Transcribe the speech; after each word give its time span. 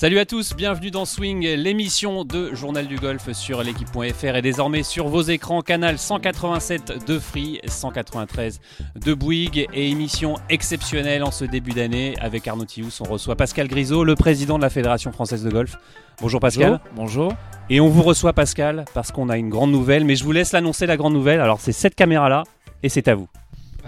Salut 0.00 0.18
à 0.18 0.24
tous, 0.24 0.56
bienvenue 0.56 0.90
dans 0.90 1.04
Swing, 1.04 1.46
l'émission 1.46 2.24
de 2.24 2.54
Journal 2.54 2.86
du 2.86 2.96
Golf 2.96 3.32
sur 3.32 3.62
l'équipe.fr 3.62 4.34
et 4.34 4.40
désormais 4.40 4.82
sur 4.82 5.08
vos 5.08 5.20
écrans, 5.20 5.60
canal 5.60 5.98
187 5.98 7.06
de 7.06 7.18
Free, 7.18 7.60
193 7.66 8.62
de 8.96 9.12
Bouygues 9.12 9.68
et 9.74 9.90
émission 9.90 10.36
exceptionnelle 10.48 11.22
en 11.22 11.30
ce 11.30 11.44
début 11.44 11.72
d'année 11.72 12.14
avec 12.18 12.48
Arnaud 12.48 12.64
Thious. 12.64 13.02
On 13.02 13.12
reçoit 13.12 13.36
Pascal 13.36 13.68
Grisot, 13.68 14.02
le 14.04 14.14
président 14.14 14.56
de 14.56 14.62
la 14.62 14.70
Fédération 14.70 15.12
française 15.12 15.44
de 15.44 15.50
golf. 15.50 15.76
Bonjour 16.22 16.40
Pascal. 16.40 16.80
Bonjour. 16.96 17.34
Et 17.68 17.78
on 17.78 17.88
vous 17.88 18.02
reçoit 18.02 18.32
Pascal 18.32 18.86
parce 18.94 19.12
qu'on 19.12 19.28
a 19.28 19.36
une 19.36 19.50
grande 19.50 19.70
nouvelle, 19.70 20.06
mais 20.06 20.16
je 20.16 20.24
vous 20.24 20.32
laisse 20.32 20.52
l'annoncer 20.52 20.86
la 20.86 20.96
grande 20.96 21.12
nouvelle. 21.12 21.42
Alors 21.42 21.60
c'est 21.60 21.72
cette 21.72 21.94
caméra 21.94 22.30
là 22.30 22.44
et 22.82 22.88
c'est 22.88 23.06
à 23.06 23.14
vous. 23.14 23.28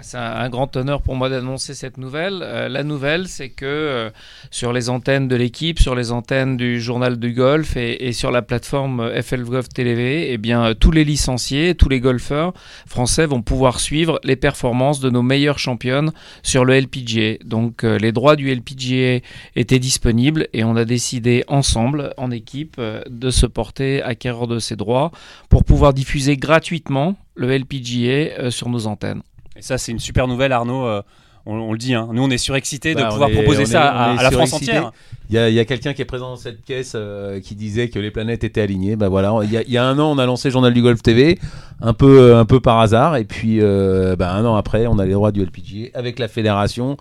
C'est 0.01 0.17
un, 0.17 0.49
grand 0.49 0.75
honneur 0.77 1.03
pour 1.03 1.17
moi 1.17 1.29
d'annoncer 1.29 1.75
cette 1.75 1.99
nouvelle. 1.99 2.41
Euh, 2.43 2.69
la 2.69 2.83
nouvelle, 2.83 3.29
c'est 3.29 3.51
que 3.51 3.67
euh, 3.67 4.11
sur 4.51 4.73
les 4.73 4.89
antennes 4.89 5.29
de 5.29 5.37
l'équipe, 5.37 5.79
sur 5.79 5.95
les 5.95 6.13
antennes 6.13 6.57
du 6.57 6.81
journal 6.81 7.19
du 7.19 7.33
golf 7.33 7.77
et, 7.77 8.13
sur 8.13 8.31
la 8.31 8.43
plateforme 8.43 9.11
FL 9.23 9.45
Golf 9.45 9.69
TV, 9.69 10.33
eh 10.33 10.39
bien, 10.39 10.75
tous 10.75 10.91
les 10.91 11.05
licenciés, 11.05 11.75
tous 11.75 11.89
les 11.89 12.01
golfeurs 12.01 12.55
français 12.87 13.27
vont 13.27 13.43
pouvoir 13.43 13.81
suivre 13.81 14.19
les 14.25 14.37
performances 14.37 15.01
de 15.01 15.11
nos 15.11 15.23
meilleures 15.23 15.59
championnes 15.59 16.13
sur 16.43 16.65
le 16.65 16.75
LPGA. 16.75 17.45
Donc 17.45 17.85
euh, 17.85 17.99
les 17.99 18.13
droits 18.13 18.37
du 18.37 18.53
LPGA 18.53 19.25
étaient 19.57 19.79
disponibles 19.79 20.49
et 20.53 20.65
on 20.65 20.77
a 20.77 20.85
décidé 20.85 21.45
ensemble, 21.49 22.15
en 22.17 22.31
équipe, 22.31 22.81
de 22.81 23.31
se 23.31 23.47
porter 23.47 24.03
acquéreur 24.03 24.47
de 24.47 24.59
ces 24.59 24.77
droits 24.77 25.13
pour 25.49 25.65
pouvoir 25.65 25.93
diffuser 25.93 26.37
gratuitement 26.37 27.17
le 27.35 27.57
LPGA 27.57 28.51
sur 28.51 28.69
nos 28.69 28.87
antennes. 28.87 29.23
Et 29.57 29.63
ça, 29.63 29.79
c'est 29.79 29.93
une 29.93 29.99
super 29.99 30.29
nouvelle, 30.29 30.53
Arnaud. 30.53 30.87
Euh, 30.87 31.03
on, 31.45 31.73
le 31.73 31.79
dit, 31.79 31.93
hein. 31.93 32.09
nous 32.13 32.23
on 32.23 32.31
est 32.31 32.39
surexcités 32.39 32.95
de 32.95 33.01
bah, 33.01 33.09
pouvoir 33.09 33.29
proposer 33.29 33.67
ça 33.67 33.91
à, 33.91 34.23
la 34.23 34.31
France 34.31 34.53
entière. 34.53 34.93
Il 35.29 35.35
y 35.35 35.59
a, 35.59 35.65
quelqu'un 35.65 35.93
qui 35.93 36.01
est 36.01 36.05
présent 36.05 36.31
dans 36.31 36.37
cette 36.37 36.65
caisse 36.65 36.93
euh, 36.95 37.41
qui 37.41 37.57
disait 37.57 37.89
que 37.89 37.99
les 37.99 38.13
planètes 38.13 38.45
étaient 38.45 38.61
alignées. 38.61 38.95
Bah 38.95 39.09
voilà, 39.09 39.35
il 39.43 39.51
y, 39.51 39.77
a, 39.77 39.85
un 39.85 39.99
an 39.99 40.13
on 40.13 40.19
a 40.19 40.27
lancé 40.27 40.53
Journal 40.53 40.73
du 40.73 40.83
Golf 40.83 41.03
TV, 41.03 41.41
un 41.81 41.95
peu, 41.95 42.21
euh, 42.21 42.39
un 42.39 42.45
peu 42.45 42.61
par 42.61 42.79
hasard, 42.79 43.17
et 43.17 43.25
puis 43.25 43.59
bah, 43.61 44.33
un 44.33 44.45
an 44.45 44.55
après 44.55 44.87
on 44.87 45.01
a 45.01 45.05
les 45.05 45.15
droits 45.15 45.33
du 45.33 45.43
LPGA 45.43 45.89
avec 45.95 46.21
la 46.21 46.29
fédération 46.29 46.97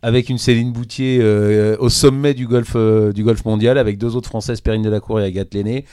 avec 0.00 0.30
une 0.30 0.38
Céline 0.38 0.72
Boutier 0.72 1.22
au 1.78 1.90
sommet 1.90 2.32
du 2.32 2.46
golf, 2.46 2.74
du 3.14 3.22
golf 3.22 3.44
mondial, 3.44 3.76
avec 3.76 3.98
deux 3.98 4.16
autres 4.16 4.28
Françaises, 4.30 4.62
Perrine 4.62 4.82
Delacour 4.82 5.20
et 5.20 5.24
Agathe 5.24 5.52
Lenné. 5.52 5.84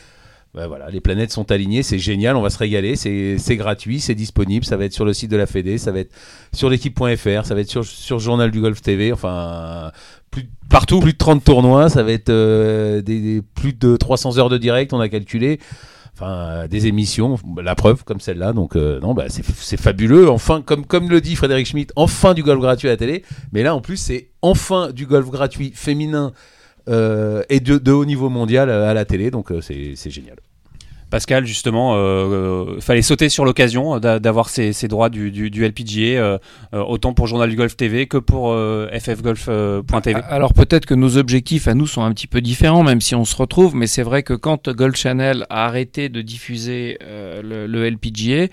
Ben 0.55 0.65
voilà, 0.65 0.89
les 0.89 0.99
planètes 0.99 1.31
sont 1.31 1.51
alignées, 1.51 1.83
c'est 1.83 1.99
génial, 1.99 2.35
on 2.35 2.41
va 2.41 2.49
se 2.49 2.57
régaler, 2.57 2.95
c'est 2.95 3.55
gratuit, 3.55 3.99
c'est 3.99 4.15
disponible, 4.15 4.65
ça 4.65 4.77
va 4.77 4.85
être 4.85 4.93
sur 4.93 5.05
le 5.05 5.13
site 5.13 5.29
de 5.29 5.37
la 5.37 5.45
Fédé, 5.45 5.77
ça 5.77 5.91
va 5.91 5.99
être 5.99 6.11
sur 6.53 6.71
l'équipe.fr, 6.71 7.45
ça 7.45 7.53
va 7.53 7.61
être 7.61 7.69
sur, 7.69 7.85
sur 7.85 8.17
Journal 8.17 8.49
du 8.49 8.59
Golf 8.59 8.81
TV, 8.81 9.13
enfin 9.13 9.91
plus, 10.31 10.49
partout, 10.67 11.01
plus 11.01 11.13
de 11.13 11.17
30 11.19 11.43
tournois, 11.43 11.89
ça 11.89 12.01
va 12.01 12.11
être 12.11 12.29
euh, 12.29 13.03
des, 13.03 13.43
plus 13.53 13.73
de 13.73 13.95
300 13.95 14.39
heures 14.39 14.49
de 14.49 14.57
direct, 14.57 14.91
on 14.91 14.99
a 14.99 15.07
calculé, 15.07 15.59
enfin 16.15 16.67
des 16.67 16.87
émissions, 16.87 17.37
la 17.61 17.75
preuve 17.75 18.03
comme 18.03 18.19
celle-là, 18.19 18.51
donc 18.51 18.75
euh, 18.75 18.99
non, 19.01 19.13
bah, 19.13 19.25
c'est 19.29 19.79
fabuleux, 19.79 20.31
enfin 20.31 20.63
comme, 20.63 20.83
comme 20.83 21.09
le 21.11 21.21
dit 21.21 21.35
Frédéric 21.35 21.67
Schmitt, 21.67 21.93
enfin 21.95 22.33
du 22.33 22.41
golf 22.41 22.59
gratuit 22.59 22.87
à 22.87 22.93
la 22.93 22.97
télé, 22.97 23.23
mais 23.51 23.61
là 23.61 23.75
en 23.75 23.81
plus 23.81 23.97
c'est 23.97 24.31
enfin 24.41 24.89
du 24.89 25.05
golf 25.05 25.29
gratuit 25.29 25.73
féminin 25.75 26.33
et 26.87 27.59
de, 27.59 27.91
haut 27.91 28.05
niveau 28.05 28.29
mondial 28.29 28.69
à 28.69 28.93
la 28.93 29.05
télé, 29.05 29.31
donc 29.31 29.51
euh, 29.51 29.61
c'est 29.61 30.09
génial. 30.09 30.37
Pascal, 31.09 31.45
justement, 31.45 31.95
euh, 31.95 31.97
euh, 31.97 32.79
fallait 32.81 33.01
sauter 33.01 33.29
sur 33.29 33.43
l'occasion 33.43 33.99
d'avoir 33.99 34.49
ces, 34.49 34.73
droits 34.87 35.09
du, 35.09 35.31
du, 35.31 35.65
LPGA, 35.65 36.01
euh, 36.19 36.37
autant 36.71 37.13
pour 37.13 37.25
Journal 37.25 37.49
du 37.49 37.55
Golf 37.55 37.75
TV 37.75 38.05
que 38.05 38.17
pour 38.17 38.55
ffgolf.tv. 38.91 40.21
Alors 40.29 40.53
peut-être 40.53 40.85
que 40.85 40.93
nos 40.93 41.17
objectifs 41.17 41.67
à 41.67 41.73
nous 41.73 41.87
sont 41.87 42.03
un 42.03 42.13
petit 42.13 42.27
peu 42.27 42.41
différents, 42.41 42.83
même 42.83 43.01
si 43.01 43.15
on 43.15 43.25
se 43.25 43.35
retrouve, 43.35 43.75
mais 43.75 43.87
c'est 43.87 44.03
vrai 44.03 44.23
que 44.23 44.33
quand 44.33 44.69
Golf 44.69 44.95
Channel 44.95 45.45
a 45.49 45.65
arrêté 45.65 46.09
de 46.09 46.21
diffuser 46.21 46.97
le, 47.01 47.65
le, 47.65 47.89
LPGA, 47.89 48.47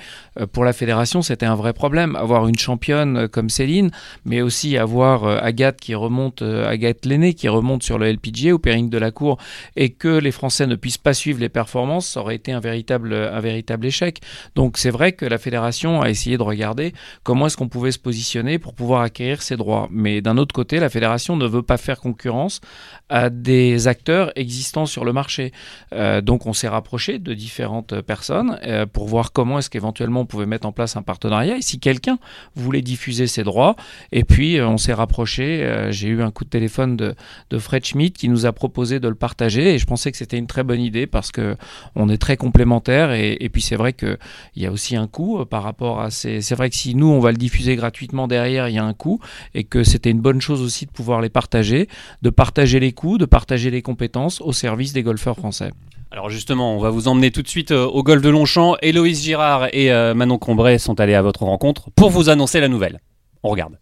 pour 0.52 0.64
la 0.64 0.72
fédération, 0.72 1.22
c'était 1.22 1.46
un 1.46 1.54
vrai 1.54 1.72
problème. 1.72 2.16
Avoir 2.16 2.48
une 2.48 2.58
championne 2.58 3.28
comme 3.28 3.50
Céline, 3.50 3.90
mais 4.24 4.40
aussi 4.40 4.78
avoir 4.78 5.26
Agathe 5.26 5.78
qui 5.80 5.94
remonte, 5.94 6.42
Agathe 6.42 7.04
Lenné 7.04 7.34
qui 7.34 7.48
remonte 7.48 7.82
sur 7.82 7.98
le 7.98 8.10
LPGA 8.10 8.52
ou 8.52 8.58
Perrine 8.58 8.88
de 8.88 8.98
la 8.98 9.10
Cour, 9.10 9.38
et 9.76 9.90
que 9.90 10.08
les 10.08 10.32
Français 10.32 10.66
ne 10.66 10.74
puissent 10.74 10.98
pas 10.98 11.14
suivre 11.14 11.40
les 11.40 11.48
performances, 11.48 12.06
ça 12.08 12.20
aurait 12.20 12.36
été 12.36 12.45
un 12.52 12.60
véritable, 12.60 13.14
un 13.14 13.40
véritable 13.40 13.86
échec. 13.86 14.20
Donc 14.54 14.78
c'est 14.78 14.90
vrai 14.90 15.12
que 15.12 15.24
la 15.24 15.38
fédération 15.38 16.02
a 16.02 16.10
essayé 16.10 16.36
de 16.36 16.42
regarder 16.42 16.92
comment 17.22 17.46
est-ce 17.46 17.56
qu'on 17.56 17.68
pouvait 17.68 17.92
se 17.92 17.98
positionner 17.98 18.58
pour 18.58 18.74
pouvoir 18.74 19.02
acquérir 19.02 19.42
ces 19.42 19.56
droits. 19.56 19.88
Mais 19.90 20.20
d'un 20.20 20.36
autre 20.36 20.54
côté, 20.54 20.78
la 20.78 20.88
fédération 20.88 21.36
ne 21.36 21.46
veut 21.46 21.62
pas 21.62 21.76
faire 21.76 22.00
concurrence 22.00 22.60
à 23.08 23.30
des 23.30 23.88
acteurs 23.88 24.32
existants 24.36 24.86
sur 24.86 25.04
le 25.04 25.12
marché. 25.12 25.52
Euh, 25.92 26.20
donc 26.20 26.46
on 26.46 26.52
s'est 26.52 26.68
rapproché 26.68 27.18
de 27.18 27.34
différentes 27.34 28.00
personnes 28.00 28.58
euh, 28.64 28.86
pour 28.86 29.06
voir 29.06 29.32
comment 29.32 29.58
est-ce 29.58 29.70
qu'éventuellement 29.70 30.20
on 30.20 30.26
pouvait 30.26 30.46
mettre 30.46 30.66
en 30.66 30.72
place 30.72 30.96
un 30.96 31.02
partenariat 31.02 31.56
et 31.56 31.62
si 31.62 31.78
quelqu'un 31.78 32.18
voulait 32.54 32.82
diffuser 32.82 33.26
ses 33.26 33.44
droits. 33.44 33.76
Et 34.12 34.24
puis 34.24 34.58
euh, 34.58 34.68
on 34.68 34.78
s'est 34.78 34.92
rapproché, 34.92 35.86
j'ai 35.90 36.08
eu 36.08 36.22
un 36.22 36.30
coup 36.30 36.44
de 36.44 36.50
téléphone 36.50 36.96
de, 36.96 37.14
de 37.50 37.58
Fred 37.58 37.84
Schmidt 37.84 38.18
qui 38.18 38.28
nous 38.28 38.46
a 38.46 38.52
proposé 38.52 39.00
de 39.00 39.08
le 39.08 39.14
partager 39.14 39.74
et 39.74 39.78
je 39.78 39.86
pensais 39.86 40.10
que 40.10 40.18
c'était 40.18 40.38
une 40.38 40.46
très 40.46 40.64
bonne 40.64 40.80
idée 40.80 41.06
parce 41.06 41.30
que 41.30 41.56
on 41.94 42.08
est 42.08 42.18
très 42.18 42.35
complémentaires. 42.36 43.12
Et, 43.12 43.48
puis 43.52 43.62
c'est 43.62 43.76
vrai 43.76 43.92
qu'il 43.92 44.18
y 44.56 44.66
a 44.66 44.72
aussi 44.72 44.96
un 44.96 45.06
coût 45.06 45.40
euh, 45.40 45.44
par 45.44 45.62
rapport 45.62 46.00
à 46.00 46.10
ces. 46.10 46.40
C'est 46.40 46.54
vrai 46.54 46.70
que 46.70 46.76
si 46.76 46.94
nous, 46.94 47.08
on 47.08 47.20
va 47.20 47.30
le 47.30 47.36
diffuser 47.36 47.76
gratuitement 47.76 48.28
derrière, 48.28 48.68
il 48.68 48.74
y 48.74 48.78
a 48.78 48.84
un 48.84 48.94
coût. 48.94 49.20
Et 49.54 49.64
que 49.64 49.84
c'était 49.84 50.10
une 50.10 50.20
bonne 50.20 50.40
chose 50.40 50.62
aussi 50.62 50.86
de 50.86 50.90
pouvoir 50.90 51.20
les 51.20 51.30
partager, 51.30 51.88
de 52.22 52.30
partager 52.30 52.80
les 52.80 52.92
coûts, 52.92 53.18
de 53.18 53.26
partager 53.26 53.70
les 53.70 53.82
compétences 53.82 54.40
au 54.40 54.52
service 54.52 54.92
des 54.92 55.02
golfeurs 55.02 55.36
français. 55.36 55.70
Alors 56.12 56.30
justement, 56.30 56.74
on 56.74 56.78
va 56.78 56.90
vous 56.90 57.08
emmener 57.08 57.30
tout 57.30 57.42
de 57.42 57.48
suite 57.48 57.72
euh, 57.72 57.84
au 57.84 58.02
golf 58.02 58.22
de 58.22 58.30
Longchamp. 58.30 58.76
Héloïse 58.80 59.22
Girard 59.22 59.68
et 59.72 59.92
euh, 59.92 60.14
Manon 60.14 60.38
Combray 60.38 60.78
sont 60.78 61.00
allés 61.00 61.14
à 61.14 61.22
votre 61.22 61.42
rencontre 61.42 61.90
pour 61.96 62.10
vous 62.10 62.28
annoncer 62.28 62.60
la 62.60 62.68
nouvelle. 62.68 63.00
On 63.42 63.50
regarde. 63.50 63.78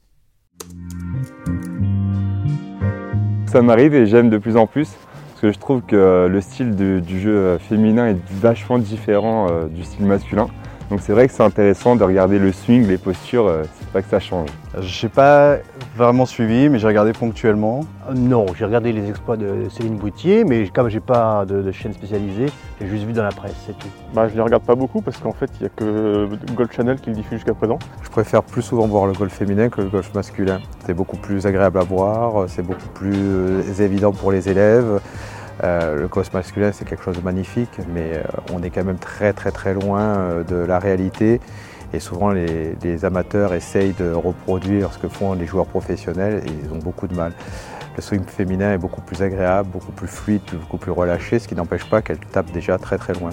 Ça 3.47 3.62
m'arrive 3.62 3.94
et 3.94 4.06
j'aime 4.06 4.31
de 4.31 4.38
plus 4.38 4.56
en 4.56 4.66
plus 4.66 4.88
je 5.53 5.59
trouve 5.59 5.82
que 5.82 6.27
le 6.31 6.41
style 6.41 6.75
du 6.75 7.21
jeu 7.21 7.59
féminin 7.59 8.09
est 8.09 8.19
vachement 8.31 8.78
différent 8.78 9.47
euh, 9.50 9.66
du 9.66 9.84
style 9.84 10.06
masculin. 10.06 10.49
Donc 10.91 11.00
c'est 11.00 11.12
vrai 11.12 11.27
que 11.27 11.32
c'est 11.32 11.43
intéressant 11.43 11.97
de 11.97 12.05
regarder 12.05 12.38
le 12.38 12.53
swing, 12.53 12.87
les 12.87 12.99
postures, 12.99 13.47
euh, 13.47 13.62
c'est 13.78 13.88
pas 13.88 14.03
que 14.03 14.09
ça 14.09 14.21
change. 14.21 14.50
Je 14.78 15.06
n'ai 15.06 15.09
pas 15.10 15.56
vraiment 15.97 16.27
suivi, 16.27 16.69
mais 16.69 16.78
j'ai 16.78 16.87
regardé 16.87 17.12
ponctuellement. 17.12 17.81
Euh, 18.09 18.12
non, 18.15 18.44
j'ai 18.56 18.66
regardé 18.66 18.93
les 18.93 19.09
exploits 19.09 19.38
de 19.38 19.69
Céline 19.71 19.97
Boutier, 19.97 20.44
mais 20.44 20.69
comme 20.69 20.91
j'ai 20.91 21.00
pas 21.00 21.47
de, 21.47 21.72
chaîne 21.72 21.94
spécialisée, 21.94 22.47
j'ai 22.81 22.87
juste 22.87 23.05
vu 23.05 23.15
dans 23.15 23.22
la 23.22 23.31
presse, 23.31 23.55
c'est 23.66 23.78
tout. 23.78 23.88
Bah, 24.12 24.28
je 24.28 24.34
les 24.34 24.43
regarde 24.43 24.62
pas 24.62 24.75
beaucoup 24.75 25.00
parce 25.00 25.16
qu'en 25.16 25.32
fait, 25.32 25.50
il 25.59 25.62
n'y 25.62 25.66
a 25.66 25.71
que 25.71 26.28
Golf 26.55 26.72
Channel 26.76 27.00
qui 27.00 27.11
le 27.11 27.16
diffuse 27.16 27.38
jusqu'à 27.38 27.55
présent. 27.55 27.78
Je 28.03 28.11
préfère 28.11 28.43
plus 28.43 28.62
souvent 28.62 28.87
voir 28.87 29.06
le 29.06 29.15
golf 29.15 29.32
féminin 29.32 29.71
que 29.71 29.81
le 29.81 29.88
golf 29.88 30.12
masculin. 30.15 30.61
C'est 30.84 30.94
beaucoup 30.94 31.16
plus 31.16 31.47
agréable 31.47 31.78
à 31.78 31.84
voir, 31.84 32.44
c'est 32.49 32.62
beaucoup 32.62 32.88
plus 32.93 33.81
évident 33.81 34.12
pour 34.12 34.32
les 34.32 34.50
élèves. 34.50 35.00
Euh, 35.62 36.00
le 36.00 36.09
golf 36.09 36.32
masculin, 36.32 36.72
c'est 36.72 36.87
quelque 36.87 37.04
chose 37.04 37.16
de 37.16 37.22
magnifique, 37.22 37.78
mais 37.92 38.15
euh, 38.15 38.22
on 38.53 38.62
est 38.62 38.70
quand 38.70 38.84
même 38.84 38.98
très 38.98 39.32
très 39.32 39.53
très 39.53 39.75
loin 39.75 40.00
euh, 40.00 40.44
de 40.44 40.56
la 40.56 40.78
réalité. 40.78 41.41
Et 41.92 42.00
souvent, 42.00 42.31
les, 42.31 43.04
amateurs 43.04 43.54
essayent 43.54 43.93
de 43.93 44.12
reproduire 44.12 44.93
ce 44.93 44.98
que 44.98 45.09
font 45.09 45.34
les 45.34 45.47
joueurs 45.47 45.66
professionnels 45.66 46.43
et 46.44 46.50
ils 46.50 46.72
ont 46.72 46.81
beaucoup 46.81 47.06
de 47.06 47.14
mal. 47.14 47.32
Le 47.97 48.03
swing 48.03 48.25
féminin 48.25 48.72
est 48.72 48.78
beaucoup 48.78 49.00
plus 49.00 49.22
agréable, 49.22 49.69
beaucoup 49.69 49.93
plus 49.93 50.09
fluide, 50.09 50.43
beaucoup 50.53 50.78
plus 50.78 50.91
relâché, 50.91 51.38
ce 51.38 51.47
qui 51.47 51.54
n'empêche 51.54 51.88
pas 51.88 52.03
qu'elle 52.03 52.19
tape 52.19 52.50
déjà 52.50 52.78
très 52.78 52.98
très 52.98 53.12
loin. 53.12 53.31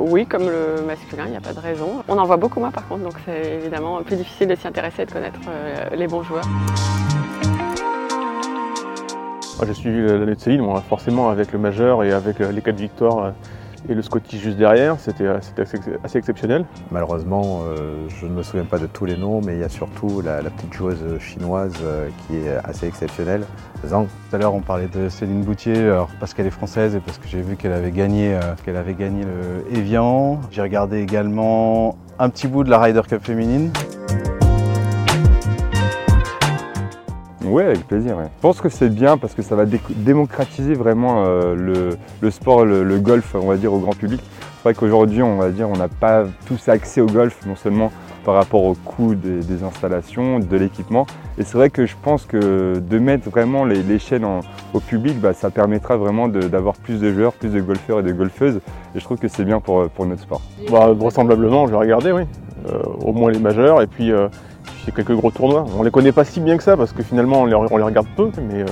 oui, 0.00 0.26
comme 0.26 0.42
le 0.42 0.82
masculin, 0.86 1.24
il 1.26 1.30
n'y 1.30 1.38
a 1.38 1.40
pas 1.40 1.54
de 1.54 1.60
raison. 1.60 2.04
On 2.08 2.18
en 2.18 2.26
voit 2.26 2.36
beaucoup 2.36 2.60
moins 2.60 2.72
par 2.72 2.86
contre, 2.86 3.04
donc 3.04 3.14
c'est 3.24 3.54
évidemment 3.54 4.02
plus 4.02 4.16
difficile 4.16 4.48
de 4.48 4.54
s'y 4.54 4.68
intéresser 4.68 5.02
et 5.02 5.06
de 5.06 5.12
connaître 5.12 5.40
les 5.96 6.06
bons 6.06 6.22
joueurs. 6.22 6.44
J'ai 9.66 9.74
suivi 9.74 10.00
l'année 10.06 10.34
de 10.34 10.40
Céline, 10.40 10.64
forcément 10.88 11.30
avec 11.30 11.52
le 11.52 11.58
majeur 11.58 12.04
et 12.04 12.12
avec 12.12 12.40
euh, 12.40 12.52
les 12.52 12.62
quatre 12.62 12.78
victoires 12.78 13.18
euh, 13.18 13.30
et 13.88 13.94
le 13.94 14.02
Scotty 14.02 14.38
juste 14.38 14.56
derrière, 14.56 14.98
c'était 15.00 15.24
euh, 15.24 15.38
assez, 16.04 16.18
exceptionnel. 16.18 16.64
Malheureusement, 16.90 17.62
je 18.08 18.26
ne 18.26 18.32
me 18.32 18.42
souviens 18.42 18.64
pas 18.64 18.78
de 18.78 18.86
tous 18.86 19.04
les 19.04 19.16
noms, 19.16 19.40
mais 19.40 19.54
il 19.54 19.60
y 19.60 19.64
a 19.64 19.68
surtout 19.68 20.20
la, 20.20 20.42
petite 20.42 20.74
joueuse 20.74 21.18
chinoise 21.20 21.74
qui 22.26 22.36
est 22.36 22.56
assez 22.64 22.86
exceptionnelle, 22.86 23.44
Zhang. 23.86 24.06
Tout 24.06 24.36
à 24.36 24.38
l'heure, 24.38 24.54
on 24.54 24.60
parlait 24.60 24.88
de 24.88 25.08
Céline 25.08 25.42
Boutier 25.42 25.92
parce 26.18 26.34
qu'elle 26.34 26.46
est 26.46 26.50
française 26.50 26.96
et 26.96 27.00
parce 27.00 27.18
que 27.18 27.28
j'ai 27.28 27.40
vu 27.40 27.56
qu'elle 27.56 27.72
avait 27.72 27.92
gagné, 27.92 28.36
qu'elle 28.64 28.76
avait 28.76 28.94
gagné 28.94 29.22
le 29.24 29.78
Evian. 29.78 30.40
J'ai 30.50 30.62
regardé 30.62 30.98
également 30.98 31.96
un 32.18 32.30
petit 32.30 32.48
bout 32.48 32.64
de 32.64 32.70
la 32.70 32.80
Ryder 32.80 33.02
Cup 33.08 33.24
féminine. 33.24 33.70
Oui, 37.50 37.62
avec 37.62 37.86
plaisir. 37.86 38.16
Je 38.20 38.40
pense 38.40 38.60
que 38.60 38.68
c'est 38.68 38.88
bien 38.88 39.16
parce 39.16 39.34
que 39.34 39.42
ça 39.42 39.56
va 39.56 39.64
démocratiser 39.66 40.74
vraiment 40.74 41.24
euh, 41.26 41.96
le, 42.20 42.30
sport, 42.30 42.64
le, 42.64 42.98
golf, 42.98 43.34
on 43.34 43.46
va 43.46 43.56
dire, 43.56 43.72
au 43.72 43.78
grand 43.78 43.96
public. 43.96 44.20
C'est 44.40 44.62
vrai 44.64 44.74
qu'aujourd'hui, 44.74 45.22
on 45.22 45.36
va 45.36 45.50
dire, 45.50 45.68
on 45.68 45.76
n'a 45.76 45.88
pas 45.88 46.24
tous 46.46 46.68
accès 46.68 47.00
au 47.00 47.06
golf, 47.06 47.46
non 47.46 47.56
seulement 47.56 47.92
par 48.24 48.34
rapport 48.34 48.64
au 48.64 48.74
coût 48.74 49.14
des, 49.14 49.62
installations, 49.62 50.38
de 50.38 50.56
l'équipement. 50.56 51.06
Et 51.38 51.44
c'est 51.44 51.56
vrai 51.56 51.70
que 51.70 51.86
je 51.86 51.94
pense 52.02 52.26
que 52.26 52.78
de 52.78 52.98
mettre 52.98 53.30
vraiment 53.30 53.64
les, 53.64 53.98
chaînes 53.98 54.26
au 54.74 54.80
public, 54.80 55.18
bah, 55.18 55.32
ça 55.32 55.50
permettra 55.50 55.96
vraiment 55.96 56.28
d'avoir 56.28 56.74
plus 56.74 57.00
de 57.00 57.12
joueurs, 57.12 57.32
plus 57.32 57.50
de 57.50 57.60
golfeurs 57.60 58.00
et 58.00 58.02
de 58.02 58.12
golfeuses. 58.12 58.56
Et 58.94 58.98
je 58.98 59.04
trouve 59.04 59.18
que 59.18 59.28
c'est 59.28 59.44
bien 59.44 59.60
pour, 59.60 59.88
pour 59.88 60.04
notre 60.04 60.22
sport. 60.22 60.42
Bah, 60.70 60.92
vraisemblablement, 60.92 61.66
je 61.66 61.72
vais 61.72 61.78
regarder, 61.78 62.12
oui. 62.12 62.24
Euh, 62.66 62.82
au 63.04 63.12
moins 63.12 63.30
les 63.30 63.38
majeurs 63.38 63.80
et 63.82 63.86
puis 63.86 64.10
euh, 64.10 64.28
quelques 64.94 65.14
gros 65.14 65.30
tournois. 65.30 65.64
On 65.76 65.82
les 65.82 65.90
connaît 65.90 66.12
pas 66.12 66.24
si 66.24 66.40
bien 66.40 66.56
que 66.56 66.62
ça 66.62 66.76
parce 66.76 66.92
que 66.92 67.02
finalement 67.02 67.42
on 67.42 67.46
les, 67.46 67.54
regarde 67.54 68.06
peu, 68.16 68.30
mais 68.42 68.62
euh, 68.62 68.66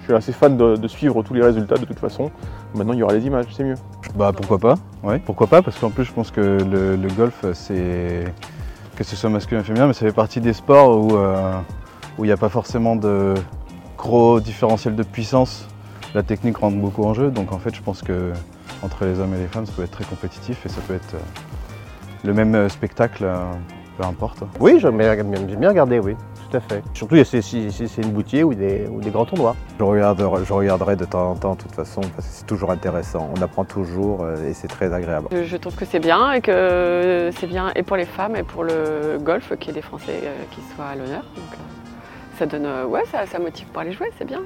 je 0.00 0.04
suis 0.04 0.14
assez 0.14 0.32
fan 0.32 0.56
de, 0.56 0.88
suivre 0.88 1.22
tous 1.22 1.34
les 1.34 1.42
résultats 1.42 1.76
de 1.76 1.84
toute 1.84 1.98
façon. 1.98 2.30
Maintenant 2.74 2.92
il 2.92 2.98
y 2.98 3.02
aura 3.02 3.14
les 3.14 3.26
images, 3.26 3.46
c'est 3.52 3.64
mieux. 3.64 3.76
Bah 4.14 4.32
pourquoi 4.36 4.58
pas, 4.58 4.74
ouais, 5.02 5.20
pourquoi 5.24 5.46
pas, 5.46 5.62
parce 5.62 5.78
qu'en 5.78 5.90
plus 5.90 6.04
je 6.04 6.12
pense 6.12 6.30
que 6.30 6.40
le, 6.40 7.08
golf 7.16 7.44
c'est 7.52 8.24
que 8.96 9.04
ce 9.04 9.16
soit 9.16 9.30
masculin 9.30 9.60
ou 9.60 9.64
féminin, 9.64 9.86
mais 9.86 9.92
ça 9.92 10.06
fait 10.06 10.12
partie 10.12 10.40
des 10.40 10.52
sports 10.52 10.98
où 10.98 11.16
où 12.18 12.24
il 12.24 12.28
n'y 12.28 12.32
a 12.32 12.36
pas 12.36 12.48
forcément 12.48 12.96
de 12.96 13.34
gros 13.96 14.40
différentiel 14.40 14.96
de 14.96 15.02
puissance. 15.02 15.66
La 16.14 16.22
technique 16.22 16.56
rentre 16.56 16.76
beaucoup 16.76 17.04
en 17.04 17.14
jeu, 17.14 17.30
donc 17.30 17.52
en 17.52 17.58
fait 17.58 17.74
je 17.74 17.82
pense 17.82 18.02
que 18.02 18.32
entre 18.82 19.04
les 19.04 19.20
hommes 19.20 19.34
et 19.34 19.38
les 19.38 19.46
femmes 19.46 19.66
ça 19.66 19.72
peut 19.76 19.84
être 19.84 19.92
très 19.92 20.04
compétitif 20.04 20.66
et 20.66 20.68
ça 20.68 20.80
peut 20.88 20.94
être 20.94 21.14
le 22.24 22.34
même 22.34 22.54
euh, 22.54 22.68
spectacle, 22.68 23.24
euh, 23.24 23.44
peu 24.00 24.06
importe. 24.06 24.38
Oui, 24.58 24.78
j'aime 24.80 24.96
bien 24.96 25.68
regarder, 25.68 25.98
oui, 25.98 26.16
tout 26.48 26.56
à 26.56 26.60
fait. 26.60 26.82
Surtout 26.94 27.22
si 27.24 27.70
c'est 27.70 28.02
une 28.02 28.12
boutier 28.12 28.44
ou 28.44 28.54
des, 28.54 28.86
ou 28.88 29.00
des 29.00 29.10
grands 29.10 29.26
tournois. 29.26 29.54
Je 29.78 29.84
regarderai, 29.84 30.44
je 30.44 30.52
regarderai 30.52 30.96
de 30.96 31.04
temps 31.04 31.32
en 31.32 31.34
temps, 31.34 31.54
de 31.54 31.60
toute 31.60 31.74
façon, 31.74 32.00
parce 32.00 32.26
que 32.26 32.32
c'est 32.32 32.46
toujours 32.46 32.70
intéressant. 32.70 33.30
On 33.36 33.42
apprend 33.42 33.64
toujours 33.64 34.22
euh, 34.22 34.48
et 34.48 34.54
c'est 34.54 34.68
très 34.68 34.92
agréable. 34.92 35.28
Je 35.44 35.56
trouve 35.56 35.74
que 35.74 35.84
c'est 35.84 36.00
bien 36.00 36.32
et 36.32 36.40
que 36.40 37.30
c'est 37.38 37.46
bien 37.46 37.72
et 37.76 37.82
pour 37.82 37.96
les 37.96 38.06
femmes 38.06 38.36
et 38.36 38.42
pour 38.42 38.64
le 38.64 39.18
golf 39.20 39.52
qu'il 39.58 39.68
y 39.68 39.70
ait 39.70 39.80
des 39.80 39.82
Français 39.82 40.22
qui 40.50 40.60
soient 40.74 40.86
à 40.86 40.96
l'honneur. 40.96 41.24
Donc 41.36 41.58
ça 42.38 42.46
donne, 42.46 42.68
ouais, 42.88 43.04
ça, 43.12 43.26
ça 43.26 43.38
motive 43.38 43.66
pour 43.66 43.82
aller 43.82 43.92
jouer, 43.92 44.10
c'est 44.18 44.26
bien. 44.26 44.40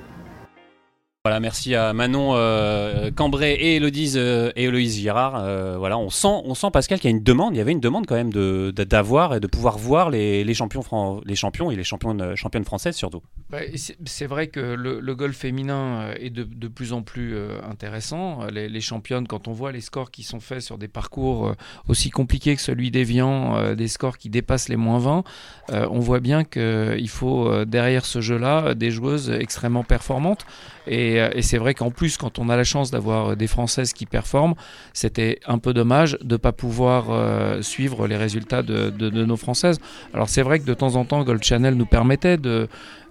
Voilà, 1.27 1.41
merci 1.41 1.75
à 1.75 1.95
Manon 1.95 2.33
euh, 2.35 3.11
Cambrai 3.11 3.55
et 3.55 3.81
euh, 3.81 4.53
Héloïse 4.57 4.99
Girard. 4.99 5.37
Euh, 5.37 5.79
voilà, 5.79 5.97
on 5.97 6.11
sent, 6.11 6.43
on 6.45 6.55
sent 6.55 6.67
Pascal 6.71 7.01
qu'il 7.01 7.11
y 7.11 7.15
a 7.15 7.17
une 7.17 7.23
demande. 7.23 7.55
Il 7.55 7.57
y 7.57 7.63
avait 7.63 7.73
une 7.73 7.81
demande 7.81 8.05
quand 8.05 8.15
même 8.15 8.31
de 8.31 8.71
d'avoir 8.77 9.35
et 9.35 9.41
de 9.41 9.47
pouvoir 9.47 9.79
voir 9.79 10.11
les, 10.11 10.53
champions 10.53 11.23
les 11.25 11.35
champions 11.35 11.71
et 11.71 11.77
les 11.77 11.83
championnes 11.83 12.37
championnes 12.37 12.67
françaises 12.67 12.97
surtout. 12.97 13.23
Bah, 13.49 13.61
c'est 14.05 14.27
vrai 14.27 14.49
que 14.49 14.61
le, 14.61 15.15
golf 15.15 15.35
féminin 15.35 16.11
est 16.21 16.29
de, 16.29 16.69
plus 16.69 16.93
en 16.93 17.01
plus 17.01 17.35
intéressant. 17.71 18.41
Les, 18.53 18.81
championnes, 18.83 19.27
quand 19.27 19.49
on 19.49 19.53
voit 19.53 19.73
les 19.73 19.81
scores 19.81 20.11
qui 20.11 20.25
sont 20.25 20.41
faits 20.41 20.61
sur 20.61 20.77
des 20.77 20.89
parcours 20.89 21.55
aussi 21.89 22.11
compliqués 22.11 22.55
que 22.55 22.61
celui 22.61 22.91
d'Evian, 22.91 23.75
des 23.75 23.89
scores 23.89 24.19
qui 24.19 24.29
dépassent 24.29 24.69
les 24.69 24.77
moins 24.77 24.99
20, 24.99 25.25
on 25.71 26.01
voit 26.01 26.21
bien 26.21 26.45
qu'il 26.45 27.09
faut 27.09 27.65
derrière 27.65 28.05
ce 28.05 28.21
jeu-là 28.21 28.75
des 28.75 28.91
joueuses 28.91 29.31
extrêmement 29.31 29.85
performantes. 29.85 30.45
Et, 30.87 31.14
et 31.17 31.43
c'est 31.43 31.59
vrai 31.59 31.75
qu'en 31.75 31.91
plus, 31.91 32.17
quand 32.17 32.39
on 32.39 32.49
a 32.49 32.57
la 32.57 32.65
chance 32.65 32.91
d'avoir 32.91 33.37
des 33.37 33.47
Françaises 33.47 33.93
qui 33.93 34.07
performent, 34.07 34.55
c'était 34.93 35.41
un 35.47 35.59
peu 35.59 35.73
dommage 35.73 36.19
de 36.21 36.35
ne 36.35 36.37
pas 36.37 36.53
pouvoir 36.53 37.07
euh, 37.11 37.63
suivre 37.63 38.07
les 38.07 38.17
résultats 38.17 38.63
de, 38.63 39.11
nos 39.11 39.37
Françaises. 39.37 39.79
Alors 40.13 40.29
c'est 40.29 40.43
vrai 40.43 40.59
que 40.59 40.65
de 40.65 40.75
temps 40.75 40.97
en 40.97 41.05
temps, 41.05 41.23
Gold 41.25 41.43
Channel 41.43 41.75
nous 41.75 41.87
permettait 41.87 42.37
de 42.37 42.69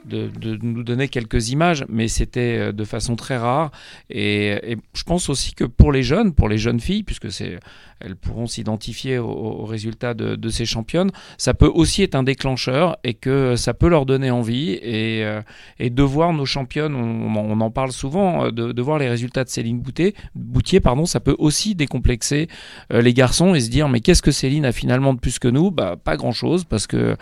nous 0.09 0.83
donner 0.83 1.07
quelques 1.07 1.49
images, 1.49 1.85
mais 1.89 2.07
c'était 2.07 2.57
euh, 2.57 2.71
de 2.71 2.83
façon 2.83 3.15
très 3.15 3.37
rare. 3.37 3.71
Et, 4.09 4.77
je 4.93 5.03
pense 5.03 5.29
aussi 5.29 5.53
que 5.53 5.63
pour 5.63 5.91
les 5.91 6.03
jeunes, 6.03 6.33
pour 6.33 6.49
les 6.49 6.57
jeunes 6.57 6.79
filles, 6.79 7.03
puisque 7.03 7.31
c'est, 7.31 7.59
elles 7.99 8.15
pourront 8.15 8.47
s'identifier 8.47 9.17
aux, 9.17 9.65
résultats 9.65 10.13
de, 10.13 10.49
ces 10.49 10.65
championnes, 10.65 11.11
ça 11.37 11.53
peut 11.53 11.71
aussi 11.73 12.03
être 12.03 12.15
un 12.15 12.23
déclencheur 12.23 12.97
et 13.03 13.13
que 13.13 13.55
ça 13.55 13.73
peut 13.73 13.87
leur 13.87 14.05
donner 14.05 14.31
envie. 14.31 14.71
Et, 14.81 15.23
euh, 15.23 15.41
de 15.79 16.03
voir 16.03 16.33
nos 16.33 16.45
championnes, 16.45 16.95
on, 16.95 17.61
en 17.61 17.71
parle 17.71 17.91
souvent, 17.91 18.45
euh, 18.45 18.51
de, 18.51 18.81
voir 18.81 18.97
les 18.97 19.09
résultats 19.09 19.43
de 19.43 19.49
Céline 19.49 19.79
Boutier, 19.79 20.15
Boutier 20.35 20.79
pardon, 20.79 21.05
ça 21.05 21.19
peut 21.19 21.35
aussi 21.37 21.75
décomplexer 21.75 22.47
les 22.89 23.13
garçons 23.13 23.55
et 23.55 23.59
se 23.61 23.69
dire 23.69 23.87
mais 23.89 23.99
qu'est-ce 23.99 24.21
que 24.21 24.31
Céline 24.31 24.65
a 24.65 24.71
finalement 24.71 25.13
de 25.13 25.19
plus 25.19 25.39
que 25.39 25.47
nous? 25.47 25.71
Bah, 25.71 25.95
Pas 26.01 26.17
grand-chose, 26.17 26.63
parce 26.65 26.87
que 26.87 27.15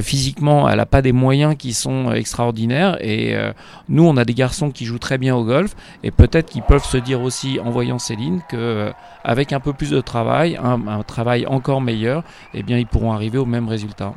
physiquement, 0.00 0.68
elle 0.68 0.76
n'a 0.76 0.86
pas 0.86 1.02
des 1.02 1.12
moyens 1.12 1.56
qui 1.56 1.72
sont 1.72 2.12
extraordinaire. 2.12 2.96
Et 3.00 3.34
euh, 3.34 3.52
nous, 3.88 4.04
on 4.04 4.16
a 4.16 4.24
des 4.24 4.34
garçons 4.34 4.70
qui 4.70 4.84
jouent 4.84 4.98
très 4.98 5.18
bien 5.18 5.34
au 5.34 5.44
golf 5.44 5.74
et 6.02 6.10
peut-être 6.10 6.50
qu'ils 6.50 6.62
peuvent 6.62 6.84
se 6.84 6.96
dire 6.96 7.22
aussi, 7.22 7.58
en 7.60 7.70
voyant 7.70 7.98
Céline, 7.98 8.40
euh, 8.54 8.92
avec 9.24 9.52
un 9.52 9.60
peu 9.60 9.72
plus 9.72 9.90
de 9.90 10.00
travail, 10.00 10.19
un, 10.28 11.02
travail 11.02 11.46
encore 11.46 11.80
meilleur, 11.80 12.22
eh 12.54 12.62
bien, 12.62 12.78
ils 12.78 12.86
pourront 12.86 13.12
arriver 13.12 13.38
au 13.38 13.46
même 13.46 13.68
résultat. 13.68 14.14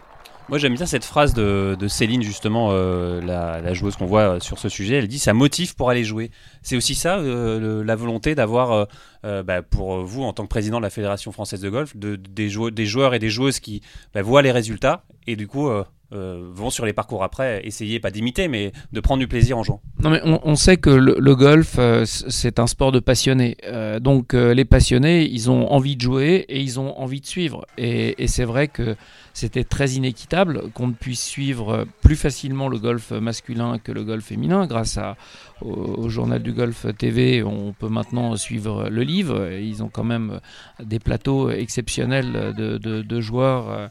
Moi 0.49 0.57
j'aime 0.57 0.75
bien 0.75 0.85
cette 0.85 1.05
phrase 1.05 1.33
de, 1.33 1.77
Céline 1.87 2.21
justement, 2.21 2.69
euh, 2.71 3.21
la, 3.21 3.73
joueuse 3.73 3.95
qu'on 3.95 4.05
voit 4.05 4.41
sur 4.41 4.59
ce 4.59 4.67
sujet. 4.67 4.95
Elle 4.95 5.07
dit 5.07 5.17
ça 5.17 5.33
motive 5.33 5.73
pour 5.75 5.89
aller 5.89 6.03
jouer. 6.03 6.31
C'est 6.61 6.75
aussi 6.75 6.95
ça 6.95 7.17
la 7.17 7.95
volonté 7.95 8.35
d'avoir 8.35 8.87
bah, 9.23 9.61
pour 9.61 10.03
vous 10.03 10.23
en 10.23 10.33
tant 10.33 10.43
que 10.43 10.49
président 10.49 10.77
de 10.77 10.83
la 10.83 10.89
fédération 10.89 11.31
française 11.31 11.61
de 11.61 11.69
golf 11.69 11.95
de, 11.95 12.17
des, 12.17 12.51
des, 12.71 12.85
joueurs 12.85 13.13
et 13.13 13.19
des 13.19 13.29
joueuses 13.29 13.61
qui 13.61 13.81
bah, 14.13 14.21
voient 14.21 14.41
les 14.41 14.51
résultats 14.51 15.05
et 15.27 15.37
du 15.37 15.47
coup 15.47 15.69
euh, 16.13 16.47
vont 16.53 16.69
sur 16.69 16.85
les 16.85 16.93
parcours 16.93 17.23
après 17.23 17.65
essayer, 17.65 17.99
pas 17.99 18.11
d'imiter, 18.11 18.47
mais 18.47 18.71
de 18.91 18.99
prendre 18.99 19.19
du 19.19 19.27
plaisir 19.27 19.57
en 19.57 19.63
jouant. 19.63 19.81
Non, 19.99 20.09
mais 20.09 20.21
on, 20.23 20.55
sait 20.55 20.77
que 20.77 20.89
le, 20.89 21.35
golf, 21.35 21.75
euh, 21.79 22.03
c'est 22.05 22.59
un 22.59 22.67
sport 22.67 22.91
de 22.91 22.99
passionnés. 22.99 23.57
Euh, 23.65 23.99
donc 23.99 24.33
les 24.33 24.65
passionnés, 24.65 25.23
ils 25.23 25.49
ont 25.49 25.71
envie 25.71 25.95
de 25.95 26.01
jouer 26.01 26.45
et 26.49 26.61
ils 26.61 26.79
ont 26.79 26.99
envie 26.99 27.21
de 27.21 27.25
suivre. 27.25 27.65
Et, 27.77 28.27
c'est 28.27 28.45
vrai 28.45 28.67
que 28.67 28.95
c'était 29.33 29.63
très 29.63 29.91
inéquitable 29.91 30.69
qu'on 30.73 30.87
ne 30.87 30.93
puisse 30.93 31.23
suivre 31.23 31.85
plus 32.01 32.15
facilement 32.15 32.67
le 32.67 32.77
golf 32.77 33.11
masculin 33.11 33.79
que 33.79 33.91
le 33.91 34.03
golf 34.03 34.25
féminin. 34.25 34.67
Grâce 34.67 34.97
à, 34.97 35.17
au, 35.61 36.09
journal 36.09 36.43
du 36.43 36.53
golf 36.53 36.85
TV, 36.97 37.43
on 37.43 37.73
peut 37.73 37.89
maintenant 37.89 38.35
suivre 38.35 38.89
le 38.89 39.01
livre. 39.03 39.49
Ils 39.51 39.81
ont 39.83 39.89
quand 39.89 40.03
même 40.03 40.39
des 40.83 40.99
plateaux 40.99 41.49
exceptionnels 41.49 42.53
de, 42.55 42.77
de 42.77 43.21
joueurs. 43.21 43.89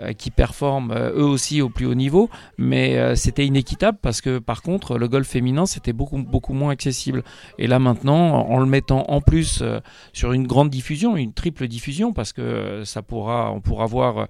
Euh, 0.00 0.12
qui 0.12 0.32
performent 0.32 0.90
euh, 0.90 1.12
eux 1.12 1.22
aussi 1.22 1.62
au 1.62 1.68
plus 1.68 1.86
haut 1.86 1.94
niveau, 1.94 2.28
mais 2.58 2.98
euh, 2.98 3.14
c'était 3.14 3.46
inéquitable 3.46 3.96
parce 4.02 4.20
que 4.20 4.40
par 4.40 4.60
contre 4.60 4.98
le 4.98 5.06
golf 5.06 5.28
féminin 5.28 5.66
c'était 5.66 5.92
beaucoup 5.92 6.18
beaucoup 6.18 6.52
moins 6.52 6.72
accessible. 6.72 7.22
Et 7.58 7.68
là 7.68 7.78
maintenant, 7.78 8.40
en 8.40 8.58
le 8.58 8.66
mettant 8.66 9.04
en 9.08 9.20
plus 9.20 9.62
sur 10.12 10.32
une 10.32 10.48
grande 10.48 10.68
diffusion, 10.68 11.16
une 11.16 11.32
triple 11.32 11.68
diffusion, 11.68 12.12
parce 12.12 12.32
que 12.32 12.82
ça 12.84 13.02
pourra, 13.02 13.52
on 13.52 13.60
pourra 13.60 13.86
voir 13.86 14.26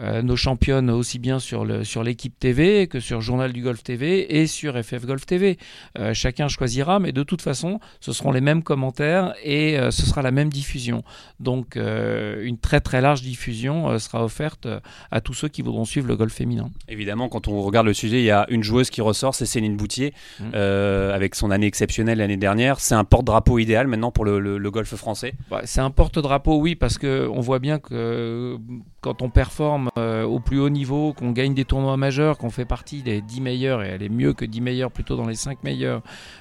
euh, 0.00 0.22
nos 0.22 0.36
championnes 0.36 0.90
aussi 0.90 1.18
bien 1.18 1.38
sur 1.38 1.64
l'équipe 1.64 2.38
TV 2.38 2.86
que 2.86 3.00
sur 3.00 3.20
Journal 3.20 3.52
du 3.52 3.62
Golf 3.62 3.82
TV 3.82 4.38
et 4.40 4.46
sur 4.46 4.74
FF 4.82 5.06
Golf 5.06 5.26
TV. 5.26 5.58
Euh, 5.98 6.14
chacun 6.14 6.48
choisira, 6.48 6.98
mais 6.98 7.12
de 7.12 7.22
toute 7.22 7.42
façon, 7.42 7.80
ce 8.00 8.12
seront 8.12 8.32
les 8.32 8.40
mêmes 8.40 8.62
commentaires 8.62 9.34
et 9.42 9.78
euh, 9.78 9.90
ce 9.90 10.06
sera 10.06 10.22
la 10.22 10.30
même 10.30 10.50
diffusion. 10.50 11.02
Donc, 11.40 11.76
une 11.76 12.58
très 12.58 12.80
très 12.80 13.00
large 13.00 13.22
diffusion 13.22 13.98
sera 13.98 14.24
offerte 14.24 14.66
à 15.10 15.20
tous 15.20 15.34
ceux 15.34 15.48
qui 15.48 15.62
voudront 15.62 15.84
suivre 15.84 16.06
le 16.06 16.16
golf 16.16 16.32
féminin. 16.32 16.70
Évidemment, 16.88 17.28
quand 17.28 17.48
on 17.48 17.62
regarde 17.62 17.86
le 17.86 17.94
sujet, 17.94 18.20
il 18.20 18.24
y 18.24 18.30
a 18.30 18.46
une 18.48 18.62
joueuse 18.62 18.90
qui 18.90 19.00
ressort, 19.00 19.34
c'est 19.34 19.46
Céline 19.46 19.76
Boutier, 19.76 20.14
mmh. 20.40 20.54
avec 20.54 21.34
son 21.34 21.50
année 21.50 21.66
exceptionnelle 21.66 22.18
l'année 22.18 22.36
dernière. 22.36 22.80
C'est 22.80 22.94
un 22.94 23.04
porte-drapeau 23.04 23.58
idéal 23.58 23.86
maintenant 23.86 24.10
pour 24.10 24.24
le, 24.24 24.70
golf 24.70 24.94
français. 24.94 25.34
c'est 25.64 25.80
un 25.80 25.90
porte-drapeau, 25.90 26.58
oui, 26.58 26.74
parce 26.74 26.98
que 26.98 27.28
on 27.32 27.40
voit 27.40 27.58
bien 27.58 27.78
que 27.78 28.58
quand 29.04 29.20
on 29.20 29.28
performe 29.28 29.90
euh, 29.98 30.22
au 30.24 30.40
plus 30.40 30.58
haut 30.58 30.70
niveau, 30.70 31.12
qu'on 31.12 31.32
gagne 31.32 31.52
des 31.52 31.66
tournois 31.66 31.98
majeurs, 31.98 32.38
qu'on 32.38 32.48
fait 32.48 32.64
partie 32.64 33.02
des 33.02 33.20
10 33.20 33.42
meilleurs, 33.42 33.82
et 33.82 33.88
elle 33.88 34.02
est 34.02 34.08
mieux 34.08 34.32
que 34.32 34.46
10 34.46 34.62
meilleurs, 34.62 34.90
plutôt 34.90 35.14
dans 35.14 35.26
les 35.26 35.34
5 35.34 35.62
meilleures 35.62 36.00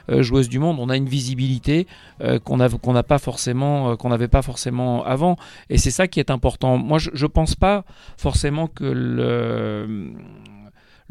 euh, 0.09 0.23
joueuses 0.23 0.47
du 0.47 0.59
monde, 0.59 0.77
on 0.79 0.87
a 0.87 0.95
une 0.95 1.09
visibilité 1.09 1.87
euh, 2.21 2.39
qu'on 2.39 2.57
pas 2.57 3.19
qu'on 3.19 4.09
n'avait 4.09 4.27
pas 4.29 4.41
forcément 4.41 5.03
avant. 5.03 5.35
Et 5.69 5.77
c'est 5.77 5.91
ça 5.91 6.07
qui 6.07 6.21
est 6.21 6.31
important. 6.31 6.77
Moi, 6.77 6.99
je 6.99 7.09
ne 7.11 7.27
pense 7.27 7.55
pas 7.55 7.83
forcément 8.15 8.67
que 8.67 8.85
le 8.85 10.13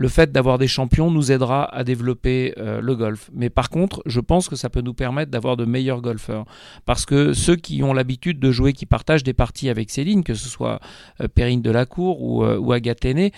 le 0.02 0.09
fait 0.09 0.32
d'avoir 0.32 0.59
des 0.59 0.66
champions 0.66 1.12
nous 1.12 1.30
aidera 1.30 1.73
à 1.73 1.85
développer 1.85 2.54
euh, 2.59 2.80
le 2.80 2.97
golf. 2.97 3.30
Mais 3.32 3.50
par 3.50 3.71
contre, 3.71 4.02
je 4.04 4.18
pense 4.18 4.49
que 4.49 4.56
ça 4.56 4.68
peut 4.68 4.80
nous 4.80 4.94
permettre 4.94 5.30
d'avoir 5.30 5.56
de 5.56 5.64
meilleurs 5.64 6.00
golfeurs. 6.00 6.44
Parce 6.87 7.06
que 7.06 7.32
ceux 7.35 7.54
qui 7.54 7.85
ont 7.85 7.92
l'habitude 7.92 8.40
de 8.40 8.50
jouer, 8.50 8.73
qui 8.73 8.85
partagent 8.85 9.23
des 9.23 9.32
parties 9.32 9.68
avec 9.68 9.90
Céline, 9.90 10.25
que 10.25 10.35
ce 10.35 10.49
soit 10.49 10.80
euh, 11.21 11.28
Perrine 11.28 11.62
Delacour 11.62 12.21
ou, 12.21 12.42
euh, 12.42 12.59
ou 12.59 12.73
Agathe 12.73 13.04
elles, 13.04 13.30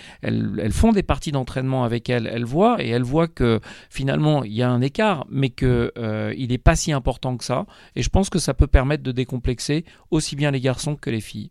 font 0.72 0.92
des 0.92 1.02
parties 1.02 1.32
d'entraînement 1.32 1.84
avec 1.84 2.08
elle. 2.08 2.26
Elles 2.26 2.46
voient 2.46 2.82
et 2.82 2.88
elles 2.88 3.02
voient 3.02 3.28
que 3.28 3.60
finalement, 3.90 4.42
il 4.42 4.54
y 4.54 4.62
a 4.62 4.70
un 4.70 4.80
écart, 4.80 5.26
mais 5.30 5.50
qu'il 5.50 5.90
il 6.36 6.48
n'est 6.48 6.58
pas 6.58 6.76
si 6.76 6.92
important 6.92 7.36
que 7.36 7.44
ça. 7.44 7.66
Et 7.94 8.02
je 8.02 8.08
pense 8.08 8.30
que 8.30 8.38
ça 8.38 8.54
peut 8.54 8.66
permettre 8.66 9.02
de 9.02 9.12
décomplexer 9.12 9.84
aussi 10.10 10.34
bien 10.34 10.50
les 10.50 10.60
garçons 10.60 10.96
que 10.96 11.10
les 11.10 11.20
filles. 11.20 11.50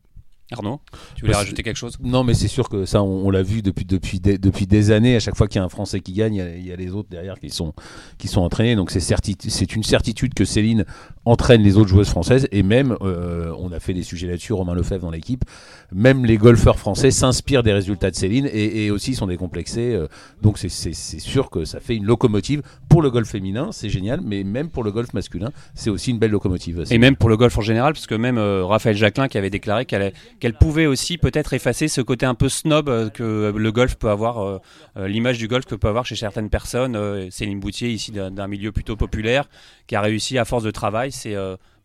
Arnaud, 0.54 0.80
tu 1.16 1.22
voulais 1.22 1.34
Bah, 1.34 1.40
rajouter 1.40 1.64
quelque 1.64 1.78
chose? 1.78 1.98
Non, 2.04 2.24
mais 2.24 2.34
c'est 2.34 2.48
sûr 2.48 2.70
que 2.70 2.86
ça, 2.86 3.02
on, 3.04 3.28
on 3.28 3.30
l'a 3.30 3.44
vu 3.44 3.62
depuis, 3.62 3.86
depuis, 3.86 4.20
des, 4.20 4.38
depuis 4.38 4.68
des 4.68 4.92
années. 4.92 5.16
À 5.16 5.20
chaque 5.20 5.36
fois 5.36 5.48
qu'il 5.48 5.60
y 5.60 5.62
a 5.62 5.66
un 5.66 5.70
Français 5.70 6.00
qui 6.00 6.14
gagne, 6.14 6.36
il 6.36 6.38
y 6.38 6.42
a, 6.42 6.56
il 6.56 6.68
y 6.68 6.72
a 6.72 6.76
les 6.76 6.92
autres 6.92 7.10
derrière 7.10 7.40
qui 7.40 7.50
sont, 7.50 7.74
qui 8.18 8.28
sont 8.28 8.42
entraînés. 8.42 8.76
Donc 8.76 8.92
c'est 8.92 9.76
une 9.76 9.84
certitude 9.84 10.34
que 10.34 10.46
Céline 10.46 10.86
entraîne 11.26 11.62
les 11.62 11.78
autres 11.78 11.90
joueuses 11.90 12.10
françaises. 12.10 12.48
Et 12.52 12.64
même, 12.64 12.96
euh, 13.02 13.54
on 13.60 13.72
a 13.72 13.80
fait 13.80 13.94
des 13.94 14.04
sujets 14.04 14.28
là-dessus, 14.28 14.54
Romain 14.54 14.74
Lefebvre 14.74 15.04
dans 15.04 15.12
l'équipe, 15.12 15.44
même 15.92 16.26
les 16.26 16.38
golfeurs 16.38 16.78
français 16.80 17.12
s'inspirent 17.12 17.64
des 17.64 17.74
résultats 17.74 18.12
de 18.12 18.16
Céline 18.16 18.48
et, 18.52 18.86
et 18.86 18.92
aussi 18.92 19.16
sont 19.16 19.28
décomplexés. 19.28 19.94
euh, 19.94 20.08
donc 20.42 20.58
c'est- 20.58 20.70
c'est 20.70 20.94
c'est 20.94 21.20
sûr 21.20 21.50
que 21.50 21.64
ça 21.66 21.80
fait 21.80 21.96
une 21.96 22.06
locomotive 22.06 22.62
pour 22.90 23.02
le 23.02 23.10
golf 23.10 23.30
féminin, 23.30 23.70
c'est 23.72 23.90
génial, 23.90 24.20
mais 24.22 24.44
même 24.44 24.70
pour 24.70 24.84
le 24.84 24.92
golf 24.92 25.14
masculin, 25.14 25.52
c'est 25.76 25.90
aussi 25.90 26.12
une 26.12 26.18
belle 26.20 26.32
locomotive. 26.32 26.84
Et 26.92 26.98
même 26.98 27.16
pour 27.16 27.30
le 27.30 27.38
golf 27.38 27.58
en 27.58 27.62
général, 27.62 27.94
parce 27.94 28.08
que 28.08 28.16
même 28.16 28.38
euh, 28.38 28.66
Raphaël 28.66 28.96
Jacquelin 28.98 29.28
qui 29.28 29.38
avait 29.38 29.50
déclaré 29.50 29.86
qu'elle 29.86 30.43
qu'elle 30.44 30.54
pouvait 30.54 30.88
aussi 30.88 31.18
peut-être 31.18 31.54
effacer 31.54 31.88
ce 31.88 32.02
côté 32.02 32.26
un 32.26 32.36
peu 32.36 32.50
snob 32.50 32.90
euh, 32.90 33.10
que 33.10 33.54
le 33.56 33.72
golf 33.72 33.96
peut 33.96 34.10
avoir, 34.10 34.40
euh, 34.40 34.60
euh, 34.98 35.08
l'image 35.08 35.38
du 35.38 35.48
golf 35.48 35.64
que 35.64 35.74
peut 35.74 35.88
avoir 35.88 36.06
chez 36.06 36.18
certaines 36.18 36.50
personnes. 36.50 37.32
Céline 37.32 37.62
Boutier, 37.62 37.92
ici 37.92 38.12
d'un 38.12 38.48
milieu 38.48 38.74
plutôt 38.74 38.98
populaire, 38.98 39.48
qui 39.88 39.96
a 39.96 40.02
réussi 40.02 40.38
à 40.38 40.44
force 40.44 40.64
de 40.64 40.72
travail. 40.72 41.14
C'est 41.14 41.34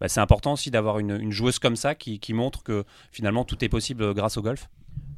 bah, 0.00 0.08
important 0.16 0.54
aussi 0.54 0.72
d'avoir 0.72 0.98
une, 0.98 1.30
joueuse 1.30 1.60
comme 1.60 1.76
ça 1.76 1.94
qui, 1.94 2.32
montre 2.32 2.64
que 2.64 2.82
finalement 3.12 3.44
tout 3.44 3.64
est 3.64 3.68
possible 3.68 4.12
grâce 4.12 4.36
au 4.38 4.42
golf. 4.42 4.68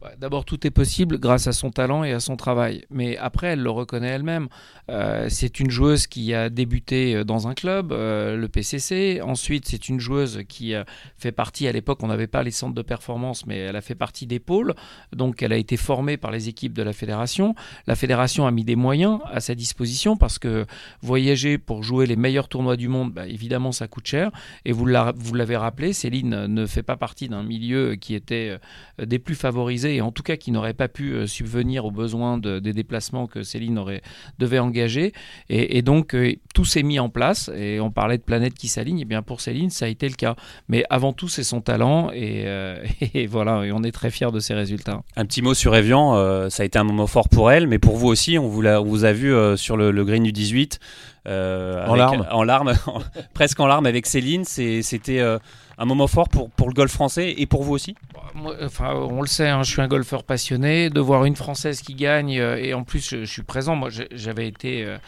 Ouais, 0.03 0.13
D'abord, 0.19 0.47
tout 0.47 0.67
est 0.67 0.71
possible 0.71 1.19
grâce 1.19 1.47
à 1.47 1.53
son 1.53 1.71
talent 1.71 2.05
et 2.05 2.13
à 2.13 2.21
son 2.21 2.37
travail. 2.37 2.87
Mais 2.89 3.19
après, 3.19 3.49
elle 3.49 3.61
le 3.61 3.69
reconnaît 3.71 4.09
elle-même. 4.09 4.49
Euh, 4.89 5.27
c'est 5.29 5.61
une 5.61 5.71
joueuse 5.71 6.07
qui 6.07 6.33
a 6.33 6.49
débuté 6.49 7.17
euh, 7.17 7.23
dans 7.25 7.49
un 7.49 7.53
club, 7.55 7.93
euh, 7.93 8.35
le 8.35 8.49
PCC. 8.49 9.21
Ensuite, 9.23 9.69
c'est 9.69 9.91
une 9.91 10.01
joueuse 10.01 10.41
qui 10.49 10.73
fait 11.19 11.33
partie, 11.33 11.69
à 11.69 11.73
l'époque, 11.73 12.03
on 12.03 12.07
n'avait 12.07 12.27
pas 12.27 12.43
les 12.43 12.51
centres 12.51 12.75
de 12.75 12.81
performance, 12.81 13.45
mais 13.45 13.59
elle 13.59 13.77
a 13.77 13.83
fait 13.83 13.95
partie 13.95 14.27
des 14.27 14.39
pôles. 14.39 14.75
Donc, 15.15 15.43
elle 15.43 15.53
a 15.53 15.59
été 15.59 15.77
formée 15.77 16.17
par 16.17 16.31
les 16.31 16.49
équipes 16.49 16.73
de 16.73 16.83
la 16.83 16.95
fédération. 16.95 17.55
La 17.87 17.95
fédération 17.95 18.47
a 18.47 18.51
mis 18.51 18.65
des 18.65 18.77
moyens 18.77 19.19
à 19.31 19.41
sa 19.41 19.55
disposition 19.55 20.17
parce 20.17 20.39
que 20.39 20.65
voyager 21.03 21.59
pour 21.59 21.83
jouer 21.83 22.07
les 22.07 22.17
meilleurs 22.17 22.49
tournois 22.49 22.77
du 22.77 22.89
monde, 22.89 23.13
bah, 23.13 23.27
évidemment, 23.27 23.71
ça 23.73 23.87
coûte 23.87 24.07
cher. 24.07 24.31
Et 24.65 24.73
vous 24.73 24.87
l'a- 24.87 25.13
vous 25.15 25.35
l'avez 25.35 25.59
rappelé, 25.59 25.93
Céline 25.93 26.47
ne 26.47 26.65
fait 26.65 26.83
pas 26.83 26.97
partie 26.97 27.29
d'un 27.29 27.43
milieu 27.43 27.97
qui 27.97 28.15
était 28.15 28.57
des 28.99 29.19
plus 29.19 29.35
favorisés 29.35 29.90
et 29.97 30.01
en 30.01 30.13
tout 30.13 30.23
cas 30.23 30.37
qui 30.37 30.51
n'aurait 30.51 30.75
pas 30.75 30.89
pu 30.89 31.13
euh, 31.13 31.27
subvenir 31.27 31.85
aux 31.85 31.91
besoins 31.91 32.39
de- 32.39 32.59
des 32.59 32.73
déplacements 32.73 33.27
que 33.27 33.43
Céline 33.43 33.79
aurait, 33.79 34.03
devait 34.39 34.59
engager. 34.59 35.13
Et, 35.49 35.79
et 35.79 35.83
donc 35.83 36.15
euh, 36.15 36.33
tout 36.55 36.65
s'est 36.65 36.83
mis 36.83 36.99
en 36.99 37.09
place 37.09 37.51
et 37.57 37.81
on 37.81 37.91
parlait 37.91 38.19
de 38.19 38.23
planète 38.23 38.55
qui 38.55 38.69
s'aligne. 38.69 39.01
Et 39.01 39.05
bien 39.05 39.23
pour 39.23 39.41
Céline, 39.41 39.71
ça 39.71 39.85
a 39.85 39.89
été 39.89 40.09
le 40.09 40.15
cas. 40.15 40.37
Mais 40.69 40.85
avant 40.91 41.13
tout, 41.13 41.29
c'est 41.29 41.45
son 41.45 41.61
talent 41.61 42.11
et, 42.13 42.45
euh, 42.47 42.83
et 43.15 43.27
voilà, 43.27 43.65
et 43.65 43.73
on 43.73 43.83
est 43.83 43.93
très 43.93 44.11
fiers 44.11 44.31
de 44.33 44.41
ses 44.41 44.55
résultats. 44.55 45.03
Un 45.17 45.25
petit 45.27 45.43
mot 45.43 45.55
sur 45.55 45.75
Evian, 45.77 46.17
euh, 46.17 46.49
ça 46.49 46.63
a 46.63 46.67
été 46.67 46.79
un 46.79 46.85
moment 46.85 47.07
fort 47.07 47.29
pour 47.29 47.51
elle, 47.51 47.67
mais 47.67 47.79
pour 47.79 47.97
vous 47.97 48.09
aussi, 48.09 48.39
on 48.39 48.49
vous, 48.49 48.63
l'a- 48.63 48.81
on 48.81 48.85
vous 48.85 49.05
a 49.05 49.13
vu 49.13 49.33
euh, 49.35 49.57
sur 49.57 49.77
le, 49.77 49.91
le 49.91 50.05
green 50.05 50.23
du 50.23 50.33
18. 50.33 50.79
euh, 51.27 51.85
En 51.87 51.91
avec- 51.93 51.99
larmes. 51.99 52.27
En 52.31 52.43
larmes, 52.45 52.73
presque 53.35 53.61
en 53.61 53.67
larmes 53.67 53.87
avec 53.87 54.07
Céline. 54.07 54.45
C'était 54.45 55.21
euh, 55.21 55.39
un 55.81 55.87
moment 55.87 56.07
fort 56.07 56.29
pour, 56.29 56.69
le 56.69 56.75
golf 56.75 56.93
français 56.93 57.35
et 57.39 57.47
pour 57.47 57.65
vous 57.65 57.73
aussi? 57.73 57.97
Enfin, 58.63 58.93
on 58.95 59.23
le 59.23 59.27
sait, 59.27 59.49
hein, 59.49 59.63
je 59.63 59.71
suis 59.73 59.81
un 59.81 59.89
golfeur 59.89 60.25
passionné. 60.25 60.91
De 60.91 61.01
voir 61.01 61.25
une 61.25 61.37
Française 61.37 61.81
qui 61.81 61.95
gagne, 61.95 62.39
euh, 62.39 62.57
et 62.57 62.75
en 62.75 62.85
plus, 62.85 63.09
je, 63.11 63.25
suis 63.25 63.43
présent. 63.43 63.77
Moi, 63.77 63.89
j'avais 64.13 64.47
été 64.47 64.85
euh, 64.85 64.99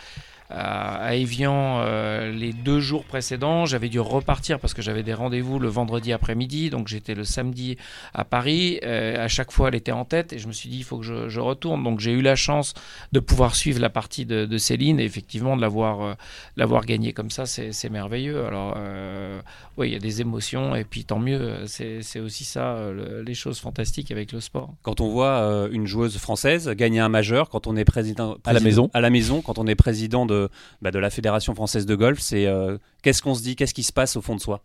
à, 0.52 0.94
à 1.04 1.14
Évian 1.14 1.80
euh, 1.80 2.30
les 2.30 2.52
deux 2.52 2.80
jours 2.80 3.04
précédents. 3.04 3.66
J'avais 3.66 3.88
dû 3.88 4.00
repartir 4.00 4.58
parce 4.60 4.74
que 4.74 4.82
j'avais 4.82 5.02
des 5.02 5.14
rendez-vous 5.14 5.58
le 5.58 5.68
vendredi 5.68 6.12
après-midi. 6.12 6.70
Donc, 6.70 6.88
j'étais 6.88 7.14
le 7.14 7.24
samedi 7.24 7.76
à 8.14 8.24
Paris. 8.24 8.78
Euh, 8.84 9.24
à 9.24 9.28
chaque 9.28 9.50
fois, 9.52 9.68
elle 9.68 9.74
était 9.74 9.92
en 9.92 10.04
tête, 10.04 10.32
et 10.32 10.38
je 10.38 10.46
me 10.46 10.52
suis 10.52 10.68
dit, 10.68 10.78
il 10.78 10.84
faut 10.84 10.98
que 10.98 11.04
je, 11.04 11.28
je 11.28 11.40
retourne. 11.40 11.82
Donc, 11.82 12.00
j'ai 12.00 12.12
eu 12.12 12.22
la 12.22 12.36
chance 12.36 12.74
de 13.12 13.20
pouvoir 13.20 13.54
suivre 13.54 13.80
la 13.80 13.90
partie 13.90 14.26
de, 14.26 14.44
de 14.46 14.58
Céline, 14.58 15.00
et 15.00 15.04
effectivement, 15.04 15.56
de 15.56 15.60
l'avoir 15.62 16.02
euh, 16.02 16.14
l'avoir 16.56 16.84
gagné 16.84 17.12
comme 17.12 17.30
ça, 17.30 17.46
c'est 17.46 17.90
merveilleux. 17.90 18.44
Alors, 18.46 18.74
euh, 18.76 19.40
oui, 19.76 19.88
il 19.88 19.92
y 19.92 19.96
a 19.96 20.00
des 20.00 20.20
émotions, 20.20 20.74
et 20.76 20.84
puis 20.84 21.04
tant 21.04 21.18
mieux. 21.18 21.64
C'est 21.66 22.20
aussi 22.20 22.44
ça, 22.44 22.74
euh, 22.74 22.92
le- 22.92 23.22
les 23.22 23.34
choses 23.34 23.58
fantastiques 23.58 24.10
avec 24.10 24.32
le 24.32 24.40
sport. 24.40 24.74
Quand 24.82 25.00
on 25.00 25.08
voit 25.08 25.26
euh, 25.40 25.68
une 25.72 25.86
joueuse 25.86 26.18
française 26.18 26.68
gagner 26.70 27.00
un 27.00 27.08
majeur, 27.08 27.48
quand 27.48 27.66
on 27.66 27.76
est 27.76 27.84
président, 27.84 28.32
À 28.44 28.52
la 28.52 28.60
président- 28.60 28.64
maison. 28.64 28.90
à 28.92 29.00
la 29.00 29.10
maison, 29.10 29.40
quand 29.42 29.58
on 29.58 29.66
est 29.66 29.74
président 29.74 30.26
de, 30.26 30.41
bah, 30.80 30.90
de 30.90 30.98
la 30.98 31.10
Fédération 31.10 31.54
française 31.54 31.86
de 31.86 31.94
golf, 31.94 32.18
c'est 32.20 32.46
euh, 32.46 32.78
qu'est-ce 33.02 33.22
qu'on 33.22 33.34
se 33.34 33.42
dit, 33.42 33.56
qu'est-ce 33.56 33.74
qui 33.74 33.82
se 33.82 33.92
passe 33.92 34.16
au 34.16 34.22
fond 34.22 34.36
de 34.36 34.40
soi? 34.40 34.64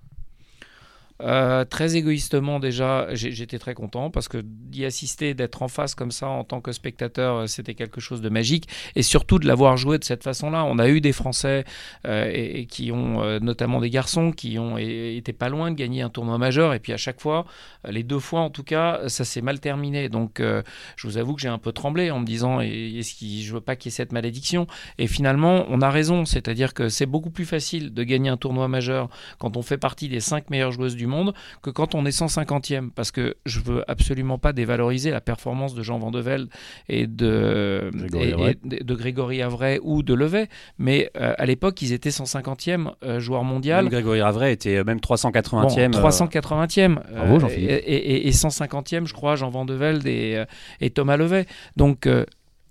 Euh, 1.22 1.66
très 1.66 1.96
égoïstement 1.96 2.60
déjà, 2.60 3.08
j'étais 3.14 3.58
très 3.58 3.74
content 3.74 4.12
parce 4.12 4.28
que 4.28 4.38
d'y 4.44 4.86
assister, 4.86 5.34
d'être 5.34 5.64
en 5.64 5.68
face 5.68 5.96
comme 5.96 6.12
ça 6.12 6.28
en 6.28 6.44
tant 6.44 6.62
que 6.62 6.72
spectateur, 6.72 7.36
euh, 7.36 7.48
c'était 7.48 7.74
quelque 7.74 8.00
chose 8.00 8.22
de 8.22 8.30
magique 8.30 8.68
et 8.96 9.02
surtout 9.02 9.40
de 9.40 9.48
l'avoir 9.48 9.78
joué 9.78 9.98
de 9.98 10.04
cette 10.04 10.24
façon-là. 10.24 10.64
On 10.66 10.78
a 10.80 10.90
eu 10.90 11.02
des 11.02 11.14
Français 11.14 11.66
euh, 12.06 12.30
et, 12.32 12.66
qui 12.66 12.92
ont, 12.92 13.40
notamment 13.40 13.80
des 13.80 13.90
garçons, 13.90 14.32
qui 14.32 14.60
ont 14.60 14.78
été 14.78 15.34
pas 15.34 15.50
loin 15.50 15.72
de 15.72 15.76
gagner 15.76 16.02
un 16.02 16.10
tournoi 16.10 16.38
majeur 16.38 16.74
et 16.74 16.80
puis 16.80 16.94
à 16.94 16.98
chaque 16.98 17.20
fois, 17.20 17.46
les 17.88 18.04
deux 18.04 18.20
fois 18.20 18.42
en 18.42 18.50
tout 18.50 18.64
cas, 18.64 19.08
ça 19.08 19.26
s'est 19.26 19.42
mal 19.42 19.60
terminé. 19.60 20.10
Donc 20.10 20.40
je 20.40 21.08
vous 21.08 21.18
avoue 21.18 21.34
que 21.36 21.42
j'ai 21.42 21.48
un 21.48 21.58
peu 21.58 21.72
tremblé 21.72 22.12
en 22.12 22.20
me 22.20 22.26
disant 22.26 22.60
est-ce 22.62 23.16
qu'il, 23.16 23.44
je 23.44 23.54
veux 23.54 23.62
pas 23.62 23.76
qu'il 23.76 23.92
y 23.92 23.94
ait 23.94 23.96
cette 23.96 24.12
malédiction? 24.12 24.68
Et 24.98 25.08
finalement, 25.08 25.66
on 25.70 25.82
a 25.82 25.90
raison, 25.90 26.26
c'est-à-dire 26.26 26.74
que 26.74 26.90
c'est 26.90 27.06
beaucoup 27.06 27.32
plus 27.32 27.46
facile 27.46 27.94
de 27.94 28.04
gagner 28.04 28.30
un 28.30 28.38
tournoi 28.38 28.68
majeur 28.68 29.10
quand 29.40 29.58
on 29.58 29.62
fait 29.62 29.78
partie 29.78 30.10
des 30.10 30.20
cinq 30.20 30.50
meilleures 30.50 30.72
joueuses 30.72 30.96
du 30.96 31.07
monde 31.08 31.34
que 31.62 31.70
quand 31.70 31.96
on 31.96 32.06
est 32.06 32.18
150e. 32.18 32.90
Parce 32.92 33.12
que 33.12 33.36
je 33.46 33.60
veux 33.60 33.84
absolument 33.90 34.38
pas 34.38 34.54
dévaloriser 34.54 35.12
la 35.12 35.22
performance 35.22 35.74
de 35.74 35.82
Jean 35.84 35.98
Van 36.00 36.12
de 36.12 36.20
Velde 36.20 36.50
et 36.90 37.08
de 37.08 37.90
Grégory 37.94 38.30
et- 38.30 38.34
Avray. 38.34 38.56
et 38.72 38.84
de, 38.84 38.96
Grégory 38.96 39.42
Avray 39.42 39.80
ou 39.82 40.04
de 40.04 40.14
Levet. 40.14 40.48
Mais 40.78 41.10
euh, 41.20 41.34
à 41.38 41.46
l'époque, 41.46 41.82
ils 41.82 41.94
étaient 41.94 42.10
150e 42.10 42.92
euh, 43.04 43.20
joueur 43.20 43.44
mondial. 43.44 43.86
Même 43.86 43.92
Grégory 43.92 44.22
Ravray 44.22 44.54
était 44.54 44.78
euh, 44.78 44.84
même 44.84 45.00
380e. 45.00 45.92
Bon, 45.92 45.98
euh, 45.98 46.10
380e. 46.10 46.96
Bravo, 47.12 47.36
euh, 47.36 47.40
Jean-Philippe. 47.40 47.70
et, 47.70 47.76
et- 47.76 48.28
et 48.28 48.32
150e, 48.32 49.06
je 49.06 49.14
crois, 49.14 49.36
Jean 49.36 49.50
Van 49.50 49.66
de 49.66 49.74
Velde 49.74 50.06
et, 50.08 50.46
Thomas 50.94 51.18
Levet. 51.18 51.46
Donc, 51.76 52.08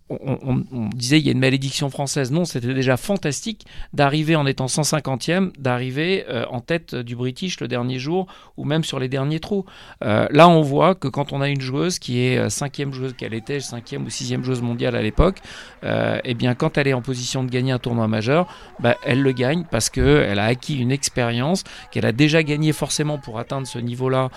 on, 0.08 0.90
disait 0.94 1.18
il 1.18 1.26
y 1.26 1.28
a 1.28 1.32
une 1.32 1.40
malédiction 1.40 1.90
française. 1.90 2.30
Non, 2.30 2.44
c'était 2.44 2.74
déjà 2.74 2.96
fantastique 2.96 3.66
d'arriver 3.92 4.36
en 4.36 4.46
étant 4.46 4.66
150e, 4.66 5.50
d'arriver 5.58 6.24
euh, 6.28 6.44
en 6.50 6.60
tête 6.60 6.94
du 6.94 7.16
British 7.16 7.60
le 7.60 7.68
dernier 7.68 7.98
jour 7.98 8.26
ou 8.56 8.64
même 8.64 8.84
sur 8.84 8.98
les 8.98 9.08
derniers 9.08 9.40
trous. 9.40 9.64
Euh, 10.04 10.26
là, 10.30 10.48
on 10.48 10.62
voit 10.62 10.94
que 10.94 11.08
quand 11.08 11.32
on 11.32 11.40
a 11.40 11.48
une 11.48 11.60
joueuse 11.60 11.98
qui 11.98 12.20
est 12.20 12.38
euh, 12.38 12.48
cinquième 12.48 12.92
joueuse 12.92 13.14
qu'elle 13.14 13.34
était, 13.34 13.60
cinquième 13.60 14.04
ou 14.04 14.10
sixième 14.10 14.44
joueuse 14.44 14.62
mondiale 14.62 14.96
à 14.96 15.02
l'époque, 15.02 15.38
euh, 15.84 16.20
eh 16.24 16.34
bien, 16.34 16.54
quand 16.54 16.78
elle 16.78 16.88
est 16.88 16.94
en 16.94 17.02
position 17.02 17.44
de 17.44 17.50
gagner 17.50 17.72
un 17.72 17.78
tournoi 17.78 18.08
majeur, 18.08 18.46
bah, 18.80 18.96
elle 19.04 19.22
le 19.22 19.32
gagne 19.32 19.64
parce 19.70 19.90
qu'elle 19.90 20.38
a 20.38 20.44
acquis 20.44 20.78
une 20.78 20.92
expérience 20.92 21.64
qu'elle 21.90 22.06
a 22.06 22.12
déjà 22.12 22.42
gagné 22.42 22.72
forcément 22.72 23.18
pour 23.18 23.38
atteindre 23.38 23.66
ce 23.66 23.78
niveau-là 23.78 24.30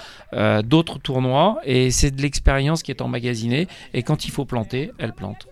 d'autres 0.63 0.99
tournois 0.99 1.59
et 1.63 1.91
c'est 1.91 2.11
de 2.11 2.21
l'expérience 2.21 2.83
qui 2.83 2.91
est 2.91 3.01
emmagasinée 3.01 3.67
et 3.93 4.03
quand 4.03 4.25
il 4.25 4.31
faut 4.31 4.45
planter, 4.45 4.91
elle 4.97 5.13
plante. 5.13 5.47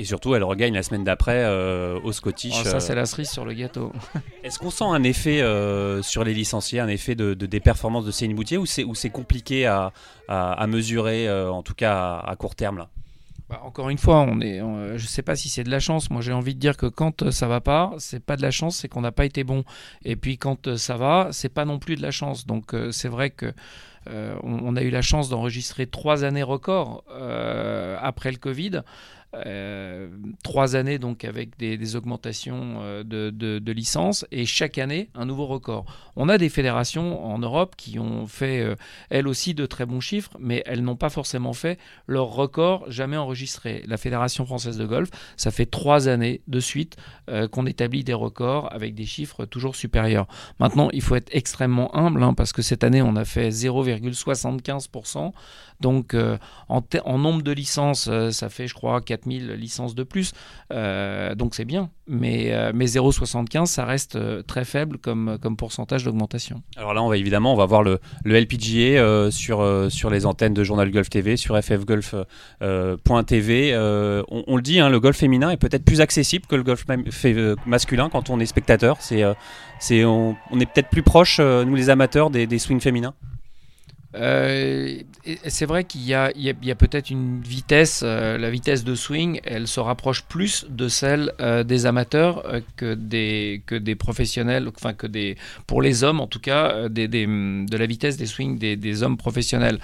Et 0.00 0.04
surtout, 0.04 0.34
elle 0.36 0.44
regagne 0.44 0.74
la 0.74 0.84
semaine 0.84 1.02
d'après 1.02 1.42
euh, 1.44 1.98
au 2.04 2.12
Scottish. 2.12 2.54
Oh, 2.60 2.64
ça 2.64 2.76
euh. 2.76 2.80
c'est 2.80 2.94
la 2.94 3.04
cerise 3.04 3.30
sur 3.30 3.44
le 3.44 3.52
gâteau. 3.52 3.92
Est-ce 4.44 4.58
qu'on 4.60 4.70
sent 4.70 4.84
un 4.84 5.02
effet 5.02 5.40
euh, 5.40 6.02
sur 6.02 6.22
les 6.22 6.34
licenciés, 6.34 6.78
un 6.78 6.86
effet 6.88 7.16
de, 7.16 7.34
de- 7.34 7.46
des 7.46 7.58
performances 7.60 8.04
de 8.04 8.12
Céline 8.12 8.36
Boutier 8.36 8.58
ou 8.58 8.64
c'est, 8.66 9.10
compliqué 9.10 9.66
à, 9.66 9.92
à- 10.28 10.52
à 10.52 10.66
mesurer, 10.68 11.26
euh, 11.28 11.50
en 11.50 11.62
tout 11.64 11.74
cas 11.74 11.94
à, 12.20 12.30
à 12.30 12.36
court 12.36 12.54
terme 12.54 12.78
là? 12.78 12.88
Bah, 13.48 13.62
encore 13.64 13.88
une 13.88 13.98
fois, 13.98 14.20
on 14.20 14.40
est, 14.40 14.60
on- 14.60 14.96
je 14.98 15.06
sais 15.06 15.22
pas 15.22 15.34
si 15.34 15.48
c'est 15.48 15.64
de 15.64 15.70
la 15.70 15.80
chance. 15.80 16.10
Moi, 16.10 16.20
j'ai 16.20 16.32
envie 16.32 16.54
de 16.54 16.60
dire 16.60 16.76
que 16.76 16.86
quand 16.86 17.30
ça 17.30 17.48
va 17.48 17.60
pas, 17.60 17.92
c'est 17.98 18.22
pas 18.24 18.36
de 18.36 18.42
la 18.42 18.50
chance, 18.52 18.76
c'est 18.76 18.88
qu'on 18.88 19.00
n'a 19.00 19.10
pas 19.12 19.24
été 19.24 19.42
bon. 19.42 19.64
Et 20.04 20.14
puis 20.14 20.38
quand 20.38 20.76
ça 20.76 20.96
va, 20.96 21.30
c'est 21.32 21.48
pas 21.48 21.64
non 21.64 21.78
plus 21.80 21.96
de 21.96 22.02
la 22.02 22.10
chance. 22.12 22.46
Donc 22.46 22.72
c'est 22.92 23.08
vrai 23.08 23.30
que 23.30 23.52
euh, 24.10 24.36
on, 24.44 24.60
on 24.62 24.76
a 24.76 24.82
eu 24.82 24.90
la 24.90 25.02
chance 25.02 25.28
d'enregistrer 25.28 25.86
trois 25.86 26.22
années 26.24 26.42
records 26.44 27.02
euh, 27.10 27.96
après 28.00 28.30
le 28.30 28.38
Covid. 28.38 28.82
Euh, 29.34 30.08
trois 30.42 30.74
années 30.74 30.98
donc 30.98 31.22
avec 31.22 31.58
des, 31.58 31.96
augmentations 31.96 32.78
euh, 32.80 33.04
de, 33.04 33.72
licences 33.72 34.24
et 34.30 34.46
chaque 34.46 34.78
année 34.78 35.10
un 35.14 35.26
nouveau 35.26 35.44
record. 35.44 35.84
On 36.16 36.30
a 36.30 36.38
des 36.38 36.48
fédérations 36.48 37.26
en 37.26 37.38
Europe 37.38 37.74
qui 37.76 37.98
ont 37.98 38.26
fait 38.26 38.60
euh, 38.60 38.74
elles 39.10 39.28
aussi 39.28 39.52
de 39.52 39.66
très 39.66 39.84
bons 39.84 40.00
chiffres, 40.00 40.30
mais 40.40 40.62
elles 40.64 40.82
n'ont 40.82 40.96
pas 40.96 41.10
forcément 41.10 41.52
fait 41.52 41.78
leur 42.06 42.28
record 42.28 42.90
jamais 42.90 43.18
enregistré. 43.18 43.84
La 43.86 43.98
Fédération 43.98 44.46
française 44.46 44.78
de 44.78 44.86
golf, 44.86 45.10
ça 45.36 45.50
fait 45.50 45.66
trois 45.66 46.08
années 46.08 46.40
de 46.48 46.60
suite 46.60 46.96
qu'on 47.50 47.66
établit 47.66 48.04
des 48.04 48.14
records 48.14 48.72
avec 48.72 48.94
des 48.94 49.04
chiffres 49.04 49.44
toujours 49.44 49.76
supérieurs. 49.76 50.26
Maintenant, 50.60 50.88
il 50.94 51.02
faut 51.02 51.14
être 51.14 51.28
extrêmement 51.32 51.94
humble 51.94 52.22
hein, 52.22 52.32
parce 52.32 52.52
que 52.54 52.62
cette 52.62 52.84
année, 52.84 53.02
on 53.02 53.16
a 53.16 53.26
fait 53.26 53.50
0,75%. 53.50 55.32
Donc 55.80 56.16
en, 56.68 56.82
en, 57.04 57.18
nombre 57.18 57.42
de 57.42 57.52
licences, 57.52 58.10
ça 58.30 58.48
fait 58.48 58.66
je 58.66 58.74
crois 58.74 59.00
4000 59.18 59.52
licences 59.52 59.94
de 59.94 60.02
plus. 60.02 60.32
donc 60.70 61.54
c'est 61.54 61.64
bien. 61.64 61.90
Mais, 62.06 62.54
mais 62.72 62.86
0,75 62.86 63.66
ça 63.66 63.84
reste 63.84 64.18
très 64.46 64.64
faible 64.64 64.98
comme, 64.98 65.38
comme 65.42 65.56
pourcentage 65.56 66.04
d'augmentation. 66.04 66.62
Alors 66.76 66.94
là 66.94 67.02
on 67.02 67.08
va 67.08 67.16
évidemment 67.16 67.52
on 67.52 67.56
va 67.56 67.66
voir 67.66 67.82
le, 67.82 67.98
le 68.24 68.40
LPGA 68.40 69.30
sur, 69.30 69.86
sur 69.90 70.10
les 70.10 70.24
antennes 70.26 70.54
de 70.54 70.64
Journal 70.64 70.90
Golf 70.90 71.10
TV, 71.10 71.36
sur 71.36 71.58
ffgolf.tv. 71.62 72.24
On, 73.76 74.44
on, 74.46 74.56
le 74.56 74.62
dit, 74.62 74.80
hein, 74.80 74.88
le 74.88 75.00
golf 75.00 75.16
féminin 75.16 75.50
est 75.50 75.56
peut-être 75.56 75.84
plus 75.84 76.00
accessible 76.00 76.46
que 76.46 76.56
le 76.56 76.62
golf 76.62 76.86
masculin 77.66 78.08
quand 78.08 78.30
on 78.30 78.40
est 78.40 78.46
spectateur. 78.46 78.96
C'est, 79.00 79.22
c'est, 79.78 80.04
on, 80.04 80.36
est 80.58 80.66
peut-être 80.66 80.88
plus 80.88 81.02
proche, 81.02 81.40
nous 81.40 81.74
les 81.74 81.90
amateurs, 81.90 82.30
des, 82.30 82.46
des 82.46 82.58
swings 82.58 82.80
féminins? 82.80 83.14
Euh, 84.14 85.02
c'est 85.46 85.66
vrai 85.66 85.84
qu'il 85.84 86.02
y 86.02 86.14
a, 86.14 86.32
peut-être 86.74 87.10
une 87.10 87.40
vitesse, 87.40 88.02
euh, 88.04 88.38
la 88.38 88.50
vitesse 88.50 88.84
de 88.84 88.94
swing, 88.94 89.40
elle 89.44 89.66
se 89.66 89.80
rapproche 89.80 90.22
plus 90.22 90.66
de 90.68 90.88
celle 90.88 91.32
euh, 91.40 91.64
des 91.64 91.86
amateurs 91.86 92.44
que, 92.76 92.94
des, 92.94 93.62
que 93.66 93.74
des 93.74 93.94
professionnels, 93.94 94.68
enfin 94.74 94.92
que 94.92 95.06
des, 95.06 95.36
pour 95.66 95.82
les 95.82 96.04
hommes 96.04 96.20
en 96.20 96.26
tout 96.26 96.40
cas, 96.40 96.88
des, 96.88 97.08
de 97.08 97.76
la 97.76 97.86
vitesse 97.86 98.16
des 98.16 98.26
swings 98.26 98.58
des, 98.58 99.02
hommes 99.02 99.16
professionnels. 99.16 99.78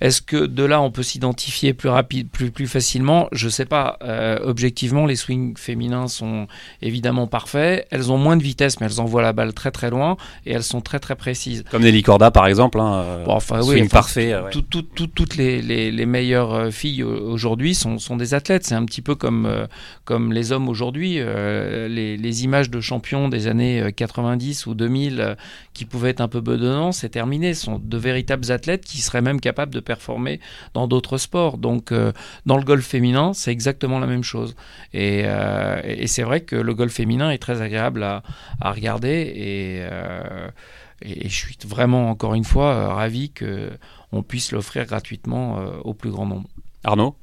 Est-ce 0.00 0.22
que 0.22 0.46
de 0.46 0.64
là 0.64 0.80
on 0.80 0.90
peut 0.90 1.02
s'identifier 1.02 1.72
plus 1.72 1.88
rapide, 1.88 2.28
plus, 2.30 2.50
plus 2.50 2.66
facilement? 2.66 3.28
Je 3.32 3.46
ne 3.46 3.50
sais 3.50 3.64
pas. 3.64 3.98
objectivement, 4.42 5.06
les 5.06 5.16
swings 5.16 5.56
féminins 5.56 6.08
sont 6.08 6.46
évidemment 6.82 7.26
parfaits. 7.26 7.86
Elles 7.90 8.10
ont 8.12 8.18
moins 8.18 8.36
de 8.36 8.42
vitesse, 8.42 8.80
mais 8.80 8.86
elles 8.86 9.00
envoient 9.00 9.22
la 9.22 9.32
balle 9.32 9.52
très 9.54 9.70
très 9.70 9.90
loin 9.90 10.16
et 10.46 10.52
elles 10.52 10.62
sont 10.62 10.80
très 10.80 10.98
très 10.98 11.16
précises. 11.16 11.64
Comme 11.70 11.82
Nelly 11.82 12.02
Corda 12.02 12.30
par 12.30 12.46
exemple. 12.46 12.80
Hein. 12.80 13.04
Euh, 13.04 13.24
enfin, 13.26 13.60
oui, 13.62 13.80
parfait. 14.02 14.34
toutes 14.50 15.36
les, 15.36 15.62
les, 15.62 16.06
meilleures 16.06 16.54
euh, 16.54 16.70
filles 16.70 17.02
aujourd'hui 17.02 17.74
sont, 17.74 17.98
sont, 17.98 18.16
des 18.16 18.34
athlètes. 18.34 18.64
C'est 18.64 18.74
un 18.74 18.84
petit 18.84 19.02
peu 19.02 19.14
comme, 19.14 19.46
euh, 19.46 19.66
comme 20.04 20.32
les 20.32 20.52
hommes 20.52 20.68
aujourd'hui. 20.68 21.14
les, 21.14 22.16
les, 22.16 22.44
images 22.44 22.70
de 22.70 22.80
champions 22.80 23.28
des 23.28 23.46
années 23.46 23.92
90 23.94 24.66
ou 24.66 24.74
2000 24.74 25.36
qui 25.74 25.84
pouvaient 25.84 26.10
être 26.10 26.20
un 26.20 26.28
peu 26.28 26.40
bedonnants, 26.40 26.92
c'est 26.92 27.10
terminé. 27.10 27.54
Ce 27.54 27.64
sont 27.64 27.80
de 27.82 27.96
véritables 27.96 28.50
athlètes 28.50 28.84
qui 28.84 28.98
seraient 28.98 29.22
même 29.22 29.40
capables 29.40 29.72
de 29.74 29.80
performer 29.80 30.40
dans 30.74 30.86
d'autres 30.86 31.18
sports. 31.18 31.58
Donc, 31.58 31.92
dans 32.46 32.56
le 32.56 32.64
golf 32.64 32.86
féminin, 32.86 33.32
c'est 33.34 33.52
exactement 33.52 33.98
la 33.98 34.06
même 34.06 34.24
chose. 34.24 34.56
Et, 34.94 35.24
et 35.84 36.06
c'est 36.06 36.22
vrai 36.22 36.40
que 36.40 36.56
le 36.56 36.74
golf 36.74 36.92
féminin 36.92 37.30
est 37.30 37.38
très 37.38 37.62
agréable 37.62 38.02
à, 38.02 38.22
à 38.60 38.72
regarder. 38.72 39.32
Et. 39.36 39.82
Et, 41.02 41.28
je 41.28 41.34
suis 41.34 41.56
vraiment, 41.66 42.10
encore 42.10 42.34
une 42.34 42.44
fois, 42.44 42.74
euh, 42.74 42.88
ravi 42.88 43.30
qu'on 43.30 44.22
puisse 44.22 44.52
l'offrir 44.52 44.86
gratuitement 44.86 45.58
euh, 45.58 45.70
au 45.84 45.94
plus 45.94 46.10
grand 46.10 46.26
nombre. 46.26 46.48
Arnaud 46.84 47.14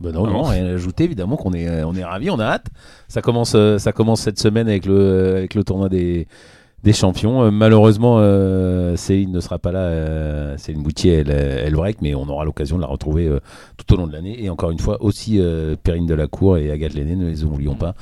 ben 0.00 0.12
non, 0.12 0.28
non, 0.28 0.44
rien 0.44 0.64
à 0.64 0.74
ajouter, 0.74 1.02
évidemment 1.02 1.36
qu'on 1.36 1.52
est, 1.52 1.82
on 1.82 1.92
est 1.96 2.04
ravis, 2.04 2.30
on 2.30 2.38
a 2.38 2.44
hâte. 2.44 2.66
Ça 3.08 3.20
commence, 3.20 3.54
euh, 3.56 3.78
ça 3.78 3.90
commence 3.90 4.20
cette 4.20 4.38
semaine 4.38 4.68
avec 4.68 4.86
le, 4.86 5.34
avec 5.38 5.56
le 5.56 5.64
tournoi 5.64 5.88
des, 5.88 6.28
des 6.84 6.92
champions. 6.92 7.50
malheureusement, 7.50 8.18
Céline 8.96 9.32
ne 9.32 9.40
sera 9.40 9.58
pas 9.58 9.72
là. 9.72 10.56
Céline 10.56 10.84
Boutier, 10.84 11.14
elle, 11.14 11.30
elle 11.32 11.74
break, 11.74 12.00
mais 12.00 12.14
on 12.14 12.28
aura 12.28 12.44
l'occasion 12.44 12.76
de 12.76 12.82
la 12.82 12.86
retrouver 12.86 13.28
tout 13.76 13.92
au 13.92 13.96
long 13.96 14.06
de 14.06 14.12
l'année. 14.12 14.40
Et 14.40 14.48
encore 14.50 14.70
une 14.70 14.78
fois, 14.78 15.02
aussi 15.02 15.40
Perrine 15.82 16.06
Delacour 16.06 16.58
et 16.58 16.70
Agathe 16.70 16.94
Lenné, 16.94 17.16
ne 17.16 17.26
les 17.26 17.42
oublions 17.42 17.74
pas 17.74 17.96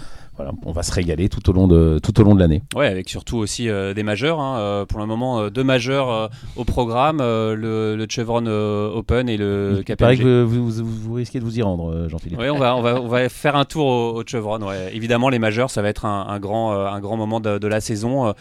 on 0.64 0.73
va 0.73 0.83
se 0.83 0.93
régaler 0.93 1.28
tout 1.28 1.49
au 1.50 1.52
long 1.52 1.69
de 1.69 1.99
tout 2.02 2.21
au 2.21 2.25
long 2.25 2.35
de 2.35 2.40
l'année. 2.40 2.62
Ouais, 2.75 2.87
avec 2.87 3.09
surtout 3.09 3.37
aussi 3.38 3.69
euh, 3.69 3.95
des 3.95 4.02
majeurs. 4.02 4.40
Hein. 4.40 4.59
Euh, 4.59 4.87
pour 4.87 5.00
le 5.00 5.07
moment, 5.07 5.40
euh, 5.40 5.50
deux 5.50 5.64
majeurs 5.64 6.31
au 6.57 6.64
programme 6.64 7.19
le, 7.19 8.07
Chevron 8.09 8.47
Open 8.47 9.28
et 9.28 9.37
le 9.37 9.83
KPMG. 9.83 9.88
Il 9.88 9.97
paraît 9.97 10.16
que 10.16 10.43
vous, 10.43 11.14
risquez 11.14 11.40
de 11.40 11.45
vous 11.45 11.59
y 11.59 11.62
rendre, 11.62 12.09
Jean-Philippe. 12.09 12.38
Oui, 12.38 12.49
on 12.50 12.59
va, 12.59 12.76
on 12.76 12.83
va, 12.83 13.00
on 13.00 13.09
va 13.09 13.28
faire 13.28 13.57
un 13.57 13.64
tour 13.64 13.87
au, 13.87 14.23
Chevron. 14.26 14.61
Ouais. 14.62 14.90
Évidemment, 14.95 15.28
les 15.28 15.38
majeurs, 15.38 15.71
ça 15.71 15.83
va 15.83 15.88
être 15.88 16.05
un, 16.05 16.38
grand, 16.38 16.73
un 16.73 17.00
grand 17.00 17.16
moment 17.16 17.40
de, 17.40 17.66
la 17.66 17.81
saison. 17.81 18.33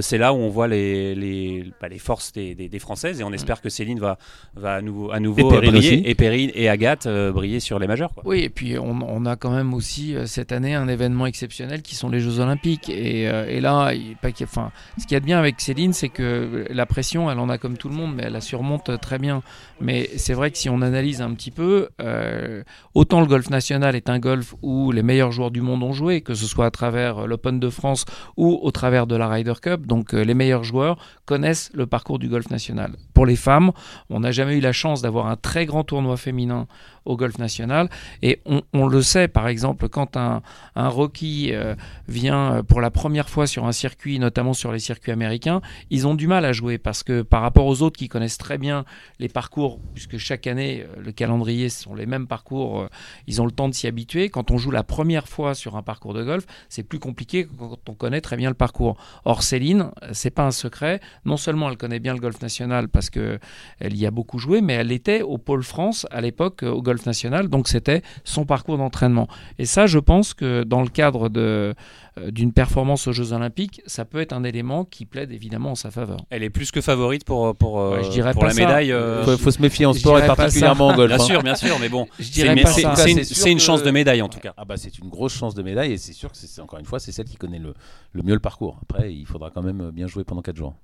C'est 0.00 0.18
là 0.18 0.32
où 0.32 0.36
on 0.36 0.48
voit 0.48 0.68
les, 0.68 1.14
les, 1.14 1.72
bah, 1.80 1.88
les 1.88 1.98
forces 1.98 2.32
des, 2.32 2.54
des, 2.54 2.78
Françaises 2.78 3.20
et 3.20 3.24
on 3.24 3.32
espère 3.32 3.60
que 3.60 3.68
Céline 3.68 4.00
va, 4.00 4.18
va 4.56 4.74
à 4.74 4.82
nouveau, 4.82 5.12
à 5.12 5.20
nouveau 5.20 5.52
et 5.62 5.66
briller 5.66 6.10
et 6.10 6.14
Perrine 6.16 6.50
et 6.54 6.68
Agathe 6.68 7.06
briller 7.32 7.60
sur 7.60 7.78
les 7.78 7.86
majeurs. 7.86 8.10
Oui, 8.24 8.40
et 8.40 8.48
puis 8.48 8.76
on, 8.78 8.98
on, 9.02 9.24
a 9.24 9.36
quand 9.36 9.50
même 9.50 9.72
aussi 9.72 10.16
cette 10.26 10.50
année 10.50 10.74
un 10.74 10.88
événement 10.88 11.26
exceptionnel 11.26 11.41
qui 11.82 11.94
sont 11.94 12.08
les 12.08 12.20
Jeux 12.20 12.40
Olympiques. 12.40 12.88
Et, 12.88 13.28
euh, 13.28 13.60
là, 13.60 13.92
pas 14.20 14.28
ce 14.30 15.06
qu'il 15.06 15.12
y 15.12 15.14
a 15.14 15.20
de 15.20 15.24
bien 15.24 15.38
avec 15.38 15.60
Céline, 15.60 15.92
c'est 15.92 16.08
que 16.08 16.66
la 16.70 16.86
pression, 16.86 17.30
elle 17.30 17.38
en 17.38 17.48
a 17.48 17.58
comme 17.58 17.76
tout 17.76 17.88
le 17.88 17.94
monde, 17.94 18.14
mais 18.14 18.24
elle 18.24 18.32
la 18.32 18.40
surmonte 18.40 19.00
très 19.00 19.18
bien. 19.18 19.42
Mais 19.80 20.10
c'est 20.16 20.34
vrai 20.34 20.50
que 20.50 20.58
si 20.58 20.68
on 20.68 20.82
analyse 20.82 21.22
un 21.22 21.32
petit 21.34 21.50
peu, 21.50 21.88
euh, 22.00 22.62
autant 22.94 23.20
le 23.20 23.26
golf 23.26 23.50
national 23.50 23.96
est 23.96 24.08
un 24.08 24.18
golf 24.18 24.54
où 24.62 24.92
les 24.92 25.02
meilleurs 25.02 25.32
joueurs 25.32 25.50
du 25.50 25.60
monde 25.60 25.82
ont 25.82 25.92
joué, 25.92 26.20
que 26.20 26.34
ce 26.34 26.46
soit 26.46 26.66
à 26.66 26.70
travers 26.70 27.26
l'Open 27.26 27.58
de 27.58 27.70
France 27.70 28.04
ou 28.36 28.58
au 28.62 28.70
travers 28.70 29.06
de 29.06 29.16
la 29.16 29.28
Ryder 29.28 29.54
Cup. 29.60 29.86
Donc 29.86 30.14
euh, 30.14 30.22
les 30.22 30.34
meilleurs 30.34 30.64
joueurs 30.64 30.98
connaissent 31.24 31.70
le 31.74 31.86
parcours 31.86 32.18
du 32.18 32.28
golf 32.28 32.50
national. 32.50 32.96
Pour 33.14 33.26
les 33.26 33.36
femmes, 33.36 33.72
on 34.10 34.20
n'a 34.20 34.30
jamais 34.30 34.56
eu 34.56 34.60
la 34.60 34.72
chance 34.72 35.02
d'avoir 35.02 35.26
un 35.26 35.36
très 35.36 35.66
grand 35.66 35.84
tournoi 35.84 36.16
féminin 36.16 36.66
au 37.04 37.16
golf 37.16 37.38
national. 37.38 37.88
Et 38.22 38.40
on, 38.72 38.86
le 38.86 39.02
sait, 39.02 39.28
par 39.28 39.48
exemple, 39.48 39.88
quand 39.88 40.16
un, 40.16 40.42
un 40.76 40.88
rookie 40.88 41.50
euh, 41.52 41.74
vient 42.08 42.54
euh, 42.54 42.62
pour 42.62 42.80
la 42.80 42.90
première 42.90 43.28
fois 43.28 43.46
sur 43.46 43.66
un 43.66 43.72
circuit, 43.72 44.18
notamment 44.18 44.52
sur 44.52 44.72
les 44.72 44.78
circuits 44.78 45.12
américains, 45.12 45.60
ils 45.90 46.06
ont 46.06 46.14
du 46.14 46.26
mal 46.26 46.44
à 46.44 46.52
jouer 46.52 46.78
parce 46.78 47.02
que 47.02 47.22
par 47.22 47.42
rapport 47.42 47.66
aux 47.66 47.82
autres 47.82 47.98
qui 47.98 48.08
connaissent 48.08 48.38
très 48.38 48.58
bien 48.58 48.84
les 49.18 49.28
parcours, 49.28 49.80
puisque 49.94 50.18
chaque 50.18 50.46
année, 50.46 50.84
euh, 50.84 51.02
le 51.02 51.12
calendrier 51.12 51.68
sont 51.68 51.94
les 51.94 52.06
mêmes 52.06 52.26
parcours, 52.26 52.88
ils 53.26 53.42
ont 53.42 53.46
le 53.46 53.52
temps 53.52 53.68
de 53.68 53.74
s'y 53.74 53.86
habituer. 53.86 54.28
Quand 54.28 54.50
on 54.50 54.58
joue 54.58 54.70
la 54.70 54.84
première 54.84 55.28
fois 55.28 55.54
sur 55.54 55.76
un 55.76 55.82
parcours 55.82 56.14
de 56.14 56.22
golf, 56.22 56.46
c'est 56.68 56.82
plus 56.82 56.98
compliqué 56.98 57.44
que 57.44 57.50
quand 57.58 57.88
on 57.88 57.94
connaît 57.94 58.20
très 58.20 58.36
bien 58.36 58.48
le 58.48 58.54
parcours. 58.54 58.96
Or, 59.24 59.42
Céline, 59.42 59.90
c'est 60.12 60.30
pas 60.30 60.44
un 60.44 60.50
secret. 60.50 61.00
Non 61.24 61.36
seulement 61.36 61.68
elle 61.68 61.76
connaît 61.76 61.98
bien 61.98 62.14
le 62.14 62.20
golf 62.20 62.40
national 62.40 62.88
qu'elle 63.10 63.40
y 63.80 64.06
a 64.06 64.10
beaucoup 64.10 64.38
joué, 64.38 64.60
mais 64.60 64.74
elle 64.74 64.92
était 64.92 65.22
au 65.22 65.38
Pôle 65.38 65.62
France 65.62 66.06
à 66.10 66.20
l'époque 66.20 66.62
au 66.62 66.82
golf 66.82 67.06
national, 67.06 67.48
donc 67.48 67.68
c'était 67.68 68.02
son 68.24 68.44
parcours 68.44 68.78
d'entraînement. 68.78 69.28
Et 69.58 69.66
ça, 69.66 69.86
je 69.86 69.98
pense 69.98 70.34
que 70.34 70.64
dans 70.64 70.82
le 70.82 70.88
cadre 70.88 71.28
de, 71.28 71.74
euh, 72.18 72.30
d'une 72.30 72.52
performance 72.52 73.06
aux 73.06 73.12
Jeux 73.12 73.32
Olympiques, 73.32 73.80
ça 73.86 74.04
peut 74.04 74.20
être 74.20 74.34
un 74.34 74.44
élément 74.44 74.84
qui 74.84 75.06
plaide 75.06 75.32
évidemment 75.32 75.70
en 75.70 75.74
sa 75.74 75.90
faveur. 75.90 76.18
Elle 76.28 76.42
est 76.42 76.50
plus 76.50 76.70
que 76.70 76.82
favorite 76.82 77.24
pour, 77.24 77.54
pour, 77.56 77.80
euh, 77.80 78.02
je 78.02 78.10
dirais 78.10 78.34
pour 78.34 78.44
la 78.44 78.52
médaille. 78.52 78.88
Il 78.88 78.92
euh, 78.92 79.38
faut, 79.38 79.50
se 79.50 79.62
méfier 79.62 79.86
en 79.86 79.94
sport 79.94 80.18
et 80.18 80.26
particulièrement 80.26 80.88
en 80.88 80.94
golf. 80.94 81.08
Bien 81.08 81.22
hein. 81.22 81.26
sûr, 81.26 81.42
bien 81.42 81.54
sûr, 81.54 81.78
mais 81.80 81.88
bon, 81.88 82.06
c'est 82.20 82.42
une, 82.42 83.52
une, 83.52 83.58
chance 83.58 83.82
de 83.82 83.90
médaille 83.90 84.20
en 84.20 84.28
tout 84.28 84.40
cas. 84.40 84.52
Ah 84.58 84.66
bah 84.66 84.76
c'est 84.76 84.98
une 84.98 85.08
grosse 85.08 85.34
chance 85.34 85.54
de 85.54 85.62
médaille 85.62 85.92
et 85.92 85.96
c'est 85.96 86.12
sûr 86.12 86.30
que 86.30 86.36
c'est 86.36 86.60
encore 86.60 86.78
une 86.78 86.84
fois 86.84 86.98
c'est 86.98 87.12
celle 87.12 87.26
qui 87.26 87.36
connaît 87.36 87.58
le, 87.58 87.72
le 88.12 88.22
mieux 88.22 88.34
le 88.34 88.40
parcours. 88.40 88.78
Après, 88.82 89.14
il 89.14 89.24
faudra 89.24 89.50
quand 89.50 89.62
même 89.62 89.90
bien 89.90 90.06
jouer 90.06 90.24
pendant 90.24 90.42
4 90.42 90.54
jours. 90.54 90.74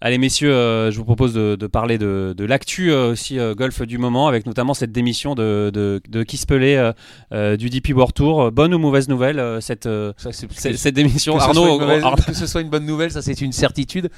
Allez 0.00 0.18
messieurs, 0.18 0.52
euh, 0.52 0.90
je 0.90 0.98
vous 0.98 1.04
propose 1.04 1.32
de, 1.32 1.66
parler 1.66 1.98
de, 1.98 2.44
l'actu 2.44 2.90
euh, 2.90 3.12
aussi 3.12 3.38
euh, 3.38 3.54
golf 3.54 3.82
du 3.82 3.96
moment, 3.98 4.28
avec 4.28 4.44
notamment 4.44 4.74
cette 4.74 4.92
démission 4.92 5.34
de, 5.34 5.70
de, 5.72 6.02
de 6.08 7.56
du 7.56 7.70
DP 7.70 7.94
World 7.94 8.12
Tour. 8.14 8.52
Bonne 8.52 8.74
ou 8.74 8.78
mauvaise 8.78 9.08
nouvelle 9.08 9.42
cette, 9.60 9.88
cette 10.18 10.94
démission 10.94 11.38
Arnaud, 11.38 11.78
que 12.26 12.34
ce 12.34 12.46
soit 12.46 12.60
une 12.60 12.68
bonne 12.68 12.86
nouvelle, 12.86 13.12
ça 13.12 13.22
c'est 13.22 13.40
une 13.40 13.52
certitude. 13.52 14.10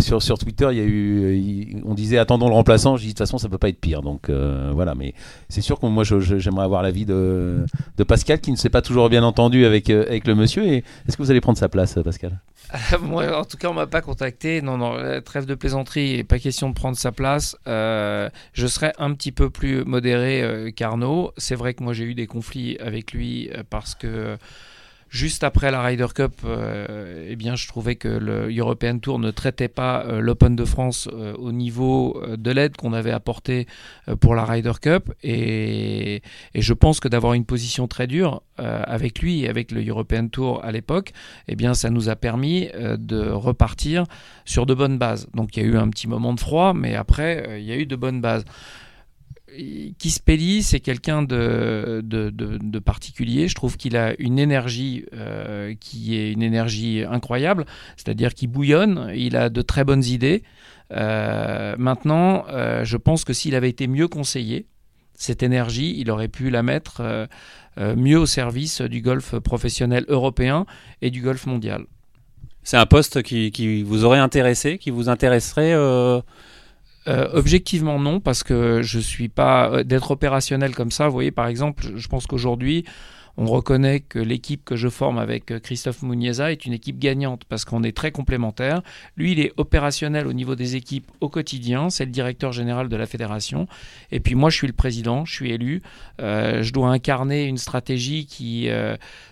sur, 0.00 0.22
sur 0.22 0.38
Twitter, 0.38 0.68
il 0.72 0.78
y 0.78 0.80
a 0.80 0.84
eu, 0.84 1.82
on 1.84 1.94
disait 1.94 2.18
attendons 2.18 2.48
le 2.48 2.54
remplaçant. 2.54 2.96
Je 2.96 3.02
dis 3.02 3.08
de 3.08 3.12
toute 3.12 3.18
façon 3.18 3.38
ça 3.38 3.48
peut 3.48 3.58
pas 3.58 3.68
être 3.68 3.80
pire. 3.80 4.02
Donc 4.02 4.30
voilà, 4.30 4.94
mais 4.94 5.14
c'est 5.48 5.62
sûr 5.62 5.78
que 5.78 5.86
moi 5.86 6.04
j'aimerais 6.04 6.64
avoir 6.64 6.82
l'avis 6.82 7.06
de, 7.06 7.64
de 7.96 8.04
Pascal 8.04 8.40
qui 8.40 8.50
ne 8.50 8.56
s'est 8.56 8.70
pas 8.70 8.82
toujours 8.82 9.08
bien 9.08 9.22
entendu 9.22 9.64
avec, 9.64 9.88
avec 9.90 10.26
le 10.26 10.34
monsieur. 10.34 10.64
Est-ce 10.66 11.16
que 11.16 11.22
vous 11.22 11.30
allez 11.30 11.40
prendre 11.40 11.58
sa 11.58 11.68
place, 11.68 11.98
Pascal? 12.04 12.40
En 13.02 13.44
tout 13.44 13.56
cas, 13.56 13.68
on 13.68 13.74
m'a 13.74 13.86
pas 13.86 14.00
contacté. 14.00 14.62
Non, 14.62 14.78
non, 14.78 15.20
trêve 15.22 15.46
de 15.46 15.54
plaisanterie, 15.54 16.24
pas 16.24 16.38
question 16.38 16.68
de 16.68 16.74
prendre 16.74 16.96
sa 16.96 17.12
place. 17.12 17.56
Euh, 17.66 18.30
je 18.52 18.66
serais 18.66 18.92
un 18.98 19.12
petit 19.14 19.32
peu 19.32 19.50
plus 19.50 19.84
modéré 19.84 20.42
euh, 20.42 20.70
qu'Arnaud. 20.70 21.32
C'est 21.36 21.54
vrai 21.54 21.74
que 21.74 21.82
moi, 21.82 21.92
j'ai 21.92 22.04
eu 22.04 22.14
des 22.14 22.26
conflits 22.26 22.78
avec 22.78 23.12
lui 23.12 23.50
euh, 23.50 23.62
parce 23.68 23.94
que 23.94 24.36
Juste 25.12 25.44
après 25.44 25.70
la 25.70 25.82
Ryder 25.82 26.06
Cup, 26.14 26.36
euh, 26.46 27.26
eh 27.28 27.36
bien, 27.36 27.54
je 27.54 27.68
trouvais 27.68 27.96
que 27.96 28.08
le 28.08 28.48
European 28.50 28.98
Tour 28.98 29.18
ne 29.18 29.30
traitait 29.30 29.68
pas 29.68 30.06
euh, 30.06 30.20
l'Open 30.20 30.56
de 30.56 30.64
France 30.64 31.06
euh, 31.12 31.34
au 31.34 31.52
niveau 31.52 32.18
de 32.34 32.50
l'aide 32.50 32.78
qu'on 32.78 32.94
avait 32.94 33.10
apportée 33.10 33.66
pour 34.20 34.34
la 34.34 34.46
Ryder 34.46 34.72
Cup. 34.80 35.12
Et, 35.22 36.22
je 36.54 36.72
pense 36.72 36.98
que 36.98 37.08
d'avoir 37.08 37.34
une 37.34 37.44
position 37.44 37.86
très 37.88 38.06
dure 38.06 38.42
avec 38.56 39.20
lui 39.20 39.42
et 39.42 39.48
avec 39.48 39.70
le 39.70 39.86
European 39.86 40.28
Tour 40.28 40.64
à 40.64 40.72
l'époque, 40.72 41.12
eh 41.48 41.56
bien, 41.56 41.74
ça 41.74 41.90
nous 41.90 42.08
a 42.08 42.16
permis 42.16 42.68
de 42.78 43.28
repartir 43.28 44.04
sur 44.44 44.64
de 44.64 44.72
bonnes 44.72 44.98
bases. 44.98 45.28
Donc 45.34 45.56
il 45.56 45.62
y 45.62 45.66
a 45.66 45.68
eu 45.68 45.76
un 45.76 45.88
petit 45.88 46.06
moment 46.06 46.32
de 46.32 46.40
froid, 46.40 46.72
mais 46.72 46.94
après, 46.94 47.60
il 47.60 47.64
y 47.64 47.72
a 47.72 47.76
eu 47.76 47.86
de 47.86 47.96
bonnes 47.96 48.20
bases 48.20 48.44
Kispelli, 49.98 50.62
c'est 50.62 50.80
quelqu'un 50.80 51.22
de, 51.22 52.78
particulier. 52.84 53.48
Je 53.48 53.54
trouve 53.54 53.76
qu'il 53.76 53.96
a 53.96 54.14
une 54.18 54.38
énergie 54.38 55.04
euh, 55.14 55.74
qui 55.78 56.16
est 56.16 56.32
une 56.32 56.42
énergie 56.42 57.04
incroyable, 57.08 57.66
c'est-à-dire 57.96 58.34
qu'il 58.34 58.48
bouillonne, 58.48 59.12
il 59.14 59.36
a 59.36 59.48
de 59.48 59.62
très 59.62 59.84
bonnes 59.84 60.04
idées. 60.04 60.42
Euh, 60.92 61.74
maintenant, 61.78 62.44
euh, 62.48 62.84
je 62.84 62.96
pense 62.96 63.24
que 63.24 63.32
s'il 63.32 63.54
avait 63.54 63.70
été 63.70 63.86
mieux 63.86 64.08
conseillé, 64.08 64.66
cette 65.14 65.42
énergie, 65.42 65.94
il 65.98 66.10
aurait 66.10 66.28
pu 66.28 66.50
la 66.50 66.62
mettre 66.62 67.28
mieux 67.78 68.18
au 68.18 68.26
service 68.26 68.80
du 68.80 69.00
golf 69.02 69.38
professionnel 69.38 70.04
européen 70.08 70.66
et 71.00 71.10
du 71.10 71.22
golf 71.22 71.46
mondial. 71.46 71.84
C'est 72.64 72.76
un 72.76 72.86
poste 72.86 73.22
qui, 73.22 73.52
qui 73.52 73.82
vous 73.84 74.04
aurait 74.04 74.18
intéressé, 74.18 74.78
qui 74.78 74.90
vous 74.90 75.08
intéresserait 75.08 75.74
euh, 77.08 77.28
objectivement 77.32 77.98
non, 77.98 78.20
parce 78.20 78.44
que 78.44 78.80
je 78.82 78.98
suis 78.98 79.28
pas 79.28 79.70
euh, 79.70 79.82
d'être 79.82 80.12
opérationnel 80.12 80.74
comme 80.74 80.92
ça. 80.92 81.06
Vous 81.06 81.12
voyez, 81.12 81.32
par 81.32 81.48
exemple, 81.48 81.84
je 81.96 82.08
pense 82.08 82.26
qu'aujourd'hui, 82.26 82.84
on 83.38 83.46
reconnaît 83.46 84.00
que 84.00 84.18
l'équipe 84.18 84.62
que 84.62 84.76
je 84.76 84.88
forme 84.88 85.18
avec 85.18 85.50
euh, 85.50 85.58
Christophe 85.58 86.02
Muniesa 86.02 86.52
est 86.52 86.64
une 86.64 86.74
équipe 86.74 86.98
gagnante 86.98 87.44
parce 87.48 87.64
qu'on 87.64 87.82
est 87.82 87.96
très 87.96 88.12
complémentaires. 88.12 88.82
Lui, 89.16 89.32
il 89.32 89.40
est 89.40 89.52
opérationnel 89.56 90.28
au 90.28 90.32
niveau 90.32 90.54
des 90.54 90.76
équipes 90.76 91.10
au 91.20 91.28
quotidien. 91.28 91.90
C'est 91.90 92.04
le 92.04 92.12
directeur 92.12 92.52
général 92.52 92.88
de 92.88 92.96
la 92.96 93.06
fédération. 93.06 93.66
Et 94.12 94.20
puis 94.20 94.36
moi, 94.36 94.50
je 94.50 94.58
suis 94.58 94.66
le 94.68 94.72
président, 94.72 95.24
je 95.24 95.34
suis 95.34 95.50
élu. 95.50 95.82
Je 96.18 96.72
dois 96.72 96.90
incarner 96.90 97.46
une 97.46 97.56
stratégie 97.56 98.26
qui, 98.26 98.68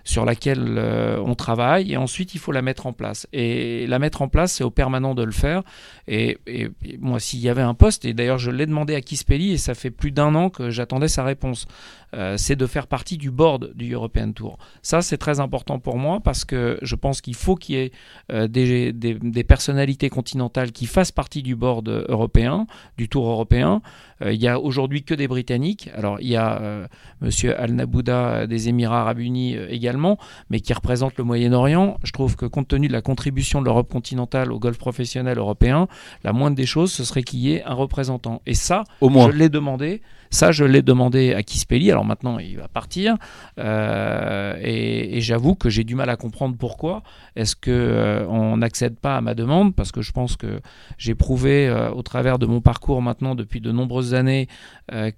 sur 0.02 0.24
laquelle 0.24 0.78
on 1.22 1.34
travaille 1.34 1.92
et 1.92 1.96
ensuite 1.96 2.34
il 2.34 2.38
faut 2.38 2.52
la 2.52 2.62
mettre 2.62 2.86
en 2.86 2.92
place. 2.92 3.28
Et 3.32 3.86
la 3.86 3.98
mettre 3.98 4.22
en 4.22 4.28
place, 4.28 4.54
c'est 4.54 4.64
au 4.64 4.70
permanent 4.70 5.14
de 5.14 5.22
le 5.22 5.32
faire. 5.32 5.62
Et, 6.12 6.38
et- 6.48 6.70
moi, 6.98 7.20
s'il 7.20 7.38
y 7.38 7.48
avait 7.48 7.62
un 7.62 7.74
poste, 7.74 8.04
et 8.04 8.12
d'ailleurs 8.12 8.38
je 8.38 8.50
l'ai 8.50 8.66
demandé 8.66 8.96
à 8.96 9.00
Kispelli 9.00 9.52
et 9.52 9.58
ça 9.58 9.74
fait 9.74 9.92
plus 9.92 10.10
d'un 10.10 10.34
an 10.34 10.50
que 10.50 10.68
j'attendais 10.68 11.06
sa 11.06 11.22
réponse, 11.22 11.68
euh, 12.14 12.36
c'est 12.36 12.56
de 12.56 12.66
faire 12.66 12.88
partie 12.88 13.16
du 13.16 13.30
board 13.30 13.72
du 13.76 13.92
European 13.92 14.32
Tour. 14.32 14.58
Ça, 14.82 15.02
c'est 15.02 15.18
très 15.18 15.38
important 15.38 15.78
pour 15.78 15.98
moi 15.98 16.18
parce 16.18 16.44
que 16.44 16.78
je 16.82 16.96
pense 16.96 17.20
qu'il 17.20 17.36
faut 17.36 17.54
qu'il 17.54 17.76
y 17.76 17.78
ait 17.78 17.92
euh, 18.32 18.48
des, 18.48 19.44
personnalités 19.44 20.08
continentales 20.08 20.72
qui 20.72 20.86
fassent 20.86 21.12
partie 21.12 21.42
du 21.42 21.54
board 21.54 21.88
européen, 22.08 22.66
du 22.98 23.08
Tour 23.08 23.28
européen. 23.28 23.80
Euh, 24.22 24.32
il 24.32 24.40
y 24.40 24.48
a 24.48 24.58
aujourd'hui 24.60 25.02
que 25.02 25.14
des 25.14 25.28
Britanniques. 25.28 25.90
Alors, 25.94 26.18
il 26.20 26.28
y 26.28 26.36
a 26.36 26.60
euh, 26.60 26.86
Monsieur 27.20 27.58
Al 27.58 27.72
Nabouda 27.72 28.46
des 28.46 28.68
Émirats 28.68 29.02
Arabes 29.02 29.20
Unis 29.20 29.56
euh, 29.56 29.66
également, 29.70 30.18
mais 30.50 30.60
qui 30.60 30.72
représente 30.72 31.16
le 31.16 31.24
Moyen-Orient. 31.24 31.98
Je 32.04 32.12
trouve 32.12 32.36
que 32.36 32.46
compte 32.46 32.68
tenu 32.68 32.88
de 32.88 32.92
la 32.92 33.02
contribution 33.02 33.60
de 33.60 33.66
l'Europe 33.66 33.90
continentale 33.90 34.52
au 34.52 34.58
golf 34.58 34.78
professionnel 34.78 35.38
européen, 35.38 35.88
la 36.24 36.32
moindre 36.32 36.56
des 36.56 36.66
choses, 36.66 36.92
ce 36.92 37.04
serait 37.04 37.22
qu'il 37.22 37.40
y 37.40 37.52
ait 37.52 37.62
un 37.64 37.74
représentant. 37.74 38.42
Et 38.46 38.54
ça, 38.54 38.84
Au 39.00 39.08
moins. 39.08 39.30
je 39.30 39.36
l'ai 39.36 39.48
demandé. 39.48 40.02
Ça, 40.32 40.52
je 40.52 40.64
l'ai 40.64 40.82
demandé 40.82 41.34
à 41.34 41.42
Kispelli. 41.42 41.90
Alors 41.90 42.04
maintenant, 42.04 42.38
il 42.38 42.56
va 42.56 42.68
partir. 42.68 43.16
Euh, 43.58 44.54
et 44.62 45.20
j'avoue 45.20 45.56
que 45.56 45.68
j'ai 45.68 45.82
du 45.82 45.96
mal 45.96 46.08
à 46.08 46.16
comprendre 46.16 46.56
pourquoi. 46.56 47.02
Est-ce 47.34 47.56
que 47.56 47.70
euh, 47.72 48.26
on 48.28 48.58
n'accède 48.58 48.96
pas 48.96 49.16
à 49.16 49.20
ma 49.20 49.34
demande? 49.34 49.74
Parce 49.74 49.90
que 49.90 50.02
je 50.02 50.12
pense 50.12 50.36
que 50.36 50.60
j'ai 50.98 51.16
prouvé 51.16 51.66
euh, 51.66 51.90
au 51.90 52.02
travers 52.02 52.38
de 52.38 52.46
mon 52.46 52.60
parcours 52.60 53.02
maintenant 53.02 53.34
depuis 53.34 53.60
de 53.60 53.72
nombreuses 53.72 54.14
années 54.14 54.48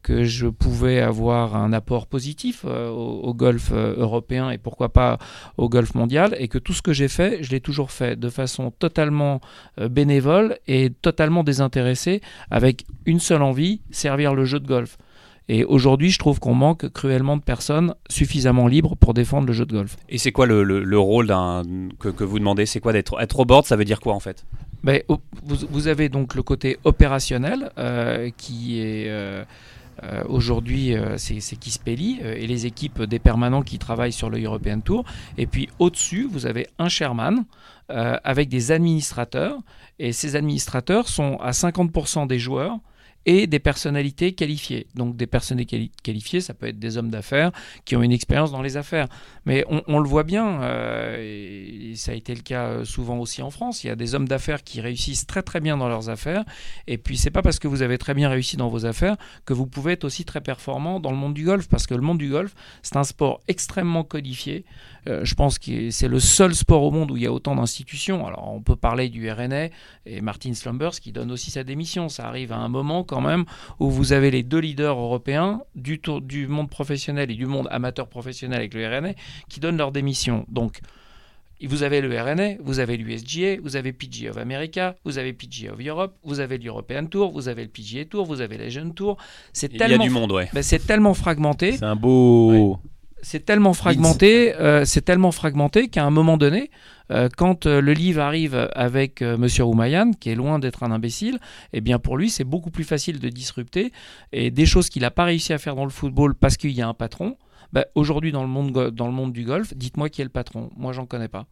que 0.03 0.25
je 0.25 0.49
pouvais 0.49 1.01
avoir 1.01 1.57
un 1.57 1.73
apport 1.73 2.07
positif 2.07 2.67
au, 2.67 2.69
au 2.69 3.33
golf 3.33 3.73
européen 3.73 4.51
et 4.51 4.59
pourquoi 4.59 4.93
pas 4.93 5.17
au 5.57 5.71
golf 5.71 5.95
mondial. 5.95 6.37
Et 6.39 6.49
que 6.49 6.59
tout 6.59 6.75
ce 6.75 6.83
que 6.83 6.93
j'ai 6.93 7.09
fait, 7.09 7.43
je 7.43 7.51
l'ai 7.53 7.61
toujours 7.61 7.91
fait 7.91 8.19
de 8.21 8.29
façon 8.29 8.71
totalement 8.71 9.41
bénévole 9.81 10.59
et 10.67 10.91
totalement 10.91 11.43
désintéressée 11.43 12.21
avec 12.51 12.85
une 13.07 13.19
seule 13.19 13.41
envie, 13.41 13.81
servir 13.91 14.35
le 14.35 14.45
jeu 14.45 14.61
de 14.61 14.67
golf. 14.67 14.99
Et 15.49 15.65
aujourd'hui, 15.65 16.11
je 16.11 16.19
trouve 16.19 16.39
qu'on 16.41 16.55
manque 16.55 16.89
cruellement 16.93 17.37
de 17.37 17.43
personnes 17.43 17.95
suffisamment 18.09 18.67
libres 18.69 18.97
pour 18.97 19.13
défendre 19.15 19.47
le 19.47 19.53
jeu 19.53 19.67
de 19.67 19.73
golf. 19.73 19.97
Et 20.09 20.19
c'est 20.19 20.33
quoi 20.33 20.47
le, 20.47 20.63
le- 20.63 20.85
le 20.85 20.99
rôle 20.99 21.29
que, 21.99 22.09
que 22.09 22.25
vous 22.25 22.39
demandez? 22.39 22.65
C'est 22.67 22.81
quoi 22.81 22.93
d'être 22.93 23.21
être 23.21 23.41
au 23.41 23.45
board 23.45 23.67
Ça 23.67 23.77
veut 23.77 23.85
dire 23.85 24.01
quoi 24.01 24.15
en 24.15 24.21
fait? 24.21 24.45
Ben, 24.85 25.03
vous, 25.09 25.57
vous 25.71 25.89
avez 25.89 26.09
donc 26.09 26.35
le 26.35 26.43
côté 26.43 26.79
opérationnel 26.85 27.71
euh, 27.79 28.31
qui 28.37 28.81
est 28.81 29.09
euh, 29.09 29.45
euh, 30.03 30.25
aujourd'hui 30.29 30.95
euh, 30.97 31.17
c'est 31.19 31.39
Kispelli 31.57 32.19
euh, 32.23 32.35
et 32.35 32.47
les 32.47 32.67
équipes 32.67 33.03
des 33.03 33.19
permanents 33.19 33.63
qui 33.63 33.79
travaillent 33.79 34.13
sur 34.13 34.31
le 34.31 34.43
European 34.43 34.81
Tour. 34.81 35.05
Et 35.39 35.47
puis 35.47 35.69
au-dessus, 35.79 36.29
vous 36.31 36.47
avez 36.47 36.67
un 36.79 36.89
chairman 36.89 37.45
avec 37.89 38.49
des 38.49 38.73
administrateurs. 38.73 39.59
Et 39.99 40.13
ces 40.13 40.35
administrateurs 40.35 41.09
sont 41.09 41.37
à 41.43 41.51
50% 41.51 42.27
des 42.27 42.39
joueurs 42.39 42.79
et 43.27 43.47
des 43.47 43.59
personnalités 43.59 44.33
qualifiées. 44.33 44.87
Donc 44.95 45.17
des 45.17 45.27
personnalités 45.27 45.77
quali- 45.77 45.91
qualifiées, 46.03 46.41
ça 46.41 46.55
peut 46.55 46.67
être 46.67 46.79
des 46.79 46.97
hommes 46.97 47.11
d'affaires 47.11 47.53
qui 47.85 47.97
ont 47.97 48.03
une 48.03 48.13
expérience 48.13 48.53
dans 48.53 48.63
les 48.63 48.77
affaires. 48.77 49.09
Mais 49.47 49.65
on, 49.69 49.83
on 49.87 49.99
le 49.99 50.09
voit 50.09 50.25
bien, 50.25 50.63
euh, 50.63 51.17
et 51.21 51.95
ça 51.97 52.13
a 52.13 52.15
été 52.15 52.35
le 52.35 52.43
cas 52.43 52.65
euh, 52.65 52.85
souvent 52.85 53.19
aussi 53.19 53.43
en 53.43 53.51
France. 53.51 53.85
Il 53.85 53.89
y 53.89 53.91
a 53.91 53.97
des 53.97 54.15
hommes 54.15 54.29
d'affaires 54.29 54.63
qui 54.63 54.81
réussissent 54.81 55.27
très 55.27 55.43
très 55.43 55.61
bien 55.61 55.77
dans 55.77 55.89
leurs 55.89 56.09
affaires. 56.09 56.45
Et 56.87 56.99
puis 56.99 57.17
c'est 57.17 57.31
pas 57.31 57.43
parce 57.43 57.59
que 57.59 57.69
vous 57.69 57.83
avez 57.83 57.99
très 57.99 58.15
bien 58.15 58.29
réussi 58.29 58.57
dans 58.57 58.69
vos 58.69 58.87
affaires 58.87 59.17
que 59.45 59.53
vous 59.53 59.67
pouvez 59.67 59.93
être 59.93 60.05
aussi 60.05 60.25
très 60.25 60.41
performant 60.41 61.01
dans 61.01 61.11
le 61.11 61.17
monde 61.17 61.35
du 61.35 61.45
golf. 61.45 61.69
Parce 61.69 61.87
que 61.87 61.95
le 61.95 62.03
monde 62.03 62.19
du 62.19 62.31
golf, 62.31 62.55
c'est 62.83 62.97
un 62.97 63.05
sport 63.05 63.41
extrêmement 63.49 64.05
codifié. 64.05 64.65
Euh, 65.09 65.25
je 65.25 65.35
pense 65.35 65.59
que 65.59 65.91
c'est 65.91 66.09
le 66.09 66.21
seul 66.21 66.55
sport 66.55 66.83
au 66.83 66.91
monde 66.91 67.11
où 67.11 67.17
il 67.17 67.23
y 67.23 67.27
a 67.27 67.33
autant 67.33 67.57
d'institutions. 67.57 68.27
Alors 68.27 68.53
on 68.53 68.61
peut 68.61 68.77
parler 68.77 69.09
du 69.09 69.31
RNA 69.31 69.69
et 70.07 70.21
Martin 70.21 70.55
Slumbers 70.55 71.01
qui 71.01 71.13
donne 71.13 71.33
aussi 71.33 71.51
sa 71.51 71.65
démission. 71.65 72.09
Ça 72.09 72.27
arrive 72.29 72.53
à 72.53 72.59
un 72.59 72.69
moment 72.69 73.03
quand 73.03 73.21
même 73.21 73.45
où 73.81 73.91
vous 73.91 74.13
avez 74.13 74.31
les 74.31 74.43
deux 74.43 74.59
leaders 74.59 74.99
européens 74.99 75.63
du, 75.75 75.99
tour, 75.99 76.21
du 76.21 76.47
monde 76.47 76.71
professionnel 76.71 77.31
et 77.31 77.35
du 77.35 77.47
monde 77.47 77.69
amateur 77.71 78.09
professionnel 78.09 78.59
avec 78.59 78.75
le 78.75 78.87
RNA 78.87 79.15
qui 79.49 79.61
donnent 79.61 79.79
leur 79.79 79.93
démission. 79.93 80.47
Donc, 80.49 80.81
vous 81.67 81.83
avez 81.83 82.01
le 82.01 82.21
RNA, 82.21 82.57
vous 82.61 82.81
avez 82.81 82.97
l'USGA, 82.97 83.61
vous 83.63 83.77
avez 83.77 83.93
PGA 83.93 84.31
of 84.31 84.37
America, 84.37 84.97
vous 85.05 85.19
avez 85.19 85.33
PGA 85.33 85.73
of 85.73 85.81
Europe, 85.81 86.17
vous 86.25 86.41
avez 86.41 86.59
l'European 86.59 87.07
Tour, 87.07 87.31
vous 87.33 87.49
avez 87.49 87.63
le 87.63 87.69
PGA 87.69 88.05
Tour, 88.05 88.27
vous 88.27 88.41
avez 88.41 88.59
l'Asian 88.59 88.91
Tour. 88.91 89.17
C'est 89.53 89.73
Il 89.73 89.79
y 89.79 89.83
a 89.83 89.87
tellement, 89.87 90.05
du 90.05 90.11
monde, 90.11 90.33
ouais. 90.33 90.49
ben, 90.53 90.63
c'est 90.63 90.85
tellement 90.85 91.15
fragmenté 91.15 91.77
C'est 91.77 91.85
un 91.85 91.97
beau. 91.97 92.79
C'est 93.23 93.45
tellement 93.45 93.73
fragmenté, 93.73 94.55
euh, 94.57 94.85
c'est 94.85 95.03
tellement 95.03 95.31
fragmenté 95.31 95.89
qu'à 95.89 96.05
un 96.05 96.11
moment 96.11 96.37
donné, 96.37 96.71
euh, 97.11 97.29
quand 97.37 97.67
euh, 97.67 97.81
le 97.81 97.93
livre 97.93 98.21
arrive 98.21 98.69
avec 98.75 99.23
Monsieur 99.23 99.65
Roumayan, 99.65 100.11
qui 100.13 100.31
est 100.31 100.35
loin 100.35 100.59
d'être 100.59 100.83
un 100.83 100.91
imbécile, 100.91 101.39
eh 101.73 101.81
bien 101.81 101.99
pour 101.99 102.17
lui 102.17 102.31
c'est 102.31 102.45
beaucoup 102.45 102.71
plus 102.71 102.85
facile 102.85 103.21
de 103.21 103.29
disrupter 103.29 103.93
et 104.33 104.51
des 104.51 104.67
choses 104.67 104.89
qu'il 104.89 105.03
n'a 105.03 105.11
pas 105.11 105.25
réussi 105.25 105.53
à 105.53 105.59
faire 105.59 105.77
dans 105.77 105.85
le 105.85 105.91
football 105.91 106.35
parce 106.35 106.57
qu'il 106.57 106.73
y 106.73 106.83
a 106.83 106.89
un 106.89 106.95
patron. 106.95 107.37
bah, 107.73 107.87
Aujourd'hui 107.95 108.33
dans 108.33 108.43
le 108.43 108.49
monde 108.49 108.91
dans 108.91 109.07
le 109.07 109.13
monde 109.13 109.33
du 109.33 109.45
golf, 109.45 109.73
dites-moi 109.75 110.09
qui 110.09 110.21
est 110.21 110.25
le 110.25 110.31
patron. 110.31 110.71
Moi 110.77 110.93
j'en 110.93 111.07
connais 111.07 111.29
pas. 111.29 111.47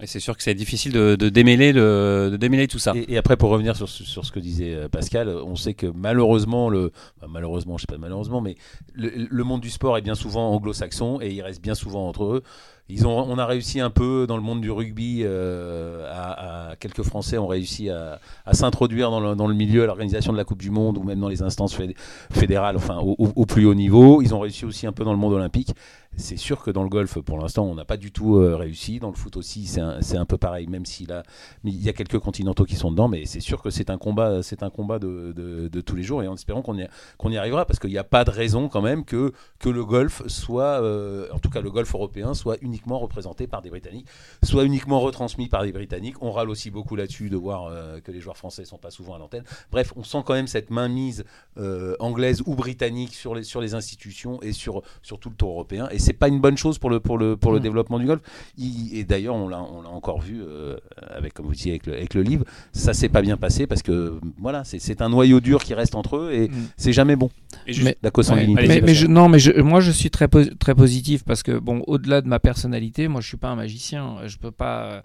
Et 0.00 0.06
c'est 0.06 0.20
sûr 0.20 0.36
que 0.36 0.42
c'est 0.44 0.54
difficile 0.54 0.92
de, 0.92 1.16
de 1.16 1.28
démêler 1.28 1.72
le, 1.72 2.28
de 2.30 2.36
démêler 2.36 2.68
tout 2.68 2.78
ça. 2.78 2.92
Et, 2.94 3.18
après, 3.18 3.36
pour 3.36 3.50
revenir 3.50 3.74
sur, 3.74 3.88
ce- 3.88 4.30
que 4.32 4.38
disait 4.38 4.74
euh, 4.74 4.88
Pascal, 4.88 5.28
on 5.28 5.56
sait 5.56 5.74
que 5.74 5.86
malheureusement, 5.86 6.68
le, 6.70 6.92
malheureusement, 7.28 7.76
je 7.78 7.82
sais 7.82 7.86
pas 7.92 7.98
malheureusement, 7.98 8.40
mais 8.40 8.54
le, 8.94 9.42
monde 9.44 9.60
du 9.60 9.70
sport 9.70 9.98
est 9.98 10.02
bien 10.02 10.14
souvent 10.14 10.50
anglo-saxon 10.52 11.18
et 11.20 11.30
il 11.30 11.42
reste 11.42 11.60
bien 11.62 11.74
souvent 11.74 12.06
entre 12.08 12.24
eux. 12.24 12.42
Ils 12.90 13.06
ont, 13.06 13.18
on 13.18 13.36
a 13.38 13.44
réussi 13.44 13.80
un 13.80 13.90
peu 13.90 14.26
dans 14.26 14.36
le 14.36 14.42
monde 14.42 14.60
du 14.62 14.70
rugby, 14.70 15.22
euh, 15.22 16.08
à, 16.10 16.70
à- 16.70 16.76
quelques 16.76 17.02
Français 17.02 17.36
ont 17.36 17.46
réussi 17.46 17.90
à, 17.90 18.18
s'introduire 18.52 19.10
dans 19.10 19.46
le, 19.48 19.54
milieu, 19.54 19.82
à 19.82 19.86
l'organisation 19.86 20.32
de 20.32 20.38
la 20.38 20.44
Coupe 20.44 20.62
du 20.62 20.70
Monde 20.70 20.96
ou 20.96 21.02
même 21.02 21.20
dans 21.20 21.28
les 21.28 21.42
instances 21.42 21.76
féd- 21.78 21.94
fédérales, 22.32 22.76
enfin 22.76 22.98
au 22.98 23.46
plus 23.46 23.66
haut 23.66 23.74
niveau. 23.74 24.22
Ils 24.22 24.34
ont 24.34 24.40
réussi 24.40 24.64
aussi 24.64 24.86
un 24.86 24.92
peu 24.92 25.04
dans 25.04 25.12
le 25.12 25.18
monde 25.18 25.34
olympique. 25.34 25.72
C'est 26.18 26.36
sûr 26.36 26.62
que 26.62 26.72
dans 26.72 26.82
le 26.82 26.88
golf, 26.88 27.20
pour 27.20 27.38
l'instant, 27.38 27.64
on 27.64 27.76
n'a 27.76 27.84
pas 27.84 27.96
du 27.96 28.10
tout 28.10 28.38
euh, 28.38 28.56
réussi. 28.56 28.98
Dans 28.98 29.08
le 29.08 29.14
foot 29.14 29.36
aussi, 29.36 29.66
c'est 29.66 30.16
un, 30.16 30.24
peu 30.26 30.36
pareil, 30.36 30.66
même 30.66 30.82
mais 31.62 31.70
il 31.70 31.80
y 31.80 31.88
a 31.88 31.92
quelques 31.92 32.18
continentaux 32.18 32.64
qui 32.64 32.74
sont 32.74 32.90
dedans, 32.90 33.06
mais 33.06 33.24
c'est 33.24 33.40
sûr 33.40 33.62
que 33.62 33.70
c'est 33.70 33.88
un 33.88 33.98
combat, 33.98 34.42
c'est 34.42 34.64
un 34.64 34.70
combat 34.70 34.98
de, 34.98 35.80
tous 35.86 35.94
les 35.94 36.02
jours, 36.02 36.22
et 36.24 36.28
en 36.28 36.34
espérant 36.34 36.60
qu'on 36.60 36.76
y, 37.30 37.36
arrivera, 37.36 37.66
parce 37.66 37.78
qu'il 37.78 37.90
n'y 37.90 37.98
a 37.98 38.04
pas 38.04 38.24
de 38.24 38.30
raison 38.30 38.68
quand 38.68 38.82
même 38.82 39.04
que, 39.04 39.32
le 39.64 39.84
golf 39.84 40.26
soit, 40.26 40.82
euh, 40.82 41.28
en 41.32 41.38
tout 41.38 41.50
cas 41.50 41.60
le 41.60 41.70
golf 41.70 41.94
européen, 41.94 42.34
soit 42.34 42.56
uniquement 42.62 42.98
représenté 42.98 43.46
par 43.46 43.62
des 43.62 43.70
Britanniques, 43.70 44.08
soit 44.42 44.64
uniquement 44.64 44.98
retransmis 44.98 45.48
par 45.48 45.62
des 45.62 45.72
Britanniques. 45.72 46.16
On 46.20 46.32
râle 46.32 46.50
aussi 46.50 46.70
beaucoup 46.70 46.96
là-dessus 46.96 47.30
de 47.30 47.36
voir 47.36 47.66
euh, 47.66 48.00
que 48.00 48.10
les 48.10 48.20
joueurs 48.20 48.36
français 48.36 48.64
sont 48.64 48.78
pas 48.78 48.90
souvent 48.90 49.14
à 49.14 49.18
l'antenne. 49.18 49.44
Bref, 49.70 49.92
on 49.94 50.02
sent 50.02 50.22
quand 50.26 50.34
même 50.34 50.48
cette 50.48 50.70
mainmise 50.70 51.24
anglaise 52.00 52.42
ou 52.46 52.54
britannique 52.54 53.14
sur 53.14 53.34
les, 53.34 53.74
institutions 53.74 54.40
et 54.42 54.52
sur, 54.52 54.82
tout 55.20 55.28
le 55.28 55.36
tour 55.36 55.50
européen, 55.50 55.88
c'est 56.08 56.18
pas 56.18 56.28
une 56.28 56.40
bonne 56.40 56.56
chose 56.56 56.78
pour 56.78 56.90
le, 56.90 57.00
pour 57.00 57.18
le, 57.18 57.36
pour 57.36 57.52
le 57.52 57.58
Mm. 57.58 57.62
développement 57.62 57.98
du 57.98 58.06
golf. 58.06 58.20
Il- 58.56 58.96
et 58.98 59.04
d'ailleurs, 59.04 59.34
on 59.34 59.46
l'a, 59.48 59.62
on 59.62 59.82
l'a 59.82 59.88
encore 59.90 60.20
vu 60.20 60.40
euh, 60.42 60.76
avec, 61.16 61.34
comme 61.34 61.46
vous 61.46 61.52
disiez, 61.54 61.72
avec 61.72 61.86
le, 61.86 61.92
avec 61.94 62.14
le 62.14 62.22
livre, 62.22 62.44
ça 62.72 62.94
s'est 62.94 63.08
pas 63.10 63.22
bien 63.22 63.36
passé 63.36 63.66
parce 63.66 63.82
que 63.82 64.18
voilà, 64.38 64.64
c'est, 64.64 64.78
c'est 64.78 65.02
un 65.02 65.08
noyau 65.10 65.40
dur 65.40 65.62
qui 65.62 65.74
reste 65.74 65.94
entre 65.94 66.16
eux 66.16 66.32
et 66.32 66.48
Mm. 66.48 66.52
c'est 66.76 66.92
jamais 66.92 67.16
bon. 67.16 67.30
Et 67.66 67.72
juste- 67.72 67.84
Mais- 67.86 67.96
La 68.02 68.10
consanguinité. 68.10 68.58
Allez-y, 68.60 68.68
mais, 68.68 68.74
mais 68.76 68.80
Pascal. 68.80 68.94
je, 68.96 69.06
non, 69.06 69.28
mais 69.28 69.38
je- 69.38 69.60
moi 69.60 69.80
je 69.80 69.90
suis 69.90 70.10
très, 70.10 70.28
très 70.28 70.74
positif 70.74 71.24
parce 71.24 71.42
que 71.42 71.58
bon, 71.58 71.82
au-delà 71.86 72.20
de 72.22 72.28
ma 72.28 72.38
personnalité, 72.40 73.06
moi 73.08 73.20
je 73.20 73.28
suis 73.28 73.36
pas 73.36 73.48
un 73.48 73.56
magicien. 73.56 74.16
Je 74.26 74.36
peux 74.38 74.50
pas 74.50 74.78
Euh, 74.78 75.00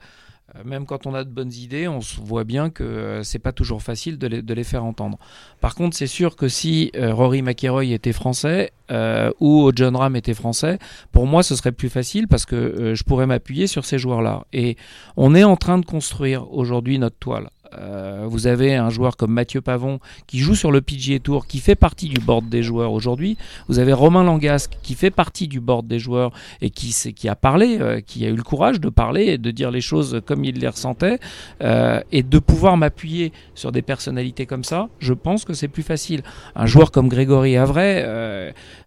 même 0.64 0.86
quand 0.86 1.08
on 1.08 1.16
a 1.16 1.24
de 1.24 1.30
bonnes 1.30 1.52
idées, 1.52 1.88
on 1.88 2.00
voit 2.22 2.44
bien 2.44 2.70
que 2.70 2.84
euh, 2.84 3.24
c'est 3.24 3.40
pas 3.40 3.52
toujours 3.52 3.82
facile 3.82 4.18
de 4.18 4.28
les, 4.28 4.42
de 4.42 4.54
les 4.54 4.64
faire 4.64 4.84
entendre. 4.84 5.18
Par 5.62 5.76
contre, 5.76 5.96
c'est 5.98 6.08
sûr 6.08 6.36
que 6.36 6.48
si 6.48 6.92
euh, 6.96 7.14
Rory 7.14 7.42
McIlroy 7.42 7.86
était 7.86 8.14
français 8.14 8.72
euh, 8.92 9.32
ou 9.40 9.72
John 9.76 9.96
Ram 9.96 10.16
était 10.16 10.34
français, 10.34 10.78
pour 11.12 11.26
moi, 11.26 11.42
ce 11.42 11.56
serait 11.56 11.72
plus 11.72 11.90
facile 11.90 12.28
parce 12.28 12.46
que 12.46 12.56
euh, 12.56 12.96
je 12.96 13.04
pourrais 13.04 13.26
m'appuyer 13.26 13.68
sur 13.68 13.86
ces 13.86 13.98
joueurs-là. 13.98 14.46
Et 14.54 14.78
on 15.18 15.34
est 15.34 15.44
en 15.44 15.56
train 15.56 15.80
de 15.80 15.86
construire 15.86 16.52
aujourd'hui 16.54 17.00
notre 17.00 17.18
toile. 17.18 17.50
Euh, 17.80 18.26
vous 18.28 18.48
avez 18.48 18.76
un 18.76 18.90
joueur 18.90 19.18
comme 19.18 19.32
Mathieu 19.32 19.62
Pavon 19.62 20.00
qui 20.28 20.40
joue 20.40 20.56
sur 20.56 20.72
le 20.72 20.82
PGA 20.82 21.20
Tour, 21.20 21.48
qui 21.48 21.60
fait 21.60 21.76
partie 21.76 22.10
du 22.10 22.20
board 22.20 22.50
des 22.50 22.64
joueurs 22.64 22.92
aujourd'hui. 22.92 23.38
Vous 23.68 23.80
avez 23.80 23.94
Romain 23.94 24.24
Langasque 24.24 24.78
qui 24.82 24.96
fait 24.96 25.12
partie 25.12 25.48
du 25.48 25.60
board 25.60 25.88
des 25.88 26.00
joueurs 26.00 26.32
et 26.62 26.70
qui, 26.70 26.94
a 27.28 27.36
parlé, 27.36 27.78
euh, 27.80 28.02
qui 28.02 28.26
a 28.26 28.30
eu 28.30 28.36
le 28.36 28.44
courage 28.44 28.80
de 28.80 28.90
parler 28.90 29.26
et 29.26 29.38
de 29.38 29.52
dire 29.52 29.72
les 29.72 29.82
choses 29.82 30.22
comme 30.26 30.44
il 30.44 30.60
les 30.60 30.68
ressentait. 30.68 31.20
Euh, 31.62 32.02
et 32.12 32.24
de 32.24 32.40
pouvoir 32.40 32.78
m'appuyer 32.78 33.32
sur 33.56 33.72
des 33.72 33.82
personnalités 33.82 34.46
comme 34.46 34.64
ça, 34.64 34.90
je 35.00 35.14
pense 35.14 35.46
que 35.46 35.54
c'est 35.54 35.68
plus 35.68 35.84
facile. 35.84 36.24
Un 36.56 36.66
joueur 36.66 36.92
comme 36.92 37.08
Grégory 37.08 37.58
Avray 37.58 38.04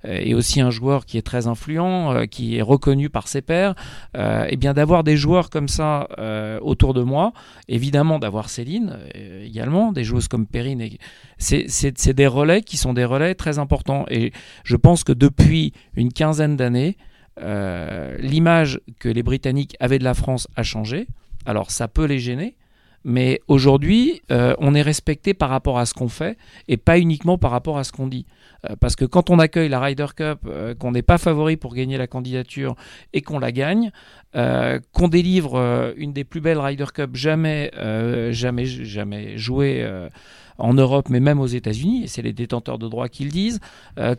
est 0.04 0.34
aussi 0.34 0.60
un 0.60 0.70
joueur 0.70 1.06
qui 1.06 1.18
est 1.18 1.22
très 1.22 1.46
influent, 1.46 2.26
qui 2.26 2.56
est 2.56 2.62
reconnu 2.62 3.10
par 3.10 3.28
ses 3.28 3.42
pairs. 3.42 3.74
Et 4.14 4.56
bien 4.56 4.74
d'avoir 4.74 5.04
des 5.04 5.16
joueurs 5.16 5.50
comme 5.50 5.68
ça 5.68 6.08
autour 6.62 6.94
de 6.94 7.02
moi, 7.02 7.32
évidemment 7.68 8.18
d'avoir 8.18 8.48
Céline 8.48 8.75
euh, 8.84 9.44
également, 9.44 9.92
des 9.92 10.04
joueuses 10.04 10.28
comme 10.28 10.46
Perrine, 10.46 10.80
et- 10.80 10.98
c'est 11.38 12.12
des 12.12 12.26
relais 12.26 12.62
qui 12.62 12.76
sont 12.76 12.92
des 12.94 13.04
relais 13.04 13.34
très 13.34 13.58
importants. 13.58 14.04
Et 14.10 14.32
je 14.64 14.76
pense 14.76 15.04
que 15.04 15.12
depuis 15.12 15.72
une 15.96 16.12
quinzaine 16.12 16.56
d'années, 16.56 16.96
euh, 17.40 18.16
l'image 18.18 18.80
que 18.98 19.08
les 19.08 19.22
Britanniques 19.22 19.76
avaient 19.80 19.98
de 19.98 20.04
la 20.04 20.14
France 20.14 20.48
a 20.56 20.62
changé. 20.62 21.06
Alors 21.44 21.70
ça 21.70 21.86
peut 21.88 22.06
les 22.06 22.18
gêner, 22.18 22.56
mais 23.08 23.40
aujourd'hui, 23.46 24.20
euh, 24.32 24.56
on 24.58 24.74
est 24.74 24.82
respecté 24.82 25.32
par 25.32 25.48
rapport 25.48 25.78
à 25.78 25.86
ce 25.86 25.94
qu'on 25.94 26.08
fait 26.08 26.36
et 26.66 26.76
pas 26.76 26.98
uniquement 26.98 27.38
par 27.38 27.52
rapport 27.52 27.78
à 27.78 27.84
ce 27.84 27.92
qu'on 27.92 28.08
dit. 28.08 28.26
Euh, 28.68 28.74
parce 28.80 28.96
que 28.96 29.04
quand 29.04 29.30
on 29.30 29.38
accueille 29.38 29.68
la 29.68 29.78
Ryder 29.78 30.06
Cup, 30.16 30.40
euh, 30.48 30.74
qu'on 30.74 30.90
n'est 30.90 31.02
pas 31.02 31.16
favori 31.16 31.56
pour 31.56 31.72
gagner 31.76 31.98
la 31.98 32.08
candidature 32.08 32.74
et 33.12 33.22
qu'on 33.22 33.38
la 33.38 33.52
gagne, 33.52 33.92
qu'on 34.92 35.08
délivre 35.08 35.94
une 35.96 36.12
des 36.12 36.24
plus 36.24 36.42
belles 36.42 36.58
Ryder 36.58 36.84
Cup 36.92 37.12
jamais, 37.14 37.70
jamais, 38.32 38.66
jamais 38.66 39.38
jouées 39.38 39.88
en 40.58 40.74
Europe, 40.74 41.08
mais 41.08 41.20
même 41.20 41.40
aux 41.40 41.46
États-Unis, 41.46 42.04
et 42.04 42.06
c'est 42.06 42.20
les 42.20 42.34
détenteurs 42.34 42.78
de 42.78 42.86
droits 42.86 43.08
qui 43.08 43.24
le 43.24 43.30
disent. 43.30 43.60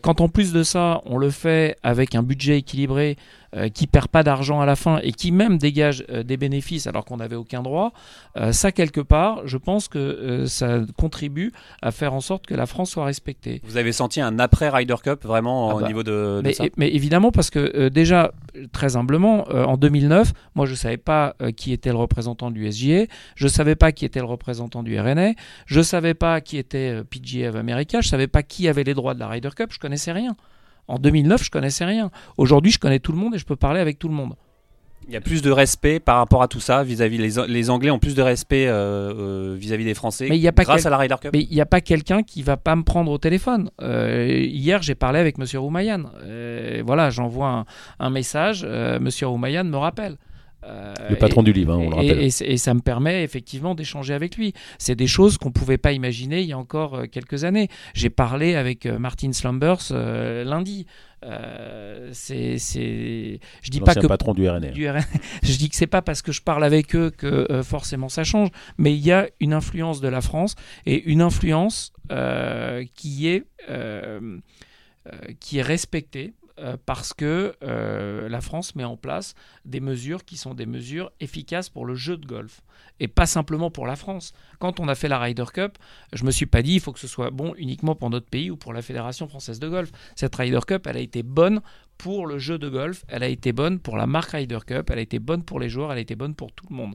Quand 0.02 0.20
en 0.20 0.28
plus 0.28 0.52
de 0.52 0.64
ça, 0.64 1.02
on 1.06 1.18
le 1.18 1.30
fait 1.30 1.76
avec 1.84 2.16
un 2.16 2.24
budget 2.24 2.58
équilibré 2.58 3.16
euh, 3.54 3.68
qui 3.68 3.86
perd 3.86 4.08
pas 4.08 4.22
d'argent 4.22 4.60
à 4.60 4.66
la 4.66 4.76
fin 4.76 4.98
et 5.02 5.12
qui 5.12 5.32
même 5.32 5.58
dégage 5.58 6.04
euh, 6.10 6.22
des 6.22 6.36
bénéfices 6.36 6.86
alors 6.86 7.04
qu'on 7.04 7.16
n'avait 7.16 7.36
aucun 7.36 7.62
droit, 7.62 7.92
euh, 8.36 8.52
ça 8.52 8.72
quelque 8.72 9.00
part, 9.00 9.46
je 9.46 9.56
pense 9.56 9.88
que 9.88 9.98
euh, 9.98 10.46
ça 10.46 10.80
contribue 10.96 11.52
à 11.80 11.90
faire 11.90 12.12
en 12.12 12.20
sorte 12.20 12.46
que 12.46 12.54
la 12.54 12.66
France 12.66 12.90
soit 12.90 13.04
respectée. 13.04 13.60
Vous 13.64 13.76
avez 13.76 13.92
senti 13.92 14.20
un 14.20 14.38
après 14.38 14.68
Ryder 14.68 14.96
Cup 15.02 15.24
vraiment 15.24 15.70
Ah 15.70 15.74
au 15.76 15.80
bah, 15.80 15.86
niveau 15.86 16.02
de, 16.02 16.10
de 16.10 16.40
Mais, 16.44 16.52
ça 16.52 16.64
mais 16.76 16.88
évidemment, 16.94 17.30
parce 17.30 17.50
que 17.50 17.88
déjà, 17.88 18.32
très 18.72 18.96
humblement, 18.96 19.48
en 19.48 19.76
2009, 19.76 20.32
moi 20.54 20.66
je 20.66 20.72
ne 20.72 20.76
savais 20.76 20.96
pas 20.96 21.34
qui 21.56 21.72
était 21.72 21.90
le 21.90 21.96
représentant 21.96 22.50
du 22.50 22.70
SGA, 22.70 23.06
je 23.34 23.44
ne 23.44 23.48
savais 23.48 23.74
pas 23.76 23.92
qui 23.92 24.04
était 24.04 24.20
le 24.20 24.26
représentant 24.26 24.82
du 24.82 24.98
RNA, 24.98 25.32
je 25.66 25.78
ne 25.78 25.84
savais 25.84 26.14
pas 26.14 26.40
qui 26.40 26.58
était 26.58 27.02
PGA 27.04 27.48
of 27.50 27.56
America, 27.56 28.00
je 28.00 28.06
ne 28.06 28.10
savais 28.10 28.26
pas 28.26 28.42
qui 28.42 28.68
avait 28.68 28.84
les 28.84 28.94
droits 28.94 29.14
de 29.14 29.20
la 29.20 29.28
Ryder 29.28 29.50
Cup, 29.56 29.70
je 29.72 29.78
connaissais 29.78 30.12
rien. 30.12 30.36
En 30.88 30.98
2009, 30.98 31.44
je 31.44 31.50
connaissais 31.50 31.84
rien. 31.84 32.10
Aujourd'hui, 32.36 32.72
je 32.72 32.78
connais 32.78 32.98
tout 32.98 33.12
le 33.12 33.18
monde 33.18 33.34
et 33.34 33.38
je 33.38 33.44
peux 33.44 33.56
parler 33.56 33.80
avec 33.80 33.98
tout 33.98 34.08
le 34.08 34.14
monde. 34.14 34.34
Il 35.06 35.14
y 35.14 35.16
a 35.16 35.22
plus 35.22 35.40
de 35.40 35.50
respect 35.50 36.00
par 36.00 36.16
rapport 36.18 36.42
à 36.42 36.48
tout 36.48 36.60
ça 36.60 36.82
vis-à-vis 36.82 37.16
les, 37.16 37.46
les 37.46 37.70
Anglais 37.70 37.90
ont 37.90 37.98
plus 37.98 38.14
de 38.14 38.20
respect 38.20 38.66
euh, 38.68 39.14
euh, 39.14 39.56
vis-à-vis 39.58 39.86
des 39.86 39.94
Français 39.94 40.26
Mais 40.28 40.36
il 40.36 40.42
y 40.42 40.48
a 40.48 40.52
pas 40.52 40.64
grâce 40.64 40.84
à 40.84 40.90
la 40.90 40.98
Ryder 40.98 41.14
Cup. 41.18 41.30
Mais 41.32 41.44
il 41.44 41.54
n'y 41.54 41.62
a 41.62 41.66
pas 41.66 41.80
quelqu'un 41.80 42.22
qui 42.22 42.42
va 42.42 42.58
pas 42.58 42.76
me 42.76 42.82
prendre 42.82 43.10
au 43.10 43.16
téléphone. 43.16 43.70
Euh, 43.80 44.26
hier, 44.28 44.82
j'ai 44.82 44.94
parlé 44.94 45.18
avec 45.18 45.38
Monsieur 45.38 45.60
Roumayan. 45.60 46.04
Euh, 46.24 46.82
voilà, 46.84 47.08
j'envoie 47.08 47.48
un, 47.48 47.64
un 48.00 48.10
message. 48.10 48.66
Monsieur 49.00 49.28
Roumayan 49.28 49.64
me 49.64 49.78
rappelle. 49.78 50.18
Euh, 50.64 50.92
Le 51.08 51.16
patron 51.16 51.42
du 51.42 51.52
livre, 51.52 51.72
hein, 51.72 51.78
on 51.78 51.90
le 51.90 51.96
rappelle. 51.96 52.20
Et, 52.20 52.56
ça 52.56 52.74
me 52.74 52.80
permet 52.80 53.22
effectivement 53.22 53.74
d'échanger 53.74 54.14
avec 54.14 54.36
lui. 54.36 54.54
C'est 54.78 54.96
des 54.96 55.06
choses 55.06 55.38
qu'on 55.38 55.48
ne 55.48 55.54
pouvait 55.54 55.78
pas 55.78 55.92
imaginer 55.92 56.40
il 56.40 56.48
y 56.48 56.52
a 56.52 56.58
encore 56.58 56.94
euh, 56.94 57.06
quelques 57.06 57.44
années. 57.44 57.68
J'ai 57.94 58.10
parlé 58.10 58.54
avec 58.54 58.86
euh, 58.86 58.98
Martin 58.98 59.32
Slumbers 59.32 59.92
euh, 59.92 60.44
lundi. 60.44 60.86
Euh, 61.24 62.10
c'est, 62.12 62.58
c'est... 62.58 63.40
Je 63.62 63.70
dis 63.70 63.80
pas 63.80 63.94
que 63.94 64.06
patron 64.06 64.34
du 64.34 64.48
RNR. 64.48 64.72
du 64.72 64.88
RN. 64.88 65.00
Je 65.42 65.56
dis 65.56 65.68
que 65.68 65.76
c'est 65.76 65.86
pas 65.86 66.02
parce 66.02 66.22
que 66.22 66.32
je 66.32 66.42
parle 66.42 66.64
avec 66.64 66.94
eux 66.94 67.10
que 67.10 67.50
euh, 67.50 67.62
forcément 67.62 68.08
ça 68.08 68.24
change, 68.24 68.50
mais 68.76 68.94
il 68.94 69.04
y 69.04 69.12
a 69.12 69.28
une 69.40 69.52
influence 69.52 70.00
de 70.00 70.08
la 70.08 70.20
France 70.20 70.54
et 70.86 71.02
une 71.10 71.20
influence 71.20 71.92
euh, 72.12 72.84
qui 72.94 73.28
est 73.28 73.44
euh, 73.68 74.38
euh, 75.06 75.32
qui 75.40 75.58
est 75.58 75.62
respectée 75.62 76.34
euh, 76.58 76.76
parce 76.86 77.14
que 77.14 77.54
euh, 77.62 78.28
la 78.28 78.40
France 78.40 78.74
met 78.74 78.84
en 78.84 78.96
place 78.96 79.34
des 79.64 79.80
mesures 79.80 80.24
qui 80.24 80.36
sont 80.36 80.54
des 80.54 80.66
mesures 80.66 81.10
efficaces 81.20 81.68
pour 81.68 81.86
le 81.86 81.94
jeu 81.94 82.16
de 82.16 82.26
golf 82.26 82.62
et 83.00 83.08
pas 83.08 83.26
simplement 83.26 83.70
pour 83.70 83.86
la 83.86 83.96
France. 83.96 84.32
Quand 84.58 84.80
on 84.80 84.88
a 84.88 84.94
fait 84.94 85.08
la 85.08 85.18
Ryder 85.18 85.44
Cup, 85.52 85.78
je 86.12 86.24
me 86.24 86.30
suis 86.30 86.46
pas 86.46 86.62
dit 86.62 86.74
il 86.74 86.80
faut 86.80 86.92
que 86.92 86.98
ce 86.98 87.06
soit 87.06 87.30
bon 87.30 87.54
uniquement 87.56 87.94
pour 87.94 88.10
notre 88.10 88.26
pays 88.26 88.50
ou 88.50 88.56
pour 88.56 88.72
la 88.72 88.82
Fédération 88.82 89.28
française 89.28 89.60
de 89.60 89.68
golf. 89.68 89.90
Cette 90.16 90.34
Ryder 90.34 90.60
Cup, 90.66 90.86
elle 90.86 90.96
a 90.96 91.00
été 91.00 91.22
bonne 91.22 91.60
pour 91.96 92.26
le 92.26 92.38
jeu 92.38 92.58
de 92.58 92.68
golf, 92.68 93.04
elle 93.08 93.24
a 93.24 93.28
été 93.28 93.52
bonne 93.52 93.80
pour 93.80 93.96
la 93.96 94.06
marque 94.06 94.30
Ryder 94.30 94.60
Cup, 94.66 94.90
elle 94.90 94.98
a 94.98 95.02
été 95.02 95.18
bonne 95.18 95.42
pour 95.42 95.58
les 95.58 95.68
joueurs, 95.68 95.92
elle 95.92 95.98
a 95.98 96.02
été 96.02 96.14
bonne 96.14 96.34
pour 96.34 96.52
tout 96.52 96.66
le 96.70 96.76
monde. 96.76 96.94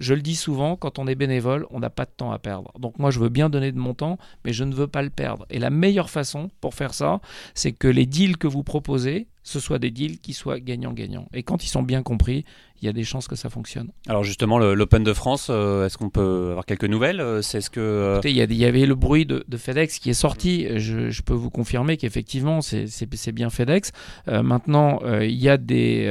Je 0.00 0.14
le 0.14 0.22
dis 0.22 0.34
souvent, 0.34 0.76
quand 0.76 0.98
on 0.98 1.06
est 1.06 1.14
bénévole, 1.14 1.66
on 1.70 1.78
n'a 1.78 1.90
pas 1.90 2.06
de 2.06 2.10
temps 2.16 2.32
à 2.32 2.38
perdre. 2.38 2.72
Donc 2.78 2.98
moi, 2.98 3.10
je 3.10 3.20
veux 3.20 3.28
bien 3.28 3.50
donner 3.50 3.70
de 3.70 3.78
mon 3.78 3.92
temps, 3.94 4.18
mais 4.44 4.52
je 4.54 4.64
ne 4.64 4.74
veux 4.74 4.86
pas 4.88 5.02
le 5.02 5.10
perdre. 5.10 5.46
Et 5.50 5.58
la 5.58 5.70
meilleure 5.70 6.08
façon 6.10 6.50
pour 6.62 6.74
faire 6.74 6.94
ça, 6.94 7.20
c'est 7.54 7.72
que 7.72 7.86
les 7.86 8.06
deals 8.06 8.38
que 8.38 8.46
vous 8.46 8.62
proposez, 8.62 9.28
ce 9.42 9.60
soient 9.60 9.78
des 9.78 9.90
deals 9.90 10.18
qui 10.20 10.32
soient 10.32 10.58
gagnants-gagnants. 10.60 11.28
Et 11.34 11.42
quand 11.42 11.64
ils 11.64 11.68
sont 11.68 11.82
bien 11.82 12.02
compris, 12.02 12.44
il 12.80 12.86
y 12.86 12.88
a 12.88 12.92
des 12.92 13.04
chances 13.04 13.28
que 13.28 13.36
ça 13.36 13.50
fonctionne. 13.50 13.90
Alors 14.08 14.24
justement, 14.24 14.58
l'Open 14.58 15.02
de 15.04 15.12
France, 15.12 15.48
euh, 15.50 15.84
est-ce 15.86 15.98
qu'on 15.98 16.08
peut 16.10 16.48
avoir 16.50 16.64
quelques 16.64 16.84
nouvelles 16.84 17.20
Euh, 17.20 17.42
C'est 17.42 17.60
ce 17.60 17.68
que 17.68 17.80
euh, 17.80 18.14
Écoutez, 18.14 18.30
il 18.30 18.36
y, 18.54 18.64
avait 18.64 18.86
le 18.86 18.94
bruit 18.94 19.26
de, 19.26 19.44
de 19.46 19.56
FedEx 19.56 19.98
qui 19.98 20.08
est 20.10 20.14
sorti. 20.14 20.66
Je, 20.78 21.10
je 21.10 21.22
peux 21.22 21.34
vous 21.34 21.50
confirmer 21.50 21.96
qu'effectivement, 21.98 22.62
c'est- 22.62 22.86
bien 23.32 23.50
FedEx. 23.50 23.92
Euh, 24.28 24.42
maintenant, 24.42 25.00
il 25.20 25.34
y 25.34 25.48
a 25.50 25.56
des. 25.58 26.06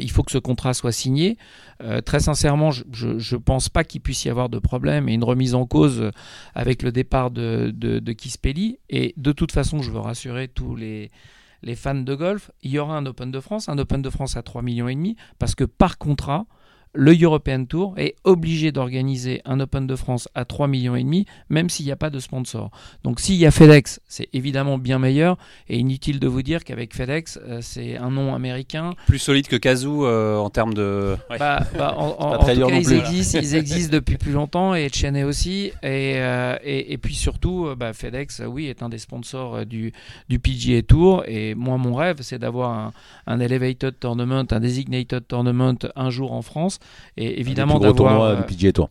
Il 0.00 0.10
faut 0.10 0.22
que 0.22 0.30
ce 0.30 0.38
contrat 0.38 0.74
soit 0.74 0.92
signé. 0.92 1.36
Euh, 1.82 2.00
très 2.00 2.20
sincèrement, 2.20 2.70
je 2.70 2.84
ne 3.08 3.36
pense 3.38 3.68
pas 3.68 3.84
qu'il 3.84 4.00
puisse 4.00 4.24
y 4.24 4.30
avoir 4.30 4.48
de 4.48 4.58
problème 4.58 5.08
et 5.08 5.14
une 5.14 5.24
remise 5.24 5.54
en 5.54 5.66
cause 5.66 6.00
euh, 6.00 6.10
avec 6.54 6.82
le 6.82 6.90
départ 6.90 7.30
de, 7.30 7.70
de, 7.74 8.12
Kispelli. 8.12 8.78
Et 8.88 9.14
de 9.16 9.32
toute 9.32 9.52
façon, 9.52 9.82
je 9.82 9.90
veux 9.90 9.98
rassurer 9.98 10.48
tous 10.48 10.74
les, 10.74 11.10
les 11.62 11.74
fans 11.74 11.94
de 11.94 12.14
golf, 12.14 12.50
il 12.62 12.70
y 12.70 12.78
aura 12.78 12.96
un 12.96 13.06
Open 13.06 13.30
de 13.30 13.40
France, 13.40 13.68
un 13.68 13.78
Open 13.78 14.00
de 14.00 14.10
France 14.10 14.36
à 14.36 14.42
3 14.42 14.62
millions 14.62 14.88
parce 15.38 15.54
que 15.54 15.64
par 15.64 15.98
contrat, 15.98 16.46
le 16.94 17.14
European 17.20 17.64
Tour 17.64 17.94
est 17.96 18.14
obligé 18.24 18.70
d'organiser 18.72 19.42
un 19.44 19.58
Open 19.60 19.86
de 19.86 19.96
France 19.96 20.28
à 20.34 20.44
3 20.44 20.68
millions 20.68 20.94
et 20.94 21.02
demi, 21.02 21.26
même 21.48 21.68
s'il 21.68 21.86
n'y 21.86 21.92
a 21.92 21.96
pas 21.96 22.10
de 22.10 22.20
sponsor. 22.20 22.70
Donc 23.02 23.18
s'il 23.20 23.34
y 23.36 23.46
a 23.46 23.50
FedEx, 23.50 24.00
c'est 24.06 24.28
évidemment 24.32 24.78
bien 24.78 24.98
meilleur, 24.98 25.36
et 25.68 25.76
inutile 25.78 26.20
de 26.20 26.28
vous 26.28 26.42
dire 26.42 26.62
qu'avec 26.64 26.94
FedEx, 26.94 27.38
euh, 27.48 27.58
c'est 27.62 27.96
un 27.96 28.10
nom 28.10 28.34
américain. 28.34 28.92
plus 29.06 29.18
solide 29.18 29.48
que 29.48 29.56
Kazoo 29.56 30.06
euh, 30.06 30.36
en 30.36 30.50
termes 30.50 30.74
de. 30.74 31.16
Ouais. 31.30 31.38
Bah, 31.38 31.60
bah, 31.76 31.94
en, 31.98 32.06
en- 32.18 32.30
pas 32.30 32.36
en 32.36 32.38
très 32.38 32.52
tout 32.52 32.58
dur 32.60 32.68
cas, 32.68 32.74
non 32.74 32.80
ils 32.80 32.86
plus. 32.86 32.96
existent, 32.96 33.38
ils 33.42 33.54
existent 33.56 33.92
depuis 33.92 34.16
plus 34.16 34.32
longtemps, 34.32 34.74
et 34.74 34.88
Cheney 34.88 35.24
aussi, 35.24 35.72
et, 35.82 36.14
euh, 36.18 36.56
et, 36.62 36.92
et 36.92 36.98
puis 36.98 37.14
surtout, 37.14 37.68
bah, 37.76 37.92
FedEx, 37.92 38.42
oui, 38.46 38.66
est 38.66 38.82
un 38.84 38.88
des 38.88 38.98
sponsors 38.98 39.66
du, 39.66 39.92
du 40.28 40.38
PGA 40.38 40.82
Tour, 40.82 41.24
et 41.26 41.54
moi, 41.56 41.76
mon 41.76 41.94
rêve, 41.94 42.18
c'est 42.20 42.38
d'avoir 42.38 42.70
un, 42.70 42.92
un 43.26 43.40
Elevated 43.40 43.98
Tournament, 43.98 44.44
un 44.50 44.60
Designated 44.60 45.26
Tournament 45.26 45.74
un 45.96 46.10
jour 46.10 46.32
en 46.32 46.42
France, 46.42 46.78
et 47.16 47.40
évidemment 47.40 47.78
d'avoir... 47.78 48.22
euh. 48.22 48.36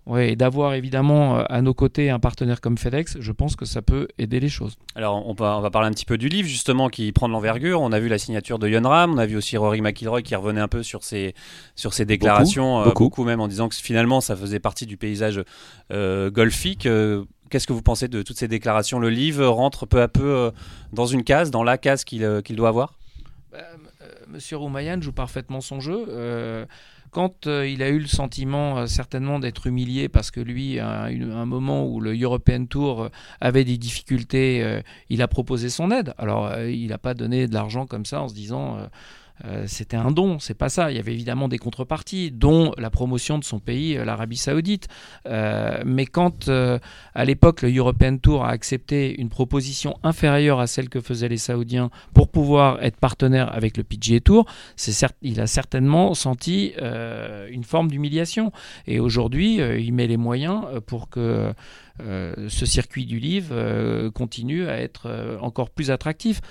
Ouais, 0.06 0.32
et 0.32 0.36
d'avoir 0.36 0.74
évidemment 0.74 1.40
euh, 1.40 1.44
à 1.50 1.62
nos 1.62 1.74
côtés 1.74 2.10
un 2.10 2.20
partenaire 2.20 2.62
comme 2.62 2.78
FedEx, 2.78 3.18
je 3.20 3.32
pense 3.32 3.56
que 3.56 3.66
ça 3.66 3.82
peut 3.82 4.08
aider 4.18 4.40
les 4.40 4.50
choses. 4.50 4.76
Alors 4.96 5.28
on 5.28 5.34
va, 5.34 5.58
on 5.58 5.62
va 5.62 5.70
parler 5.72 5.88
un 5.88 5.92
petit 5.92 6.06
peu 6.06 6.18
du 6.18 6.30
livre 6.30 6.48
justement 6.48 6.90
qui 6.90 7.12
prend 7.12 7.28
de 7.28 7.34
l'envergure. 7.34 7.82
On 7.82 7.92
a 7.92 8.00
vu 8.00 8.08
la 8.08 8.18
signature 8.18 8.60
de 8.60 8.68
Yon 8.70 8.88
Ram, 8.88 9.14
on 9.14 9.18
a 9.18 9.26
vu 9.26 9.36
aussi 9.36 9.58
Rory 9.58 9.82
McIlroy 9.82 10.22
qui 10.22 10.36
revenait 10.36 10.62
un 10.62 10.68
peu 10.68 10.84
sur 10.84 11.04
ses, 11.04 11.34
sur 11.76 11.94
ses 11.94 12.06
déclarations, 12.06 12.82
euh, 12.82 12.86
beaucoup. 12.86 13.04
beaucoup 13.06 13.24
même 13.24 13.42
en 13.42 13.48
disant 13.48 13.68
que 13.70 13.76
finalement 13.76 14.22
ça 14.22 14.36
faisait 14.36 14.60
partie 14.60 14.86
du 14.86 14.98
paysage 14.98 15.42
euh, 15.92 16.32
golfique. 16.32 16.86
Euh, 16.86 17.26
Qu'est-ce 17.50 17.68
que 17.68 17.74
vous 17.74 17.84
pensez 17.84 18.08
de 18.08 18.24
toutes 18.24 18.38
ces 18.38 18.48
déclarations? 18.48 18.98
Le 18.98 19.12
livre 19.12 19.46
rentre 19.46 19.86
peu 19.86 20.02
à 20.02 20.08
peu 20.08 20.26
euh, 20.26 20.52
dans 20.92 21.06
une 21.06 21.24
case, 21.24 21.52
dans 21.52 21.62
la 21.62 21.78
case 21.78 22.04
qu'il 22.04 22.24
euh, 22.24 22.42
qu'il 22.42 22.56
doit 22.56 22.70
avoir? 22.70 22.96
Bah, 23.52 23.60
euh, 24.02 24.08
Monsieur 24.28 24.58
Roumayan 24.58 25.00
joue 25.02 25.12
parfaitement 25.12 25.62
son 25.62 25.80
jeu. 25.80 26.08
Quand 27.14 27.46
euh, 27.46 27.68
il 27.68 27.84
a 27.84 27.90
eu 27.90 28.00
le 28.00 28.08
sentiment 28.08 28.80
euh, 28.80 28.86
certainement 28.88 29.38
d'être 29.38 29.68
humilié 29.68 30.10
parce 30.10 30.32
que 30.32 30.40
lui, 30.40 30.80
à 30.80 31.04
un 31.04 31.46
moment 31.46 31.86
où 31.86 32.00
le 32.00 32.20
European 32.20 32.66
Tour 32.66 33.04
euh, 33.04 33.10
avait 33.40 33.64
des 33.64 33.78
difficultés, 33.78 34.82
il 35.10 35.22
a 35.22 35.28
proposé 35.28 35.70
son 35.70 35.92
aide. 35.92 36.16
Alors, 36.18 36.58
il 36.62 36.88
n'a 36.88 36.98
pas 36.98 37.14
donné 37.14 37.48
de 37.48 37.54
l'argent 37.54 37.86
comme 37.86 38.06
ça 38.06 38.22
en 38.22 38.28
se 38.28 38.34
disant 38.34 38.80
euh, 39.46 39.66
c'était 39.68 39.98
un 39.98 40.12
don, 40.12 40.40
c'est 40.40 40.54
pas 40.54 40.70
ça. 40.70 40.92
Il 40.92 40.98
y 40.98 41.00
avait 41.00 41.14
évidemment 41.14 41.48
des 41.48 41.58
contreparties, 41.58 42.32
dont 42.32 42.74
la 42.78 42.90
promotion 42.90 43.38
de 43.38 43.44
son 43.44 43.60
pays, 43.60 43.98
euh, 43.98 44.06
l'Arabie 44.06 44.38
Saoudite. 44.38 44.88
Euh, 45.26 45.82
mais 45.86 46.06
quand 46.06 46.50
à 46.50 47.26
l'époque 47.26 47.62
le 47.62 47.76
European 47.76 48.18
Tour 48.18 48.46
a 48.46 48.50
accepté 48.50 49.20
une 49.20 49.30
proposition 49.30 49.98
inférieure 50.04 50.60
à 50.60 50.68
celle 50.68 50.90
que 50.90 51.02
faisaient 51.02 51.30
les 51.30 51.38
Saoudiens 51.38 51.90
pour 52.14 52.30
pouvoir 52.30 52.82
être 52.84 52.98
partenaire 52.98 53.54
avec 53.54 53.78
le 53.78 53.84
PGA 53.84 54.20
Tour, 54.20 54.46
certes, 54.76 55.16
il 55.22 55.40
a 55.40 55.48
certainement 55.48 56.14
senti 56.14 56.74
une 57.50 57.64
forme 57.64 57.90
d'humiliation. 57.90 58.52
Et 58.88 59.00
aujourd'hui, 59.00 59.56
il 59.56 59.94
met 59.94 60.08
les 60.08 60.18
moyens 60.18 60.64
pour 60.86 61.10
que 61.10 61.54
ce 62.00 62.66
circuit 62.66 63.06
du 63.06 63.20
livre 63.20 64.10
continue 64.10 64.68
à 64.68 64.80
être 64.80 65.38
encore 65.42 65.70
plus 65.70 65.92
attractif 65.92 66.42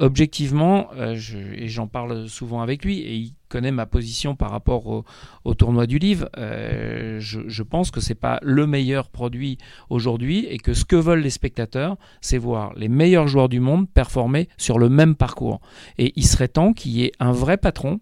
objectivement, 0.00 0.88
euh, 0.96 1.14
et 1.54 1.68
j'en 1.68 1.86
parle 1.86 2.28
souvent 2.28 2.62
avec 2.62 2.84
lui, 2.84 2.98
et 3.00 3.14
il 3.14 3.34
connaît 3.48 3.70
ma 3.70 3.84
position 3.84 4.34
par 4.34 4.50
rapport 4.50 5.04
au, 5.44 5.54
tournoi 5.54 5.86
du 5.86 5.98
livre, 5.98 6.28
euh, 6.38 7.20
je, 7.20 7.62
pense 7.62 7.90
que 7.90 8.00
ce 8.00 8.10
n'est 8.10 8.14
pas 8.14 8.38
le 8.42 8.66
meilleur 8.66 9.10
produit 9.10 9.58
aujourd'hui 9.90 10.46
et 10.46 10.58
que 10.58 10.72
ce 10.72 10.84
que 10.84 10.96
veulent 10.96 11.20
les 11.20 11.30
spectateurs, 11.30 11.96
c'est 12.20 12.38
voir 12.38 12.72
les 12.76 12.88
meilleurs 12.88 13.28
joueurs 13.28 13.48
du 13.48 13.60
monde 13.60 13.88
performer 13.90 14.48
sur 14.56 14.78
le 14.78 14.88
même 14.88 15.14
parcours. 15.14 15.60
Et 15.98 16.12
il 16.16 16.26
serait 16.26 16.48
temps 16.48 16.72
qu'il 16.72 16.92
y 16.92 17.04
ait 17.04 17.12
un 17.20 17.32
vrai 17.32 17.58
patron 17.58 18.00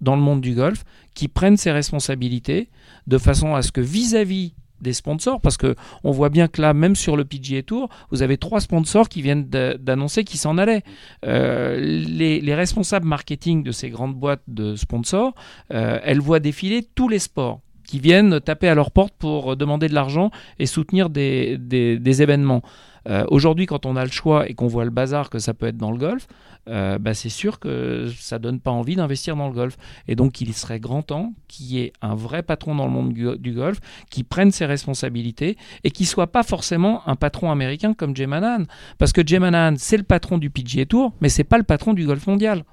dans 0.00 0.16
le 0.16 0.22
monde 0.22 0.40
du 0.40 0.54
golf 0.54 0.84
qui 1.14 1.28
prenne 1.28 1.56
ses 1.56 1.70
responsabilités 1.70 2.68
de 3.06 3.18
façon 3.18 3.54
à 3.54 3.62
ce 3.62 3.70
que 3.70 3.80
vis-à-vis 3.80 4.54
des 4.82 4.92
sponsors 4.92 5.40
parce 5.40 5.56
que 5.56 5.74
on 6.04 6.10
voit 6.10 6.28
bien 6.28 6.48
que 6.48 6.60
là, 6.60 6.74
même 6.74 6.96
sur 6.96 7.16
le 7.16 7.24
PGA 7.24 7.62
Tour, 7.62 7.88
vous 8.10 8.22
avez 8.22 8.36
trois 8.36 8.60
sponsors 8.60 9.08
qui 9.08 9.22
viennent 9.22 9.48
d'annoncer 9.48 10.24
qu'ils 10.24 10.40
s'en 10.40 10.58
allaient. 10.58 10.82
Euh, 11.24 11.80
les, 11.80 12.52
responsables 12.54 13.06
marketing 13.06 13.62
de 13.62 13.72
ces 13.72 13.88
grandes 13.88 14.14
boîtes 14.14 14.42
de 14.46 14.76
sponsors, 14.76 15.34
euh, 15.72 15.98
elles 16.04 16.20
voient 16.20 16.40
défiler 16.40 16.86
tous 16.94 17.08
les 17.08 17.18
sports 17.18 17.60
qui 17.86 17.98
viennent 17.98 18.40
taper 18.40 18.68
à 18.68 18.74
leur 18.74 18.90
porte 18.90 19.14
pour 19.18 19.56
demander 19.56 19.88
de 19.88 19.94
l'argent 19.94 20.30
et 20.58 20.66
soutenir 20.66 21.08
des, 21.08 21.56
des 21.58 22.22
événements. 22.22 22.62
Euh, 23.08 23.24
aujourd'hui, 23.28 23.66
quand 23.66 23.86
on 23.86 23.96
a 23.96 24.04
le 24.04 24.10
choix 24.10 24.48
et 24.48 24.54
qu'on 24.54 24.66
voit 24.66 24.84
le 24.84 24.90
bazar 24.90 25.30
que 25.30 25.38
ça 25.38 25.54
peut 25.54 25.66
être 25.66 25.76
dans 25.76 25.90
le 25.90 25.98
golf, 25.98 26.26
euh, 26.68 26.98
bah, 26.98 27.14
c'est 27.14 27.28
sûr 27.28 27.58
que 27.58 28.08
ça 28.16 28.38
donne 28.38 28.60
pas 28.60 28.70
envie 28.70 28.96
d'investir 28.96 29.36
dans 29.36 29.48
le 29.48 29.54
golf. 29.54 29.76
Et 30.08 30.14
donc, 30.14 30.40
il 30.40 30.54
serait 30.54 30.80
grand 30.80 31.02
temps 31.02 31.34
qu'il 31.48 31.66
y 31.66 31.80
ait 31.80 31.92
un 32.02 32.14
vrai 32.14 32.42
patron 32.42 32.74
dans 32.74 32.86
le 32.86 32.92
monde 32.92 33.12
du, 33.12 33.52
golf 33.52 33.80
qui 34.10 34.22
prenne 34.24 34.50
ses 34.50 34.66
responsabilités 34.66 35.56
et 35.84 35.90
qui 35.90 36.04
soit 36.04 36.28
pas 36.28 36.42
forcément 36.42 37.06
un 37.08 37.16
patron 37.16 37.50
américain 37.50 37.94
comme 37.94 38.16
Jay 38.16 38.26
Manan. 38.26 38.64
Parce 38.98 39.12
que 39.12 39.26
Jay 39.26 39.38
Manan, 39.38 39.74
c'est 39.76 39.96
le 39.96 40.04
patron 40.04 40.38
du 40.38 40.50
PGA 40.50 40.86
Tour, 40.86 41.12
mais 41.20 41.28
c'est 41.28 41.44
pas 41.44 41.58
le 41.58 41.64
patron 41.64 41.94
du 41.94 42.06
golf 42.06 42.26
mondial. 42.26 42.64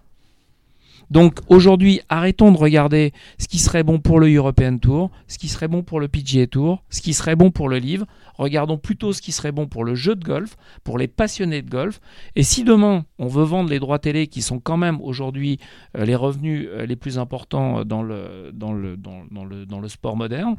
Donc 1.10 1.39
aujourd'hui, 1.48 2.02
arrêtons 2.10 2.52
de 2.52 2.58
regarder 2.58 3.13
ce 3.39 3.48
qui 3.48 3.58
serait 3.58 3.84
bon 3.84 4.00
pour 4.00 4.19
le 4.19 4.34
European 4.34 4.78
Tour, 4.78 5.10
ce 5.28 5.38
qui 5.38 5.48
serait 5.48 5.67
bon 5.67 5.82
pour 5.82 6.00
le 6.00 6.08
PGA 6.08 6.45
Tour, 6.45 6.84
ce 6.89 7.02
qui 7.02 7.13
serait 7.13 7.36
bon 7.36 7.50
pour 7.52 7.67
le 7.67 7.78
livre. 7.78 8.06
Regardons 8.38 8.78
plutôt 8.78 9.12
ce 9.12 9.22
qui 9.22 9.32
serait 9.32 9.52
bon 9.52 9.67
pour 9.67 9.84
le 9.84 9.95
jeu 9.95 10.15
de 10.15 10.24
golf, 10.24 10.56
pour 10.84 10.98
les 10.98 11.08
passionnés 11.08 11.62
de 11.62 11.69
golf. 11.69 12.00
Et 12.36 12.43
si 12.43 12.63
demain, 12.63 13.06
on 13.17 13.28
veut 13.28 13.43
vendre 13.43 13.69
les 13.69 13.80
droits 13.80 14.00
télé, 14.00 14.28
qui 14.28 14.41
sont 14.41 14.60
quand 14.60 14.78
même 14.78 15.02
aujourd'hui 15.02 15.60
euh, 15.98 16.06
les 16.06 16.15
revenus 16.15 16.67
euh, 16.69 16.86
les 16.86 16.95
plus 16.95 17.17
importants 17.17 17.84
dans 17.84 18.04
le, 18.04 18.52
dans 18.54 18.72
le, 18.74 19.88
sport 19.88 20.15
moderne, 20.15 20.58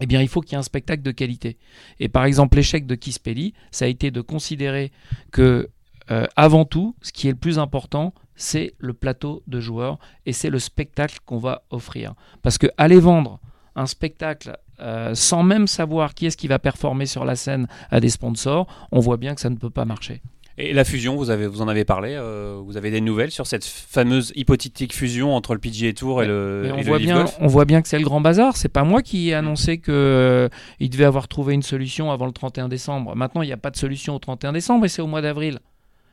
eh 0.00 0.06
bien, 0.06 0.20
il 0.20 0.28
faut 0.28 0.40
qu'il 0.40 0.52
y 0.52 0.54
ait 0.54 0.58
un 0.58 0.62
spectacle 0.62 1.02
de 1.02 1.10
qualité. 1.10 1.56
Et 2.00 2.08
par 2.08 2.24
exemple, 2.24 2.56
l'échec 2.56 2.86
de 2.86 2.94
Kispelli, 2.94 3.54
ça 3.70 3.84
a 3.84 3.88
été 3.88 4.10
de 4.10 4.20
considérer 4.20 4.92
que, 5.30 5.70
euh, 6.10 6.26
avant 6.36 6.64
tout, 6.64 6.94
ce 7.02 7.12
qui 7.12 7.28
est 7.28 7.32
le 7.32 7.36
plus 7.36 7.58
important, 7.58 8.14
c'est 8.38 8.72
le 8.78 8.94
plateau 8.94 9.42
de 9.46 9.60
joueurs 9.60 9.98
et 10.24 10.32
c'est 10.32 10.48
le 10.48 10.58
spectacle 10.58 11.18
qu'on 11.26 11.38
va 11.38 11.64
offrir. 11.70 12.14
Parce 12.42 12.56
que 12.56 12.68
aller 12.78 13.00
vendre 13.00 13.40
un 13.76 13.86
spectacle 13.86 14.56
euh, 14.80 15.14
sans 15.14 15.42
même 15.42 15.66
savoir 15.66 16.14
qui 16.14 16.26
est-ce 16.26 16.36
qui 16.36 16.48
va 16.48 16.58
performer 16.58 17.06
sur 17.06 17.24
la 17.24 17.36
scène 17.36 17.66
à 17.90 18.00
des 18.00 18.08
sponsors, 18.08 18.66
on 18.92 19.00
voit 19.00 19.16
bien 19.16 19.34
que 19.34 19.40
ça 19.40 19.50
ne 19.50 19.56
peut 19.56 19.70
pas 19.70 19.84
marcher. 19.84 20.22
Et 20.60 20.72
la 20.72 20.84
fusion, 20.84 21.14
vous, 21.14 21.30
avez, 21.30 21.46
vous 21.46 21.62
en 21.62 21.68
avez 21.68 21.84
parlé, 21.84 22.14
euh, 22.14 22.60
vous 22.64 22.76
avez 22.76 22.90
des 22.90 23.00
nouvelles 23.00 23.30
sur 23.30 23.46
cette 23.46 23.64
fameuse 23.64 24.32
hypothétique 24.34 24.92
fusion 24.92 25.36
entre 25.36 25.54
le 25.54 25.60
PGA 25.60 25.92
Tour 25.92 26.20
et 26.20 26.26
le, 26.26 26.72
on 26.76 26.82
voit 26.82 26.98
bien, 26.98 27.26
On 27.38 27.46
voit 27.46 27.64
bien 27.64 27.80
que 27.80 27.86
c'est 27.86 27.98
le 27.98 28.04
grand 28.04 28.20
bazar. 28.20 28.56
C'est 28.56 28.68
pas 28.68 28.82
moi 28.82 29.02
qui 29.02 29.28
ai 29.28 29.34
annoncé 29.34 29.78
qu'il 29.78 29.94
euh, 29.94 30.48
devait 30.80 31.04
avoir 31.04 31.28
trouvé 31.28 31.54
une 31.54 31.62
solution 31.62 32.10
avant 32.10 32.26
le 32.26 32.32
31 32.32 32.68
décembre. 32.68 33.14
Maintenant, 33.14 33.42
il 33.42 33.46
n'y 33.46 33.52
a 33.52 33.56
pas 33.56 33.70
de 33.70 33.76
solution 33.76 34.16
au 34.16 34.18
31 34.18 34.52
décembre 34.52 34.84
et 34.84 34.88
c'est 34.88 35.02
au 35.02 35.06
mois 35.06 35.22
d'avril. 35.22 35.60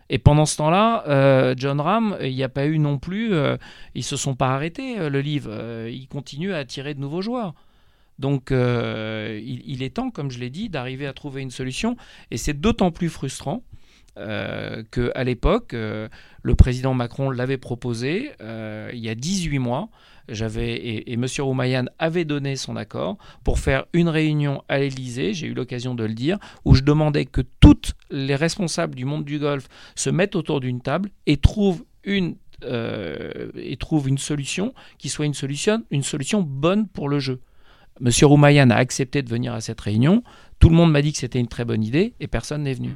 Et 0.09 0.19
pendant 0.19 0.45
ce 0.45 0.57
temps-là, 0.57 1.03
euh, 1.07 1.55
John 1.57 1.81
Ram, 1.81 2.17
il 2.21 2.35
n'y 2.35 2.43
a 2.43 2.49
pas 2.49 2.67
eu 2.67 2.77
non 2.77 2.99
plus, 2.99 3.33
euh, 3.33 3.57
ils 3.95 4.03
se 4.03 4.17
sont 4.17 4.35
pas 4.35 4.49
arrêtés, 4.49 4.99
euh, 4.99 5.09
le 5.09 5.21
livre. 5.21 5.51
il 5.87 6.07
continue 6.07 6.53
à 6.53 6.57
attirer 6.57 6.93
de 6.93 6.99
nouveaux 6.99 7.21
joueurs. 7.21 7.53
Donc 8.17 8.51
il, 8.51 9.83
est 9.83 9.95
temps, 9.95 10.09
comme 10.09 10.31
je 10.31 10.39
l'ai 10.39 10.49
dit, 10.49 10.69
d'arriver 10.69 11.05
à 11.05 11.13
trouver 11.13 11.41
une 11.41 11.51
solution. 11.51 11.97
Et 12.31 12.37
c'est 12.37 12.53
d'autant 12.53 12.91
plus 12.91 13.09
frustrant 13.09 13.63
qu'à 14.15 15.23
l'époque, 15.25 15.73
le 15.73 16.55
président 16.55 16.93
Macron 16.93 17.29
l'avait 17.29 17.57
proposé 17.57 18.31
il 18.39 18.99
y 18.99 19.09
a 19.09 19.15
18 19.15 19.59
mois 19.59 19.89
j'avais 20.29 20.75
et, 20.75 21.11
et 21.11 21.13
M. 21.13 21.25
Roumayan 21.39 21.85
avait 21.99 22.25
donné 22.25 22.55
son 22.55 22.75
accord 22.75 23.17
pour 23.43 23.59
faire 23.59 23.85
une 23.93 24.09
réunion 24.09 24.63
à 24.69 24.79
l'Élysée, 24.79 25.33
j'ai 25.33 25.47
eu 25.47 25.53
l'occasion 25.53 25.95
de 25.95 26.03
le 26.03 26.13
dire, 26.13 26.37
où 26.63 26.75
je 26.75 26.83
demandais 26.83 27.25
que 27.25 27.41
toutes 27.59 27.93
les 28.09 28.35
responsables 28.35 28.95
du 28.95 29.05
monde 29.05 29.25
du 29.25 29.39
golf 29.39 29.67
se 29.95 30.09
mettent 30.09 30.35
autour 30.35 30.59
d'une 30.59 30.81
table 30.81 31.09
et 31.25 31.37
trouvent 31.37 31.83
une 32.03 32.35
euh, 32.63 33.51
solution 34.17 34.73
qui 34.97 35.09
soit 35.09 35.25
une 35.25 35.33
solution, 35.33 35.83
une 35.91 36.03
solution 36.03 36.41
bonne 36.41 36.87
pour 36.87 37.09
le 37.09 37.19
jeu. 37.19 37.41
Monsieur 37.99 38.27
Roumayan 38.27 38.69
a 38.71 38.75
accepté 38.75 39.21
de 39.21 39.29
venir 39.29 39.53
à 39.53 39.61
cette 39.61 39.79
réunion. 39.79 40.23
Tout 40.59 40.69
le 40.69 40.75
monde 40.75 40.91
m'a 40.91 41.01
dit 41.01 41.13
que 41.13 41.17
c'était 41.17 41.39
une 41.39 41.47
très 41.47 41.65
bonne 41.65 41.83
idée 41.83 42.13
et 42.19 42.27
personne 42.27 42.63
n'est 42.63 42.73
venu. 42.73 42.95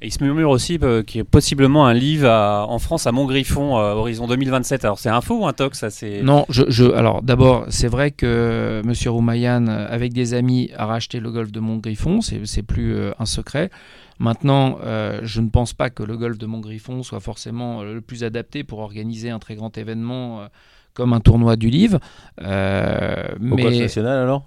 Et 0.00 0.08
il 0.08 0.12
se 0.12 0.22
murmure 0.22 0.50
aussi 0.50 0.78
euh, 0.82 1.02
qu'il 1.02 1.18
y 1.18 1.20
a 1.22 1.24
possiblement 1.24 1.86
un 1.86 1.94
livre 1.94 2.28
en 2.28 2.78
France 2.78 3.06
à 3.06 3.12
Montgriffon, 3.12 3.78
euh, 3.78 3.92
horizon 3.92 4.26
2027. 4.26 4.84
Alors 4.84 4.98
c'est 4.98 5.08
un 5.08 5.20
faux 5.20 5.40
ou 5.40 5.46
un 5.46 5.52
tox 5.52 5.78
ça, 5.78 6.06
Non, 6.22 6.44
je, 6.48 6.64
je, 6.68 6.84
alors 6.84 7.22
d'abord, 7.22 7.64
c'est 7.68 7.88
vrai 7.88 8.10
que 8.10 8.26
euh, 8.26 8.82
M. 8.82 8.92
Roumayan, 9.06 9.66
avec 9.66 10.12
des 10.12 10.34
amis, 10.34 10.70
a 10.76 10.86
racheté 10.86 11.20
le 11.20 11.30
golfe 11.30 11.52
de 11.52 11.60
Montgriffon, 11.60 12.20
c'est 12.20 12.62
plus 12.62 12.96
un 13.18 13.26
secret. 13.26 13.70
Maintenant, 14.18 14.78
je 15.22 15.40
ne 15.40 15.48
pense 15.48 15.72
pas 15.72 15.90
que 15.90 16.02
le 16.02 16.16
golfe 16.16 16.38
de 16.38 16.46
Montgriffon 16.46 17.02
soit 17.02 17.20
forcément 17.20 17.82
le 17.82 18.00
plus 18.00 18.24
adapté 18.24 18.64
pour 18.64 18.80
organiser 18.80 19.30
un 19.30 19.38
très 19.38 19.54
grand 19.54 19.76
événement 19.78 20.46
comme 20.92 21.12
un 21.12 21.20
tournoi 21.20 21.56
du 21.56 21.70
livre. 21.70 21.98
Au 22.40 23.56
golf 23.56 23.78
national 23.78 24.18
alors? 24.18 24.44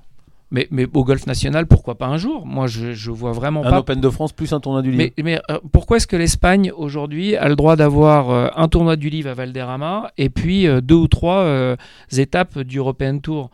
Mais, 0.49 0.67
mais, 0.71 0.88
au 0.93 1.03
golf 1.03 1.27
national, 1.27 1.67
pourquoi 1.67 1.97
pas 1.97 2.07
un 2.07 2.17
jour? 2.17 2.45
Moi, 2.45 2.67
je, 2.67 2.93
je 2.93 3.12
vois 3.12 3.33
vraiment 3.33 3.65
un 3.65 3.69
pas. 3.69 3.75
Un 3.75 3.79
Open 3.79 3.99
de 3.99 4.10
France 4.10 4.31
plus 4.31 4.53
un 4.53 4.62
tournoi 4.62 4.81
du 4.81 4.91
livre. 4.91 5.12
Mais, 5.17 5.23
mais 5.23 5.41
euh, 5.49 5.60
pourquoi 5.73 5.97
est-ce 5.97 6.07
que 6.07 6.15
l'Espagne 6.15 6.71
aujourd'hui 6.75 7.36
a 7.36 7.49
le 7.49 7.55
droit 7.55 7.75
d'avoir 7.75 8.29
euh, 8.29 8.47
un 8.55 8.69
tournoi 8.69 8.95
du 8.95 9.10
livre 9.10 9.29
à 9.29 9.33
Valderrama 9.33 10.12
et 10.17 10.29
puis 10.29 10.67
euh, 10.67 10.79
deux 10.79 10.95
ou 10.95 11.07
trois 11.07 11.75
étapes 12.15 12.60
du 12.60 12.77
European 12.77 13.19
Tour? 13.19 13.49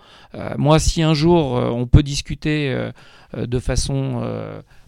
Moi, 0.57 0.79
si 0.79 1.03
un 1.03 1.13
jour 1.13 1.53
on 1.53 1.85
peut 1.85 2.03
discuter 2.03 2.75
de 3.35 3.59
façon 3.59 4.21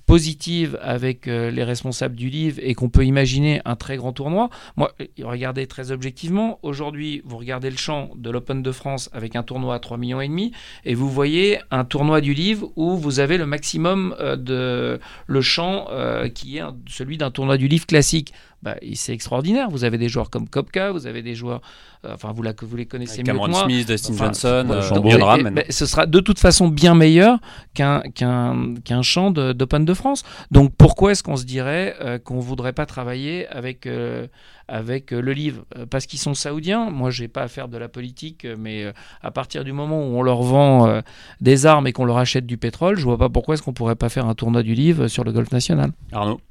positive 0.05 0.77
avec 0.81 1.27
euh, 1.27 1.49
les 1.51 1.63
responsables 1.63 2.15
du 2.15 2.29
livre 2.29 2.59
et 2.61 2.75
qu'on 2.75 2.89
peut 2.89 3.05
imaginer 3.05 3.61
un 3.65 3.75
très 3.75 3.97
grand 3.97 4.13
tournoi. 4.13 4.49
Moi, 4.75 4.91
euh, 5.01 5.05
regardez 5.23 5.67
très 5.67 5.91
objectivement, 5.91 6.59
aujourd'hui, 6.61 7.21
vous 7.25 7.37
regardez 7.37 7.69
le 7.69 7.77
champ 7.77 8.11
de 8.15 8.29
l'Open 8.29 8.61
de 8.61 8.71
France 8.71 9.09
avec 9.13 9.35
un 9.35 9.43
tournoi 9.43 9.75
à 9.75 9.79
3 9.79 9.97
millions 9.97 10.21
et 10.21 10.27
demi 10.27 10.51
et 10.83 10.93
vous 10.93 11.09
voyez 11.09 11.59
un 11.71 11.85
tournoi 11.85 12.21
du 12.21 12.33
livre 12.33 12.71
où 12.75 12.95
vous 12.97 13.19
avez 13.19 13.37
le 13.37 13.45
maximum 13.45 14.15
euh, 14.19 14.35
de 14.35 14.99
le 15.27 15.41
champ 15.41 15.87
qui 16.33 16.57
est 16.57 16.63
celui 16.87 17.17
d'un 17.17 17.31
tournoi 17.31 17.57
du 17.57 17.67
livre 17.67 17.85
classique. 17.85 18.33
Bah, 18.65 18.77
c'est 18.95 19.13
extraordinaire. 19.13 19.69
Vous 19.69 19.83
avez 19.83 19.99
des 19.99 20.09
joueurs 20.09 20.31
comme 20.31 20.49
Kopka, 20.49 20.91
vous 20.91 21.05
avez 21.05 21.21
des 21.21 21.35
joueurs, 21.35 21.61
enfin 22.03 22.31
vous, 22.31 22.41
que 22.41 22.65
vous 22.65 22.75
les 22.75 22.87
connaissez 22.87 23.21
mieux 23.21 23.31
que 23.31 23.37
moi. 23.37 23.63
Smith, 23.63 23.87
Dustin 23.87 24.17
Johnson, 24.17 24.65
euh, 24.71 25.61
ce 25.69 25.85
sera 25.85 26.07
de 26.07 26.19
toute 26.19 26.39
façon 26.39 26.67
bien 26.67 26.95
meilleur 26.95 27.37
qu'un 27.75 28.01
qu'un 28.01 28.73
qu'un 28.83 29.03
champ 29.03 29.29
d'Open 29.29 29.85
de, 29.85 29.93
France. 29.93 30.23
Donc 30.49 30.73
pourquoi 30.75 31.11
est-ce 31.11 31.21
qu'on 31.21 31.35
se 31.35 31.45
dirait 31.45 31.95
euh, 32.01 32.17
qu'on 32.17 32.39
voudrait 32.39 32.73
pas 32.73 32.87
travailler 32.87 33.47
avec 33.49 33.85
euh, 33.85 34.25
avec 34.67 35.11
le 35.11 35.31
livre? 35.31 35.65
Parce 35.91 36.07
qu'ils 36.07 36.17
sont 36.17 36.33
saoudiens. 36.33 36.89
Moi, 36.89 37.11
j'ai 37.11 37.27
pas 37.27 37.43
à 37.43 37.47
faire 37.47 37.67
de 37.67 37.77
la 37.77 37.87
politique, 37.87 38.47
mais 38.57 38.91
à 39.21 39.29
partir 39.29 39.63
du 39.63 39.73
moment 39.73 39.99
où 39.99 40.17
on 40.17 40.23
leur 40.23 40.41
vend 40.41 41.03
des 41.39 41.67
armes 41.67 41.85
et 41.85 41.93
qu'on 41.93 42.05
leur 42.05 42.17
achète 42.17 42.47
du 42.47 42.57
pétrole, 42.57 42.97
je 42.97 43.03
vois 43.03 43.19
pas 43.19 43.29
pourquoi 43.29 43.53
est-ce 43.53 43.61
qu'on 43.61 43.73
pourrait 43.73 43.95
pas 43.95 44.09
faire 44.09 44.25
un 44.25 44.33
tournoi 44.33 44.63
du 44.63 44.73
livre 44.73 45.07
sur 45.07 45.23
le 45.23 45.31
golf 45.31 45.51
national. 45.51 45.91
Arnaud 46.11 46.41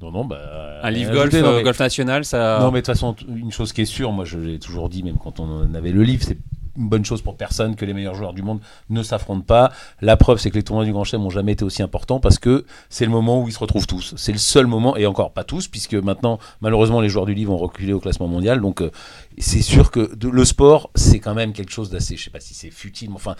non, 0.00 0.10
non, 0.10 0.24
bah. 0.24 0.80
Un 0.82 0.90
livre 0.90 1.12
golf, 1.12 1.32
euh, 1.34 1.62
golf 1.62 1.78
national, 1.80 2.24
ça. 2.24 2.58
Non, 2.60 2.70
mais 2.70 2.80
de 2.80 2.86
toute 2.86 2.94
façon, 2.94 3.16
une 3.28 3.52
chose 3.52 3.72
qui 3.72 3.82
est 3.82 3.86
sûre, 3.86 4.12
moi 4.12 4.24
je 4.24 4.38
l'ai 4.38 4.58
toujours 4.58 4.88
dit, 4.88 5.02
même 5.02 5.16
quand 5.18 5.40
on 5.40 5.72
avait 5.74 5.92
le 5.92 6.02
livre, 6.02 6.22
c'est 6.22 6.38
une 6.78 6.90
bonne 6.90 7.06
chose 7.06 7.22
pour 7.22 7.38
personne 7.38 7.74
que 7.74 7.86
les 7.86 7.94
meilleurs 7.94 8.14
joueurs 8.14 8.34
du 8.34 8.42
monde 8.42 8.60
ne 8.90 9.02
s'affrontent 9.02 9.40
pas. 9.46 9.72
La 10.02 10.18
preuve, 10.18 10.36
c'est 10.38 10.50
que 10.50 10.56
les 10.56 10.62
tournois 10.62 10.84
du 10.84 10.92
Grand 10.92 11.04
Chelem 11.04 11.22
n'ont 11.22 11.30
jamais 11.30 11.52
été 11.52 11.64
aussi 11.64 11.82
importants 11.82 12.20
parce 12.20 12.38
que 12.38 12.66
c'est 12.90 13.06
le 13.06 13.10
moment 13.10 13.40
où 13.42 13.48
ils 13.48 13.52
se 13.52 13.58
retrouvent 13.58 13.86
tous. 13.86 14.12
C'est 14.18 14.32
le 14.32 14.36
seul 14.38 14.66
moment, 14.66 14.94
et 14.94 15.06
encore 15.06 15.32
pas 15.32 15.42
tous, 15.44 15.68
puisque 15.68 15.94
maintenant, 15.94 16.38
malheureusement, 16.60 17.00
les 17.00 17.08
joueurs 17.08 17.24
du 17.24 17.32
livre 17.32 17.54
ont 17.54 17.56
reculé 17.56 17.94
au 17.94 18.00
classement 18.00 18.28
mondial. 18.28 18.60
Donc, 18.60 18.82
euh, 18.82 18.90
c'est 19.38 19.62
sûr 19.62 19.90
que 19.90 20.14
de- 20.14 20.28
le 20.28 20.44
sport, 20.44 20.90
c'est 20.94 21.18
quand 21.18 21.32
même 21.34 21.54
quelque 21.54 21.72
chose 21.72 21.88
d'assez, 21.88 22.18
je 22.18 22.24
sais 22.24 22.30
pas 22.30 22.40
si 22.40 22.52
c'est 22.52 22.70
futile, 22.70 23.08
mais 23.08 23.16
enfin. 23.16 23.36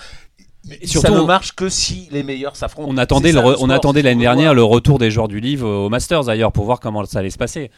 Surtout, 0.85 1.07
ça 1.09 1.13
ne 1.15 1.27
marche 1.27 1.53
que 1.55 1.69
si 1.69 2.09
les 2.11 2.23
meilleurs 2.23 2.57
s'affrontent. 2.57 2.89
On 2.91 2.97
attendait, 2.97 3.33
le 3.33 3.39
on 3.61 3.71
attendait 3.71 4.03
l'année 4.03 4.23
dernière 4.23 4.55
le 4.55 4.65
retour 4.65 4.99
des 4.99 5.11
joueurs 5.11 5.29
du 5.29 5.41
livre 5.41 5.69
au 5.69 5.89
Masters 5.89 6.25
d'ailleurs 6.25 6.53
pour 6.53 6.65
voir 6.65 6.81
comment 6.81 7.05
ça 7.05 7.21
allait 7.21 7.31
se 7.31 7.39
passer. 7.39 7.71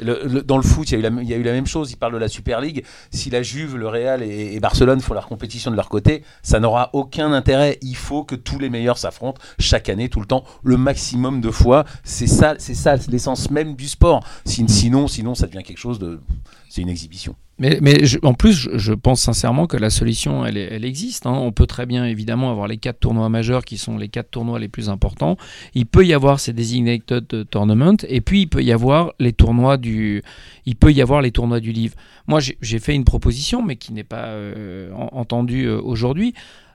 Le- 0.00 0.22
le- 0.24 0.42
dans 0.42 0.56
le 0.56 0.64
foot, 0.64 0.90
il 0.90 0.94
y, 0.94 0.96
a 0.96 0.98
eu 0.98 1.02
la, 1.02 1.22
il 1.22 1.28
y 1.28 1.32
a 1.34 1.36
eu 1.36 1.44
la 1.44 1.52
même 1.52 1.68
chose. 1.68 1.92
Ils 1.92 1.96
parlent 1.96 2.14
de 2.14 2.18
la 2.18 2.26
Super 2.26 2.60
League. 2.60 2.84
Si 3.12 3.30
la 3.30 3.44
Juve, 3.44 3.76
le 3.76 3.86
Real 3.86 4.24
et, 4.24 4.54
et 4.54 4.58
Barcelone 4.58 5.00
font 5.00 5.14
leur 5.14 5.28
compétition 5.28 5.70
de 5.70 5.76
leur 5.76 5.88
côté, 5.88 6.24
ça 6.42 6.58
n'aura 6.58 6.90
aucun 6.94 7.32
intérêt. 7.32 7.78
Il 7.80 7.94
faut 7.94 8.24
que 8.24 8.34
tous 8.34 8.58
les 8.58 8.70
meilleurs 8.70 8.98
s'affrontent 8.98 9.40
chaque 9.60 9.88
année, 9.88 10.08
tout 10.08 10.18
le 10.18 10.26
temps, 10.26 10.42
le 10.64 10.76
maximum 10.76 11.40
de 11.40 11.50
fois. 11.52 11.84
C'est 12.02 12.26
ça, 12.26 12.56
c'est 12.58 12.74
ça 12.74 12.96
l'essence 13.08 13.52
même 13.52 13.76
du 13.76 13.86
sport. 13.88 14.24
Sin- 14.44 14.66
Sinon, 14.66 15.06
sinon, 15.06 15.36
ça 15.36 15.46
devient 15.46 15.62
quelque 15.62 15.78
chose 15.78 16.00
de. 16.00 16.20
C'est 16.68 16.82
une 16.82 16.88
exhibition. 16.88 17.36
Mais, 17.58 17.78
mais 17.80 18.02
en 18.24 18.34
plus, 18.34 18.68
je, 18.74 18.92
pense 18.92 19.20
sincèrement 19.20 19.66
que 19.66 19.76
la 19.76 19.90
solution, 19.90 20.44
elle, 20.44 20.84
existe. 20.84 21.26
hein. 21.26 21.32
On 21.32 21.52
peut 21.52 21.66
très 21.66 21.86
bien, 21.86 22.04
évidemment, 22.04 22.50
avoir 22.50 22.66
les 22.66 22.78
quatre 22.78 22.98
tournois 22.98 23.28
majeurs 23.28 23.64
qui 23.64 23.78
sont 23.78 23.96
les 23.96 24.08
quatre 24.08 24.30
tournois 24.30 24.58
les 24.58 24.68
plus 24.68 24.88
importants. 24.88 25.36
Il 25.74 25.86
peut 25.86 26.04
y 26.04 26.12
avoir 26.14 26.40
ces 26.40 26.52
designated 26.52 27.48
tournaments, 27.50 27.96
et 28.08 28.20
puis 28.20 28.42
il 28.42 28.46
peut 28.48 28.62
y 28.62 28.72
avoir 28.72 29.12
les 29.20 29.32
tournois 29.32 29.76
du, 29.76 30.22
il 30.66 30.74
peut 30.74 30.92
y 30.92 31.00
avoir 31.00 31.22
les 31.22 31.30
tournois 31.30 31.60
du 31.60 31.70
livre. 31.70 31.94
Moi, 32.26 32.40
j'ai 32.40 32.78
fait 32.80 32.94
une 32.94 33.04
proposition, 33.04 33.62
mais 33.62 33.76
qui 33.76 33.92
n'est 33.92 34.02
pas 34.04 34.26
euh, 34.26 34.92
en- 34.92 35.10
entendue 35.20 35.66
euh, 35.66 35.80
aujourd'hui. 35.80 36.34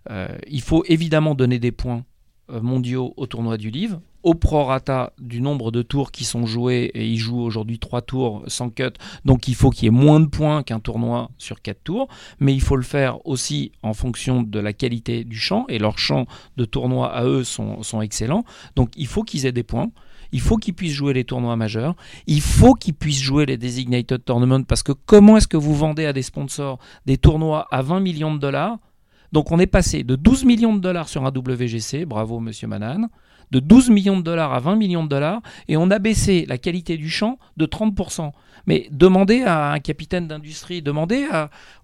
Euh, 0.09 0.29
il 0.49 0.61
faut 0.61 0.83
évidemment 0.87 1.35
donner 1.35 1.59
des 1.59 1.71
points 1.71 2.05
mondiaux 2.49 3.13
au 3.17 3.27
tournoi 3.27 3.57
du 3.57 3.69
livre, 3.69 4.01
au 4.23 4.33
prorata 4.33 5.13
du 5.19 5.41
nombre 5.41 5.71
de 5.71 5.81
tours 5.81 6.11
qui 6.11 6.25
sont 6.25 6.45
joués, 6.45 6.91
et 6.93 7.07
ils 7.07 7.17
jouent 7.17 7.41
aujourd'hui 7.41 7.79
trois 7.79 8.01
tours 8.01 8.43
sans 8.47 8.69
cut, 8.69 8.93
donc 9.25 9.47
il 9.47 9.55
faut 9.55 9.69
qu'il 9.69 9.85
y 9.85 9.87
ait 9.87 9.91
moins 9.91 10.19
de 10.19 10.27
points 10.27 10.63
qu'un 10.63 10.79
tournoi 10.79 11.31
sur 11.37 11.61
quatre 11.61 11.83
tours, 11.83 12.07
mais 12.39 12.53
il 12.53 12.61
faut 12.61 12.75
le 12.75 12.83
faire 12.83 13.25
aussi 13.25 13.71
en 13.83 13.93
fonction 13.93 14.43
de 14.43 14.59
la 14.59 14.73
qualité 14.73 15.23
du 15.23 15.37
champ, 15.37 15.65
et 15.69 15.79
leurs 15.79 15.99
champs 15.99 16.25
de 16.57 16.65
tournoi 16.65 17.13
à 17.13 17.23
eux 17.25 17.43
sont, 17.43 17.83
sont 17.83 18.01
excellents, 18.01 18.43
donc 18.75 18.91
il 18.95 19.07
faut 19.07 19.23
qu'ils 19.23 19.45
aient 19.45 19.51
des 19.51 19.63
points. 19.63 19.89
Il 20.31 20.41
faut 20.41 20.57
qu'ils 20.57 20.75
puissent 20.75 20.93
jouer 20.93 21.13
les 21.13 21.23
tournois 21.23 21.55
majeurs. 21.55 21.95
Il 22.27 22.41
faut 22.41 22.75
qu'ils 22.75 22.93
puissent 22.93 23.19
jouer 23.19 23.47
les 23.47 23.57
designated 23.57 24.23
tournaments 24.23 24.61
parce 24.61 24.83
que 24.83 24.91
comment 24.91 25.37
est-ce 25.37 25.47
que 25.47 25.57
vous 25.57 25.73
vendez 25.73 26.05
à 26.05 26.13
des 26.13 26.21
sponsors 26.21 26.77
des 27.07 27.17
tournois 27.17 27.67
à 27.71 27.81
20 27.81 27.99
millions 27.99 28.35
de 28.35 28.39
dollars? 28.39 28.77
Donc 29.31 29.51
on 29.51 29.59
est 29.59 29.67
passé 29.67 30.03
de 30.03 30.15
12 30.15 30.45
millions 30.45 30.73
de 30.73 30.79
dollars 30.79 31.09
sur 31.09 31.25
un 31.25 31.31
WGC, 31.31 32.05
bravo 32.05 32.39
Monsieur 32.39 32.67
Manan, 32.67 33.09
de 33.51 33.59
12 33.59 33.89
millions 33.89 34.17
de 34.17 34.23
dollars 34.23 34.53
à 34.53 34.59
20 34.59 34.75
millions 34.75 35.03
de 35.03 35.09
dollars, 35.09 35.41
et 35.67 35.77
on 35.77 35.89
a 35.91 35.99
baissé 35.99 36.45
la 36.47 36.57
qualité 36.57 36.97
du 36.97 37.09
champ 37.09 37.39
de 37.57 37.65
30%. 37.65 38.31
Mais 38.65 38.87
demandez 38.91 39.43
à 39.43 39.71
un 39.71 39.79
capitaine 39.79 40.27
d'industrie, 40.27 40.81
demandez 40.81 41.27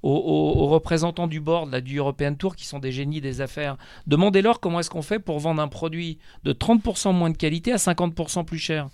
aux, 0.04 0.68
représentants 0.68 1.28
du 1.28 1.40
board 1.40 1.76
du 1.80 1.98
European 1.98 2.36
Tour, 2.36 2.56
qui 2.56 2.66
sont 2.66 2.80
des 2.80 2.92
génies 2.92 3.22
des 3.22 3.42
affaires, 3.42 3.78
demandez-leur 4.08 4.60
comment 4.60 4.80
est-ce 4.80 4.90
qu'on 4.90 5.02
fait 5.02 5.20
pour 5.20 5.40
vendre 5.40 5.62
un 5.62 5.68
produit 5.68 6.20
de 6.44 6.54
30% 6.54 7.14
moins 7.14 7.30
de 7.30 7.38
qualité 7.38 7.72
à 7.72 7.78
50% 7.78 8.46
plus 8.46 8.60
cher. 8.60 8.90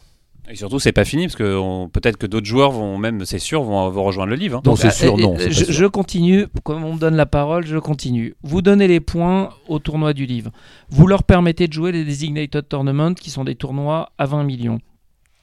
Et 0.49 0.55
surtout, 0.55 0.79
c'est 0.79 0.91
pas 0.91 1.05
fini 1.05 1.27
parce 1.27 1.35
que 1.35 1.87
peut-être 1.87 2.17
que 2.17 2.25
d'autres 2.27 2.45
joueurs 2.47 2.71
vont 2.71 2.97
même, 2.97 3.25
c'est 3.25 3.39
sûr, 3.39 3.61
vont, 3.63 3.89
vont 3.89 4.03
rejoindre 4.03 4.31
le 4.31 4.35
livre. 4.35 4.57
hein. 4.57 4.61
Non, 4.65 4.75
c'est 4.75 4.87
euh, 4.87 4.91
sûr, 4.91 5.19
et- 5.19 5.21
non, 5.21 5.35
pas 5.35 5.49
Je, 5.49 5.63
sûr. 5.65 5.71
je 5.73 5.85
continue, 5.85 6.47
comme 6.63 6.83
on 6.83 6.95
me 6.95 6.99
donne 6.99 7.15
la 7.15 7.25
parole, 7.27 7.65
je 7.65 7.77
continue. 7.77 8.35
Vous 8.41 8.61
donnez 8.61 8.87
les 8.87 8.99
points 8.99 9.49
au 9.69 9.79
tournoi 9.79 10.13
du 10.13 10.25
livre. 10.25 10.51
Vous 10.89 11.07
leur 11.07 11.23
permettez 11.23 11.67
de 11.67 11.73
jouer 11.73 11.91
les 11.91 12.03
designated 12.03 12.67
tournaments 12.67 13.13
qui 13.13 13.29
sont 13.29 13.43
des 13.43 13.55
tournois 13.55 14.11
à 14.17 14.25
20 14.25 14.43
millions. 14.43 14.79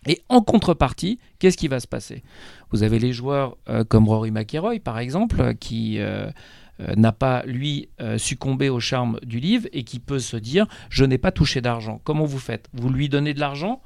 Et 0.06 0.20
en 0.28 0.42
contrepartie, 0.42 1.18
qu'est-ce 1.38 1.56
qui 1.56 1.68
va 1.68 1.80
se 1.80 1.86
passer? 1.86 2.22
Vous 2.70 2.82
avez 2.82 2.98
les 2.98 3.12
joueurs 3.12 3.56
euh, 3.68 3.84
comme 3.84 4.08
Rory 4.08 4.30
McIlroy, 4.30 4.78
par 4.80 4.98
exemple, 4.98 5.40
euh, 5.40 5.54
qui 5.54 5.98
euh, 5.98 6.28
euh, 6.80 6.94
n'a 6.96 7.12
pas, 7.12 7.42
lui, 7.46 7.88
euh, 8.00 8.18
succombé 8.18 8.68
au 8.68 8.80
charme 8.80 9.18
du 9.24 9.38
livre 9.40 9.68
et 9.72 9.84
qui 9.84 10.00
peut 10.00 10.18
se 10.20 10.36
dire 10.36 10.66
Je 10.90 11.04
n'ai 11.04 11.18
pas 11.18 11.32
touché 11.32 11.60
d'argent. 11.60 12.00
Comment 12.04 12.24
vous 12.24 12.38
faites? 12.38 12.68
Vous 12.74 12.90
lui 12.90 13.08
donnez 13.08 13.32
de 13.34 13.40
l'argent? 13.40 13.80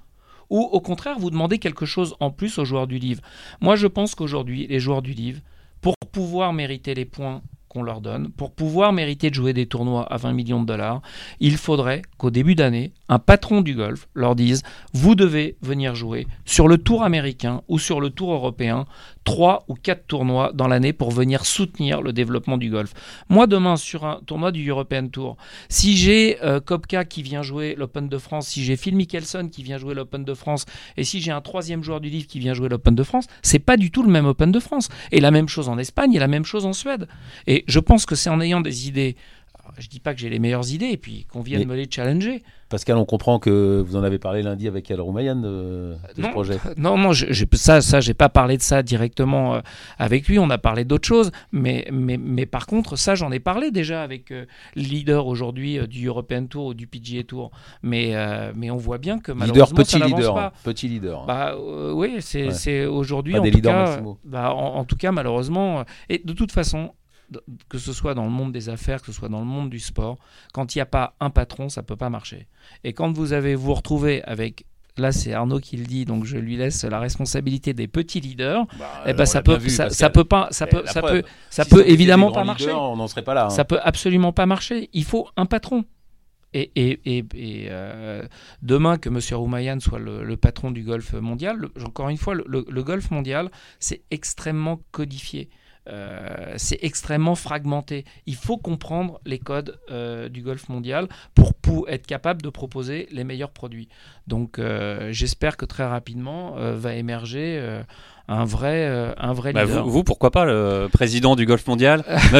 Ou 0.53 0.68
au 0.70 0.80
contraire, 0.80 1.18
vous 1.18 1.30
demandez 1.30 1.59
quelque 1.59 1.86
chose 1.86 2.14
en 2.20 2.30
plus 2.30 2.59
aux 2.59 2.66
joueurs 2.66 2.86
du 2.86 2.98
livre. 2.98 3.22
Moi, 3.62 3.74
je 3.74 3.86
pense 3.86 4.14
qu'aujourd'hui, 4.14 4.66
les 4.66 4.80
joueurs 4.80 5.00
du 5.00 5.14
livre, 5.14 5.40
pour 5.80 5.94
pouvoir 6.12 6.53
mériter 6.53 6.94
les 6.94 7.07
points 7.07 7.40
qu'on 7.68 7.82
leur 7.82 8.03
donne, 8.03 8.30
pour 8.30 8.53
pouvoir 8.53 8.92
mériter 8.92 9.30
de 9.30 9.34
jouer 9.34 9.55
des 9.55 9.64
tournois 9.64 10.05
à 10.12 10.18
20 10.18 10.34
millions 10.34 10.61
de 10.61 10.66
dollars, 10.66 11.00
il 11.40 11.57
faudrait 11.57 12.03
qu'au 12.18 12.30
début 12.30 12.55
d'année, 12.55 12.92
un 13.09 13.18
patron 13.18 13.62
du 13.62 13.74
golf 13.74 14.09
leur 14.12 14.36
dise 14.36 14.62
vous 14.92 15.14
devez 15.14 15.57
venir 15.62 15.94
jouer 15.94 16.26
sur 16.44 16.68
le 16.68 16.76
tour 16.76 17.03
américain 17.03 17.62
ou 17.68 17.78
sur 17.78 18.03
le 18.03 18.11
tour 18.11 18.34
européen 18.34 18.84
trois 19.24 19.64
ou 19.68 19.74
quatre 19.74 20.06
tournois 20.06 20.52
dans 20.52 20.68
l'année 20.68 20.92
pour 20.92 21.10
venir 21.10 21.46
soutenir 21.46 22.02
le 22.02 22.12
développement 22.12 22.56
du 22.58 22.70
golf. 22.70 22.92
Moi, 23.28 23.46
demain, 23.46 23.76
sur 23.76 24.04
un 24.04 24.20
tournoi 24.26 24.52
du 24.52 24.68
European 24.68 25.08
Tour, 25.08 25.36
si 25.68 25.96
j'ai 25.96 26.42
euh, 26.42 26.60
Kopka 26.60 27.04
qui 27.04 27.22
vient 27.22 27.42
jouer 27.42 27.74
l'Open 27.76 28.08
de 28.08 28.18
France, 28.18 28.48
si 28.48 28.64
j'ai 28.64 28.76
Phil 28.76 28.96
Mickelson 28.96 29.48
qui 29.50 29.62
vient 29.62 29.78
jouer 29.78 29.94
l'Open 29.94 30.24
de 30.24 30.34
France, 30.34 30.66
et 30.96 31.04
si 31.04 31.20
j'ai 31.20 31.30
un 31.30 31.40
troisième 31.40 31.82
joueur 31.82 32.00
du 32.00 32.08
livre 32.08 32.26
qui 32.26 32.38
vient 32.38 32.54
jouer 32.54 32.68
l'Open 32.68 32.94
de 32.94 33.02
France, 33.02 33.26
c'est 33.42 33.58
pas 33.58 33.76
du 33.76 33.90
tout 33.90 34.02
le 34.02 34.10
même 34.10 34.26
Open 34.26 34.52
de 34.52 34.60
France. 34.60 34.88
Et 35.10 35.20
la 35.20 35.30
même 35.30 35.48
chose 35.48 35.68
en 35.68 35.78
Espagne 35.78 36.14
et 36.14 36.18
la 36.18 36.28
même 36.28 36.44
chose 36.44 36.66
en 36.66 36.72
Suède. 36.72 37.08
Et 37.46 37.64
je 37.66 37.78
pense 37.78 38.06
que 38.06 38.14
c'est 38.14 38.30
en 38.30 38.40
ayant 38.40 38.60
des 38.60 38.88
idées. 38.88 39.16
Je 39.78 39.88
dis 39.88 40.00
pas 40.00 40.12
que 40.12 40.20
j'ai 40.20 40.28
les 40.28 40.38
meilleures 40.38 40.70
idées 40.72 40.88
et 40.90 40.96
puis 40.96 41.24
qu'on 41.32 41.40
vienne 41.40 41.60
Mais- 41.60 41.66
me 41.66 41.76
les 41.76 41.88
challenger. 41.90 42.42
Pascal, 42.68 42.96
on 42.96 43.04
comprend 43.04 43.38
que 43.38 43.82
vous 43.86 43.96
en 43.96 44.02
avez 44.02 44.18
parlé 44.18 44.42
lundi 44.42 44.66
avec 44.66 44.90
Al 44.90 44.98
Roumayan 45.00 45.36
de, 45.36 45.94
de 46.16 46.22
ce 46.22 46.28
projet. 46.28 46.58
Non, 46.78 46.96
non, 46.96 47.12
je, 47.12 47.26
j'ai- 47.30 47.46
ça, 47.52 47.82
ça, 47.82 48.00
j'ai 48.00 48.14
pas 48.14 48.30
parlé 48.30 48.56
de 48.56 48.62
ça 48.62 48.82
directement 48.82 49.56
euh, 49.56 49.60
avec 49.98 50.26
lui. 50.26 50.38
On 50.38 50.48
a 50.48 50.56
parlé 50.56 50.84
d'autres 50.86 51.06
choses, 51.06 51.30
mais, 51.52 51.86
mais, 51.92 52.16
mais 52.16 52.46
par 52.46 52.66
contre, 52.66 52.96
ça, 52.96 53.14
j'en 53.14 53.30
ai 53.30 53.40
parlé 53.40 53.70
déjà 53.70 54.02
avec 54.02 54.30
euh, 54.30 54.46
le 54.74 54.82
leader 54.82 55.26
aujourd'hui 55.26 55.78
euh, 55.78 55.86
du 55.86 56.06
European 56.06 56.46
Tour 56.46 56.66
ou 56.66 56.74
du 56.74 56.86
PGA 56.86 57.24
Tour. 57.24 57.50
Mais, 57.82 58.16
euh, 58.16 58.52
mais 58.56 58.70
on 58.70 58.78
voit 58.78 58.98
bien 58.98 59.18
que 59.18 59.32
Leader, 59.32 59.46
malheureusement, 59.48 59.76
petit 59.76 59.90
ça 59.92 59.98
n'avance 59.98 60.18
leader. 60.18 60.34
pas. 60.34 60.46
hein, 60.46 60.52
Petit 60.64 60.88
leader. 60.88 61.20
hein. 61.20 61.24
Bah 61.26 61.54
euh, 61.58 61.92
oui, 61.92 62.16
c'est 62.20 62.46
Ouais. 62.46 62.54
c'est 62.54 62.86
aujourd'hui 62.86 63.36
en 63.38 63.42
tout 63.44 63.60
cas. 63.60 64.00
bah, 64.24 64.54
en, 64.54 64.76
en 64.76 64.84
tout 64.86 64.96
cas, 64.96 65.12
malheureusement, 65.12 65.80
euh, 65.80 65.84
et 66.08 66.22
de 66.24 66.32
toute 66.32 66.52
façon, 66.52 66.92
que 67.68 67.78
ce 67.78 67.92
soit 67.92 68.14
dans 68.14 68.24
le 68.24 68.30
monde 68.30 68.52
des 68.52 68.68
affaires, 68.68 69.00
que 69.00 69.06
ce 69.06 69.12
soit 69.12 69.28
dans 69.28 69.40
le 69.40 69.44
monde 69.46 69.70
du 69.70 69.78
sport, 69.80 70.18
quand 70.52 70.74
il 70.74 70.78
n'y 70.78 70.82
a 70.82 70.86
pas 70.86 71.14
un 71.20 71.30
patron, 71.30 71.68
ça 71.68 71.82
peut 71.82 71.96
pas 71.96 72.10
marcher. 72.10 72.46
Et 72.84 72.92
quand 72.92 73.12
vous 73.12 73.32
avez 73.32 73.54
vous 73.54 73.74
retrouvez 73.74 74.22
avec 74.24 74.64
Là, 74.98 75.10
c'est 75.10 75.32
Arnaud 75.32 75.58
qui 75.58 75.78
le 75.78 75.86
dit, 75.86 76.04
donc 76.04 76.26
je 76.26 76.36
lui 76.36 76.54
laisse 76.58 76.84
la 76.84 77.00
responsabilité 77.00 77.72
des 77.72 77.88
petits 77.88 78.20
leaders. 78.20 78.66
Bah, 78.78 79.04
eh 79.06 79.14
ben, 79.14 79.24
ça 79.24 79.40
peut, 79.40 79.56
vu, 79.56 79.70
ça, 79.70 79.88
peut 80.10 80.24
pas, 80.24 80.48
ça 80.50 80.66
Eh, 80.68 80.70
peut, 80.70 80.82
ça 80.84 81.00
preuve. 81.00 81.22
peut, 81.22 81.28
ça 81.48 81.64
Si 81.64 81.70
peut 81.70 81.88
évidemment 81.88 82.30
pas 82.30 82.44
marcher. 82.44 82.66
leaders, 82.66 82.82
On 82.82 82.96
n'en 82.96 83.08
serait 83.08 83.22
pas 83.22 83.32
là. 83.32 83.46
hein. 83.46 83.48
Ça 83.48 83.64
peut 83.64 83.80
absolument 83.82 84.34
pas 84.34 84.44
marcher. 84.44 84.90
Il 84.92 85.04
faut 85.04 85.28
un 85.38 85.46
patron. 85.46 85.86
Et, 86.52 86.70
et- 86.76 87.00
et- 87.06 87.24
et, 87.34 87.66
euh, 87.70 88.22
demain 88.60 88.98
que 88.98 89.08
M. 89.08 89.18
Roumayan 89.32 89.80
soit 89.80 89.98
le, 89.98 90.22
le 90.24 90.36
patron 90.36 90.70
du 90.70 90.82
golf 90.82 91.14
mondial, 91.14 91.56
le- 91.56 91.72
encore 91.86 92.10
une 92.10 92.18
fois, 92.18 92.34
le, 92.34 92.44
le- 92.46 92.66
le 92.68 92.82
golf 92.82 93.10
mondial, 93.10 93.50
c'est 93.80 94.02
extrêmement 94.10 94.78
codifié. 94.90 95.48
Euh, 95.88 96.54
c'est 96.58 96.78
extrêmement 96.82 97.34
fragmenté. 97.34 98.04
Il 98.26 98.36
faut 98.36 98.56
comprendre 98.56 99.20
les 99.26 99.38
codes 99.40 99.78
euh, 99.90 100.28
du 100.28 100.40
golf 100.42 100.68
mondial 100.68 101.08
pour, 101.34 101.54
pour 101.54 101.88
être 101.88 102.06
capable 102.06 102.40
de 102.40 102.50
proposer 102.50 103.08
les 103.10 103.24
meilleurs 103.24 103.50
produits. 103.50 103.88
Donc 104.28 104.58
euh, 104.58 105.08
j'espère 105.12 105.56
que 105.56 105.64
très 105.64 105.84
rapidement 105.84 106.52
va 106.56 106.94
émerger 106.94 107.80
un 108.28 108.44
vrai, 108.44 108.86
un 109.18 109.32
vrai 109.32 109.52
Bah, 109.52 109.64
leader. 109.64 109.84
vous, 109.84 109.90
vous, 109.90 110.04
pourquoi 110.04 110.30
pas, 110.30 110.44
le 110.44 110.88
président 110.92 111.34
du 111.34 111.46
golf 111.46 111.66
mondial? 111.66 112.04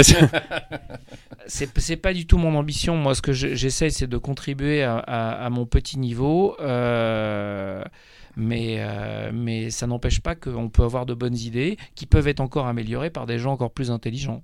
C'est- 1.47 1.97
pas 1.97 2.13
du 2.13 2.27
tout 2.27 2.39
mon 2.39 2.55
ambition. 2.57 2.97
Moi, 2.97 3.15
ce 3.15 3.23
que 3.23 3.33
je- 3.33 3.55
j'essaie, 3.55 3.91
c'est 3.91 4.07
de 4.07 4.17
contribuer 4.17 4.83
à, 4.83 4.99
à- 4.99 5.45
à 5.47 5.51
mon 5.51 5.67
petit 5.67 5.99
niveau. 5.99 6.57
euh, 6.61 7.83
mais, 8.37 8.77
euh, 8.79 9.31
mais 9.33 9.71
ça 9.71 9.87
n'empêche 9.87 10.21
pas 10.21 10.35
qu'on 10.35 10.69
peut 10.69 10.83
avoir 10.83 11.07
de 11.07 11.15
bonnes 11.15 11.37
idées 11.37 11.77
qui 11.95 12.07
peuvent 12.07 12.29
être 12.29 12.41
encore 12.41 12.67
améliorées 12.67 13.11
par 13.11 13.27
des 13.27 13.39
gens 13.39 13.53
encore 13.53 13.73
plus 13.73 13.91
intelligents. 13.91 14.43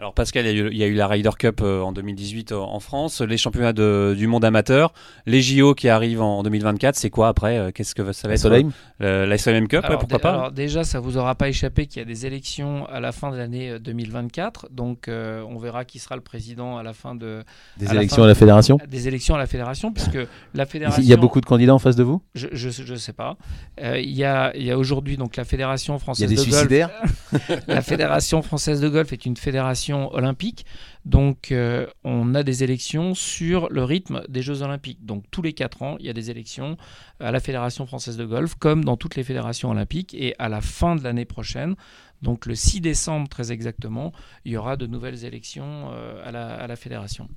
Alors 0.00 0.14
Pascal, 0.14 0.46
il 0.46 0.56
y, 0.56 0.60
a 0.62 0.64
eu, 0.64 0.70
il 0.70 0.78
y 0.78 0.82
a 0.82 0.86
eu 0.86 0.94
la 0.94 1.06
Ryder 1.06 1.28
Cup 1.38 1.60
euh, 1.60 1.82
en 1.82 1.92
2018 1.92 2.52
euh, 2.52 2.56
en 2.56 2.80
France, 2.80 3.20
les 3.20 3.36
championnats 3.36 3.74
de- 3.74 4.14
du 4.16 4.28
monde 4.28 4.46
amateur, 4.46 4.94
les 5.26 5.42
JO 5.42 5.74
qui 5.74 5.90
arrivent 5.90 6.22
en 6.22 6.42
2024. 6.42 6.96
C'est 6.96 7.10
quoi 7.10 7.28
après 7.28 7.58
euh, 7.58 7.70
Qu'est-ce 7.70 7.94
que 7.94 8.10
ça 8.12 8.26
va 8.26 8.28
La 8.30 8.34
être 8.36 8.40
Solheim 8.40 8.70
euh, 9.02 9.26
La 9.26 9.36
SLM 9.36 9.68
Cup, 9.68 9.84
ouais, 9.86 9.98
pourquoi 9.98 10.18
pas 10.18 10.30
alors, 10.32 10.52
déjà, 10.52 10.84
ça 10.84 11.00
vous 11.00 11.18
aura 11.18 11.34
pas 11.34 11.50
échappé 11.50 11.84
qu'il 11.86 12.00
y 12.00 12.02
a 12.02 12.06
des 12.06 12.24
élections 12.24 12.86
à 12.86 12.98
la 13.00 13.12
fin 13.12 13.30
de 13.30 13.36
l'année 13.36 13.72
euh, 13.72 13.78
2024. 13.78 14.68
Donc, 14.70 15.06
euh, 15.08 15.44
on 15.46 15.58
verra 15.58 15.84
qui 15.84 15.98
sera 15.98 16.16
le 16.16 16.22
président 16.22 16.78
à 16.78 16.82
la 16.82 16.94
fin 16.94 17.14
de 17.14 17.44
Des 17.76 17.88
à 17.88 17.92
la 17.92 18.00
élections 18.00 18.22
à 18.22 18.26
la 18.26 18.34
fédération 18.34 18.78
des 18.88 19.06
élections 19.06 19.34
à 19.34 19.38
la 19.38 19.46
fédération, 19.46 19.92
puisque 19.92 20.16
la 20.54 20.64
fédération. 20.64 21.02
Il 21.02 21.08
y 21.08 21.12
a 21.12 21.18
beaucoup 21.18 21.42
de 21.42 21.46
candidats 21.46 21.74
en 21.74 21.78
face 21.78 21.96
de 21.96 22.04
vous 22.04 22.22
Je, 22.34 22.48
je, 22.52 22.70
je 22.70 22.94
sais 22.94 23.12
pas. 23.12 23.36
Euh, 23.82 24.00
Il 24.00 24.12
y 24.16 24.24
a, 24.24 24.56
il 24.56 24.62
y 24.62 24.70
a 24.70 24.78
aujourd'hui 24.78 25.18
donc 25.18 25.36
la 25.36 25.44
fédération 25.44 25.92
Il 25.92 25.98
y 25.98 26.00
a 26.00 26.04
française 26.04 26.28
des 26.30 26.36
de 26.36 26.40
golf. 26.40 26.52
suicidaires 26.54 26.90
La 27.68 27.82
fédération 27.82 28.40
française 28.40 28.80
de 28.80 28.88
golf 28.88 29.12
est 29.12 29.26
une 29.26 29.36
fédération 29.36 29.89
fédération 29.90 30.14
olympique. 30.14 30.66
Donc, 31.04 31.50
euh, 31.50 31.86
on 32.04 32.34
a 32.34 32.42
des 32.42 32.62
élections 32.62 33.14
sur 33.14 33.68
le 33.70 33.84
rythme 33.84 34.22
des 34.28 34.42
Jeux 34.42 34.62
olympiques. 34.62 35.04
Donc, 35.04 35.24
tous 35.30 35.42
les 35.42 35.52
quatre 35.52 35.82
ans, 35.82 35.96
il 35.98 36.06
y 36.06 36.10
a 36.10 36.12
des 36.12 36.30
élections 36.30 36.76
à 37.20 37.32
la 37.32 37.40
Fédération 37.40 37.86
française 37.86 38.16
de 38.16 38.24
golf, 38.24 38.54
comme 38.54 38.84
dans 38.84 38.96
toutes 38.96 39.16
les 39.16 39.24
fédérations 39.24 39.70
olympiques. 39.70 40.14
Et 40.14 40.34
à 40.38 40.48
la 40.48 40.60
fin 40.60 40.96
de 40.96 41.02
l'année 41.02 41.24
prochaine, 41.24 41.74
donc 42.22 42.44
le 42.46 42.54
6 42.54 42.82
décembre 42.82 43.28
très 43.28 43.50
exactement, 43.50 44.12
il 44.44 44.52
y 44.52 44.56
aura 44.56 44.76
de 44.76 44.86
nouvelles 44.86 45.24
élections 45.24 45.90
euh, 45.92 46.22
à, 46.24 46.66
la, 46.66 46.76
fédération. 46.76 47.28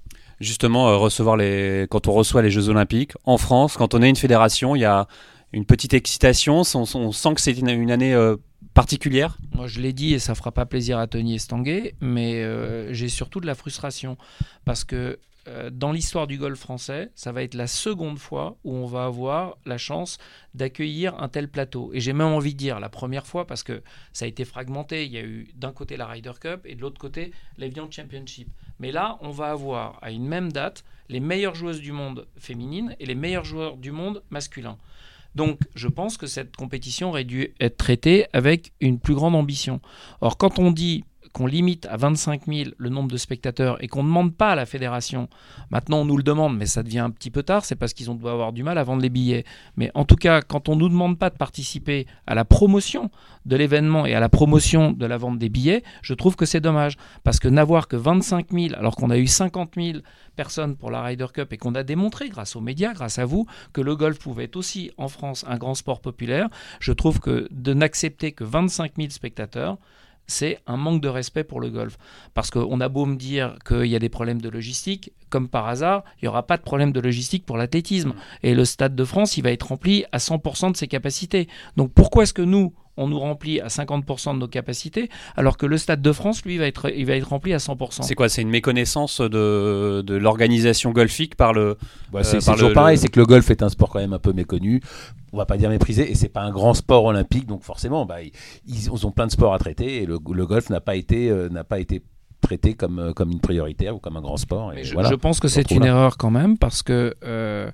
Justement, 0.41 0.89
euh, 0.89 0.97
recevoir 0.97 1.37
les... 1.37 1.87
quand 1.89 2.07
on 2.07 2.13
reçoit 2.13 2.41
les 2.41 2.51
Jeux 2.51 2.67
olympiques 2.67 3.13
en 3.23 3.37
France, 3.37 3.77
quand 3.77 3.93
on 3.93 4.01
est 4.01 4.09
une 4.09 4.17
fédération, 4.17 4.75
il 4.75 4.79
y 4.79 4.85
a 4.85 5.07
une 5.53 5.65
petite 5.65 5.93
excitation. 5.93 6.63
On, 6.73 7.11
sent 7.13 7.33
que 7.35 7.41
c'est 7.41 7.53
une, 7.53 7.91
année 7.91 8.13
particulière 8.73 9.37
Moi, 9.53 9.67
je 9.67 9.79
l'ai 9.79 9.93
dit 9.93 10.13
et 10.13 10.19
ça 10.19 10.35
fera 10.35 10.51
pas 10.51 10.65
plaisir 10.65 10.97
à 10.97 11.07
Tony 11.07 11.35
Estanguet, 11.35 11.95
mais 12.01 12.43
euh, 12.43 12.93
j'ai 12.93 13.09
surtout 13.09 13.39
de 13.39 13.45
la 13.45 13.55
frustration 13.55 14.17
parce 14.65 14.83
que 14.83 15.19
euh, 15.47 15.69
dans 15.69 15.91
l'histoire 15.91 16.25
du 16.25 16.37
golf 16.37 16.57
français, 16.57 17.11
ça 17.15 17.33
va 17.33 17.43
être 17.43 17.53
la 17.53 17.67
seconde 17.67 18.17
fois 18.17 18.57
où 18.63 18.73
on 18.73 18.85
va 18.85 19.05
avoir 19.05 19.57
la 19.65 19.77
chance 19.77 20.17
d'accueillir 20.53 21.21
un 21.21 21.27
tel 21.27 21.49
plateau. 21.49 21.91
Et 21.93 21.99
j'ai 21.99 22.13
même 22.13 22.27
envie 22.27 22.53
de 22.53 22.59
dire 22.59 22.79
la 22.79 22.89
première 22.89 23.27
fois 23.27 23.45
parce 23.45 23.61
que 23.61 23.83
ça 24.13 24.23
a 24.23 24.27
été 24.27 24.45
fragmenté. 24.45 25.05
Il 25.05 25.11
y 25.11 25.17
a 25.17 25.23
eu 25.23 25.49
d'un 25.55 25.73
côté 25.73 25.97
la 25.97 26.07
Ryder 26.07 26.33
Cup 26.39 26.61
et 26.63 26.75
de 26.75 26.81
l'autre 26.81 26.99
côté 26.99 27.33
l'Evian 27.57 27.91
Championship. 27.91 28.47
Mais 28.79 28.91
là, 28.91 29.17
on 29.21 29.31
va 29.31 29.51
avoir 29.51 29.99
à 30.01 30.11
une 30.11 30.25
même 30.25 30.51
date 30.51 30.85
les 31.09 31.19
meilleures 31.19 31.55
joueuses 31.55 31.81
du 31.81 31.91
monde 31.91 32.25
féminines 32.37 32.95
et 32.99 33.05
les 33.05 33.15
meilleurs 33.15 33.45
joueurs 33.45 33.75
du 33.75 33.91
monde 33.91 34.23
masculins. 34.29 34.77
Donc 35.35 35.59
je 35.75 35.87
pense 35.87 36.17
que 36.17 36.27
cette 36.27 36.55
compétition 36.55 37.09
aurait 37.09 37.23
dû 37.23 37.53
être 37.59 37.77
traitée 37.77 38.27
avec 38.33 38.73
une 38.81 38.99
plus 38.99 39.15
grande 39.15 39.35
ambition. 39.35 39.81
Or 40.21 40.37
quand 40.37 40.59
on 40.59 40.71
dit 40.71 41.03
qu'on 41.33 41.47
limite 41.47 41.85
à 41.87 41.97
25 41.97 42.43
000 42.47 42.69
le 42.77 42.89
nombre 42.89 43.11
de 43.11 43.17
spectateurs 43.17 43.83
et 43.83 43.87
qu'on 43.87 44.03
ne 44.03 44.07
demande 44.07 44.35
pas 44.35 44.51
à 44.51 44.55
la 44.55 44.65
fédération, 44.65 45.27
maintenant 45.71 46.01
on 46.01 46.05
nous 46.05 46.17
le 46.17 46.23
demande, 46.23 46.55
mais 46.57 46.65
ça 46.65 46.83
devient 46.83 46.99
un 46.99 47.09
petit 47.09 47.31
peu 47.31 47.43
tard, 47.43 47.65
c'est 47.65 47.75
parce 47.75 47.93
qu'ils 47.93 48.09
ont 48.09 48.13
doit 48.15 48.31
avoir 48.31 48.53
du 48.53 48.63
mal 48.63 48.77
à 48.77 48.83
vendre 48.83 49.01
les 49.01 49.09
billets. 49.09 49.43
Mais 49.77 49.91
en 49.93 50.05
tout 50.05 50.15
cas, 50.15 50.41
quand 50.41 50.69
on 50.69 50.75
ne 50.75 50.81
nous 50.81 50.89
demande 50.89 51.17
pas 51.17 51.29
de 51.29 51.37
participer 51.37 52.07
à 52.27 52.35
la 52.35 52.45
promotion 52.45 53.09
de 53.45 53.55
l'événement 53.55 54.05
et 54.05 54.13
à 54.13 54.19
la 54.19 54.29
promotion 54.29 54.91
de 54.91 55.05
la 55.05 55.17
vente 55.17 55.37
des 55.39 55.49
billets, 55.49 55.83
je 56.01 56.13
trouve 56.13 56.35
que 56.35 56.45
c'est 56.45 56.61
dommage. 56.61 56.97
Parce 57.23 57.39
que 57.39 57.47
n'avoir 57.47 57.87
que 57.87 57.95
25 57.95 58.51
000 58.51 58.75
alors 58.75 58.95
qu'on 58.95 59.09
a 59.09 59.17
eu 59.17 59.27
50 59.27 59.73
000 59.75 59.99
personnes 60.35 60.75
pour 60.75 60.91
la 60.91 61.01
Ryder 61.01 61.27
Cup 61.33 61.51
et 61.53 61.57
qu'on 61.57 61.75
a 61.75 61.83
démontré 61.83 62.29
grâce 62.29 62.55
aux 62.55 62.61
médias, 62.61 62.93
grâce 62.93 63.19
à 63.19 63.25
vous, 63.25 63.45
que 63.73 63.81
le 63.81 63.95
golf 63.95 64.19
pouvait 64.19 64.45
être 64.45 64.55
aussi 64.55 64.91
en 64.97 65.07
France 65.07 65.45
un 65.47 65.57
grand 65.57 65.75
sport 65.75 65.99
populaire, 65.99 66.49
je 66.79 66.93
trouve 66.93 67.19
que 67.19 67.47
de 67.51 67.73
n'accepter 67.73 68.31
que 68.31 68.43
25 68.43 68.93
000 68.97 69.09
spectateurs, 69.09 69.77
c'est 70.27 70.59
un 70.67 70.77
manque 70.77 71.01
de 71.01 71.07
respect 71.07 71.43
pour 71.43 71.59
le 71.59 71.69
golf. 71.69 71.97
Parce 72.33 72.49
qu'on 72.49 72.79
a 72.79 72.89
beau 72.89 73.05
me 73.05 73.15
dire 73.15 73.55
qu'il 73.67 73.85
y 73.85 73.95
a 73.95 73.99
des 73.99 74.09
problèmes 74.09 74.41
de 74.41 74.49
logistique, 74.49 75.11
comme 75.29 75.47
par 75.47 75.67
hasard, 75.67 76.03
il 76.21 76.25
n'y 76.25 76.29
aura 76.29 76.45
pas 76.45 76.57
de 76.57 76.63
problème 76.63 76.91
de 76.91 76.99
logistique 76.99 77.45
pour 77.45 77.57
l'athlétisme. 77.57 78.13
Et 78.43 78.53
le 78.53 78.65
Stade 78.65 78.95
de 78.95 79.03
France, 79.03 79.37
il 79.37 79.43
va 79.43 79.51
être 79.51 79.67
rempli 79.67 80.05
à 80.11 80.17
100% 80.17 80.71
de 80.71 80.77
ses 80.77 80.87
capacités. 80.87 81.47
Donc 81.75 81.91
pourquoi 81.93 82.23
est-ce 82.23 82.33
que 82.33 82.41
nous, 82.41 82.73
on 82.97 83.07
nous 83.07 83.19
remplit 83.19 83.59
à 83.59 83.67
50% 83.67 84.35
de 84.35 84.39
nos 84.39 84.47
capacités, 84.47 85.09
alors 85.35 85.57
que 85.57 85.65
le 85.65 85.77
Stade 85.77 86.01
de 86.01 86.11
France, 86.11 86.43
lui, 86.45 86.57
va 86.57 86.65
être, 86.65 86.91
il 86.95 87.05
va 87.05 87.15
être 87.15 87.29
rempli 87.29 87.53
à 87.53 87.57
100%. 87.57 88.03
C'est 88.03 88.15
quoi 88.15 88.29
C'est 88.29 88.41
une 88.41 88.49
méconnaissance 88.49 89.21
de, 89.21 90.01
de 90.01 90.15
l'organisation 90.15 90.91
golfique 90.91 91.35
par 91.35 91.53
le. 91.53 91.77
Bah, 92.11 92.23
c'est 92.23 92.39
toujours 92.39 92.69
le, 92.69 92.73
pareil, 92.73 92.97
c'est 92.97 93.07
que 93.07 93.19
le 93.19 93.25
golf 93.25 93.49
est 93.49 93.63
un 93.63 93.69
sport 93.69 93.89
quand 93.89 93.99
même 93.99 94.13
un 94.13 94.19
peu 94.19 94.33
méconnu. 94.33 94.81
On 95.31 95.37
va 95.37 95.45
pas 95.45 95.57
dire 95.57 95.69
méprisé, 95.69 96.11
et 96.11 96.15
c'est 96.15 96.29
pas 96.29 96.41
un 96.41 96.51
grand 96.51 96.73
sport 96.75 97.05
olympique, 97.05 97.47
donc 97.47 97.63
forcément, 97.63 98.05
bah, 98.05 98.21
ils, 98.21 98.31
ils, 98.67 99.05
ont 99.05 99.11
plein 99.11 99.25
de 99.25 99.31
sports 99.31 99.53
à 99.53 99.57
traiter, 99.57 100.03
et 100.03 100.05
le, 100.05 100.19
le 100.31 100.45
golf 100.45 100.69
n'a 100.69 100.81
pas 100.81 100.95
été, 100.95 101.29
euh, 101.29 101.49
n'a 101.49 101.63
pas 101.63 101.79
été 101.79 102.03
traité 102.41 102.75
comme, 102.75 103.13
comme 103.15 103.31
une 103.31 103.39
prioritaire 103.39 103.95
ou 103.95 103.99
comme 103.99 104.17
un 104.17 104.21
grand 104.21 104.37
sport. 104.37 104.73
Et 104.73 104.83
je, 104.83 104.93
voilà, 104.93 105.09
je, 105.09 105.15
pense 105.15 105.39
que 105.39 105.47
c'est 105.47 105.71
une 105.71 105.81
là. 105.81 105.87
erreur 105.87 106.17
quand 106.17 106.29
même, 106.29 106.57
parce 106.57 106.83
que. 106.83 107.15
Euh, 107.23 107.71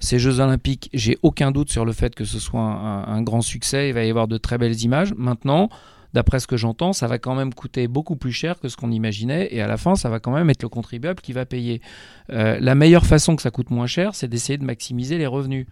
ces 0.00 0.18
Jeux 0.18 0.40
Olympiques, 0.40 0.88
j'ai 0.94 1.18
aucun 1.22 1.50
doute 1.50 1.70
sur 1.70 1.84
le 1.84 1.92
fait 1.92 2.14
que 2.14 2.24
ce 2.24 2.38
soit 2.38 2.62
un, 2.62 3.22
grand 3.22 3.42
succès. 3.42 3.90
Il 3.90 3.94
va 3.94 4.04
y 4.04 4.10
avoir 4.10 4.28
de 4.28 4.38
très 4.38 4.56
belles 4.56 4.82
images. 4.82 5.12
Maintenant, 5.14 5.68
d'après 6.14 6.40
ce 6.40 6.46
que 6.46 6.56
j'entends, 6.56 6.94
ça 6.94 7.06
va 7.06 7.18
quand 7.18 7.34
même 7.34 7.52
coûter 7.52 7.86
beaucoup 7.86 8.16
plus 8.16 8.32
cher 8.32 8.58
que 8.58 8.68
ce 8.68 8.76
qu'on 8.78 8.90
imaginait. 8.90 9.48
Et 9.54 9.60
à 9.60 9.66
la 9.66 9.76
fin, 9.76 9.94
ça 9.94 10.08
va 10.08 10.18
quand 10.18 10.32
même 10.32 10.48
être 10.48 10.62
le 10.62 10.70
contribuable 10.70 11.20
qui 11.20 11.34
va 11.34 11.44
payer. 11.44 11.82
Euh, 12.30 12.58
la 12.60 12.74
meilleure 12.74 13.04
façon 13.04 13.36
que 13.36 13.42
ça 13.42 13.50
coûte 13.50 13.70
moins 13.70 13.86
cher, 13.86 14.14
c'est 14.14 14.26
d'essayer 14.26 14.56
de 14.56 14.64
maximiser 14.64 15.18
les 15.18 15.26
revenus. 15.26 15.66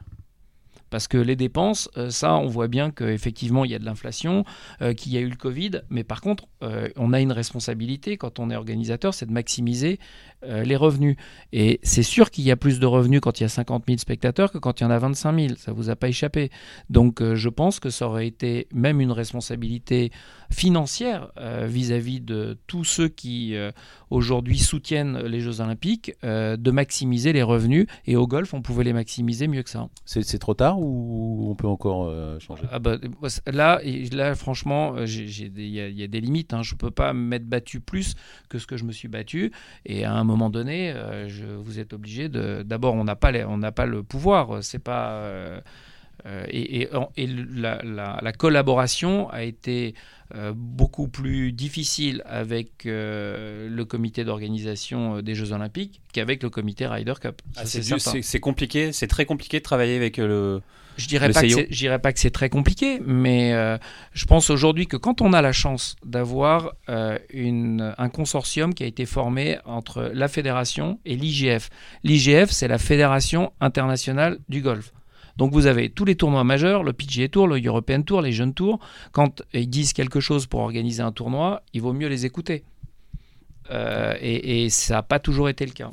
Parce 0.91 1.07
que 1.09 1.19
les 1.19 1.37
dépenses, 1.37 1.91
euh, 1.97 2.11
ça, 2.11 2.37
on 2.37 2.47
voit 2.47 2.69
bien 2.69 2.91
qu'effectivement, 2.91 3.65
il 3.65 3.71
y 3.71 3.75
a 3.75 3.79
de 3.79 3.85
l'inflation, 3.85 4.45
euh, 4.83 4.93
qu'il 4.93 5.13
y 5.13 5.17
a 5.17 5.21
eu 5.21 5.29
le 5.29 5.37
Covid, 5.37 5.83
mais 5.91 6.05
par 6.05 6.21
contre, 6.21 6.45
on 6.97 7.13
a 7.13 7.21
une 7.21 7.33
responsabilité 7.33 8.17
quand 8.17 8.39
on 8.39 8.51
est 8.51 8.57
organisateur, 8.57 9.15
c'est 9.15 9.27
de 9.27 9.33
maximiser 9.33 9.99
euh, 10.45 10.63
les 10.63 10.77
revenus. 10.77 11.17
Et 11.53 11.81
c'est 11.83 12.05
sûr 12.05 12.31
qu'il 12.31 12.45
y 12.45 12.53
a 12.53 12.57
plus 12.57 12.79
de 12.79 12.87
revenus 12.87 13.21
quand 13.21 13.41
il 13.41 13.43
y 13.43 13.47
a 13.47 13.49
50 13.49 13.85
000 13.89 13.99
spectateurs 13.99 14.53
que 14.53 14.59
quand 14.59 14.81
il 14.81 14.85
y 14.85 14.87
en 14.87 14.91
a 14.91 14.99
25 14.99 15.37
000, 15.37 15.55
ça 15.57 15.73
vous 15.73 15.91
a 15.91 15.97
pas 15.97 16.09
échappé. 16.09 16.51
Donc 16.91 17.21
euh, 17.21 17.35
je 17.35 17.49
pense 17.49 17.81
que 17.81 17.91
ça 17.91 18.07
aurait 18.07 18.29
été 18.29 18.69
même 18.73 19.01
une 19.01 19.11
responsabilité 19.11 20.13
financière 20.51 21.31
vis-à-vis 21.67 22.21
-vis 22.21 22.25
de 22.25 22.57
tous 22.67 22.83
ceux 22.83 23.09
qui 23.09 23.55
aujourd'hui 24.09 24.59
soutiennent 24.59 25.19
les 25.19 25.41
Jeux 25.41 25.61
Olympiques, 25.61 26.15
de 26.23 26.71
maximiser 26.71 27.35
les 27.35 27.43
revenus. 27.43 27.87
Et 28.07 28.17
au 28.17 28.27
golf, 28.27 28.55
on 28.55 28.63
pouvait 28.63 28.85
les 28.85 28.95
maximiser 28.95 29.47
mieux 29.47 29.63
que 29.63 29.69
ça. 29.69 29.91
C'est 30.07 30.39
trop 30.39 30.55
tard 30.55 30.81
ou 30.81 31.51
on 31.51 31.55
peut 31.55 31.67
encore 31.67 32.11
changer? 32.41 32.63
Ah 32.73 32.79
bah, 32.79 32.97
là, 33.47 33.83
là, 34.11 34.35
franchement, 34.35 34.95
il 35.05 35.61
y, 35.61 35.81
y, 35.81 36.03
a 36.03 36.07
des 36.07 36.21
limites. 36.23 36.55
Hein. 36.55 36.63
Je 36.63 36.73
ne 36.75 36.79
peux 36.79 36.91
pas 36.91 37.13
m'être 37.13 37.47
battu 37.47 37.81
plus 37.81 38.15
que 38.49 38.59
ce 38.59 38.67
que 38.67 38.79
je 38.79 38.85
me 38.85 38.93
suis 38.93 39.09
battu. 39.09 39.53
Et 39.85 40.05
à 40.05 40.15
un 40.15 40.25
moment 40.29 40.51
donné, 40.51 40.93
euh, 40.93 41.29
je, 41.29 41.45
vous 41.45 41.81
êtes 41.81 41.93
obligé 41.93 42.29
de. 42.29 42.63
D'abord, 42.63 42.95
on 42.95 43.05
n'a 43.05 43.17
pas, 43.17 43.33
les, 43.33 43.45
on 43.45 43.59
n'a 43.59 43.73
pas 43.73 43.87
le 43.87 44.03
pouvoir. 44.03 44.63
C'est 44.63 44.79
pas. 44.79 45.61
Euh, 46.27 46.45
et, 46.49 46.83
et, 46.83 46.89
et 47.17 47.27
la, 47.27 47.81
la, 47.83 48.19
la, 48.21 48.33
collaboration 48.33 49.31
a 49.31 49.45
été 49.45 49.95
euh, 50.35 50.53
beaucoup 50.55 51.09
plus 51.09 51.53
difficile 51.53 52.23
avec 52.27 52.87
euh, 52.87 53.69
le 53.71 53.85
comité 53.85 54.25
d'organisation 54.25 55.23
des 55.23 55.35
Jeux 55.35 55.53
Olympiques 55.53 56.01
qu'avec 56.13 56.43
le 56.43 56.51
comité 56.51 56.87
Ryder 56.87 57.15
Cup. 57.21 57.41
Ah, 57.57 57.65
c'est 57.65 58.41
compliqué, 58.41 58.93
c'est 58.93 59.07
très 59.07 59.27
compliqué 59.27 59.59
de 59.59 59.65
travailler 59.65 59.97
avec 59.97 60.17
le. 60.17 60.61
Je 60.99 61.07
dirais 61.07 61.31
pas, 61.31 61.43
que 61.43 61.73
dirais 61.73 62.01
pas 62.01 62.13
que 62.13 62.19
c'est 62.19 62.33
très 62.33 62.49
compliqué, 62.49 63.01
mais 63.07 63.55
euh, 63.55 63.79
je 64.13 64.25
pense 64.25 64.51
aujourd'hui 64.51 64.89
que 64.89 64.97
quand 64.97 65.23
on 65.23 65.33
a 65.33 65.41
la 65.41 65.53
chance 65.53 65.95
d'avoir 66.05 66.75
euh, 66.89 67.19
un 67.97 68.09
consortium 68.09 68.75
qui 68.75 68.83
a 68.83 68.87
été 68.87 69.07
formé 69.07 69.59
entre 69.65 70.11
la 70.13 70.27
fédération 70.27 70.99
et 71.05 71.15
l'IGF. 71.15 71.71
L'IGF, 72.03 72.51
c'est 72.51 72.67
la 72.67 72.79
Fédération 72.79 73.53
internationale 73.61 74.41
du 74.49 74.61
golf. 74.61 74.93
Donc 75.39 75.53
vous 75.53 75.67
avez 75.67 75.89
tous 75.89 76.05
les 76.05 76.17
tournois 76.17 76.43
majeurs, 76.43 76.83
le 76.83 76.93
PGA 76.93 77.29
Tour, 77.29 77.47
le 77.47 77.65
European 77.65 78.03
Tour, 78.03 78.21
les 78.23 78.33
jeunes 78.33 78.55
tours. 78.55 78.81
Quand 79.13 79.43
ils 79.55 79.71
disent 79.71 79.93
quelque 79.93 80.19
chose 80.19 80.47
pour 80.47 80.61
organiser 80.61 81.01
un 81.01 81.13
tournoi, 81.13 81.63
il 81.73 81.81
vaut 81.81 81.93
mieux 81.93 82.09
les 82.09 82.27
écouter. 82.27 82.65
Euh, 83.71 84.15
et, 84.21 84.65
et, 84.65 84.71
ça 84.71 84.95
n'a 84.95 85.03
pas 85.03 85.21
toujours 85.21 85.49
été 85.49 85.65
le 85.65 85.73
cas. 85.73 85.93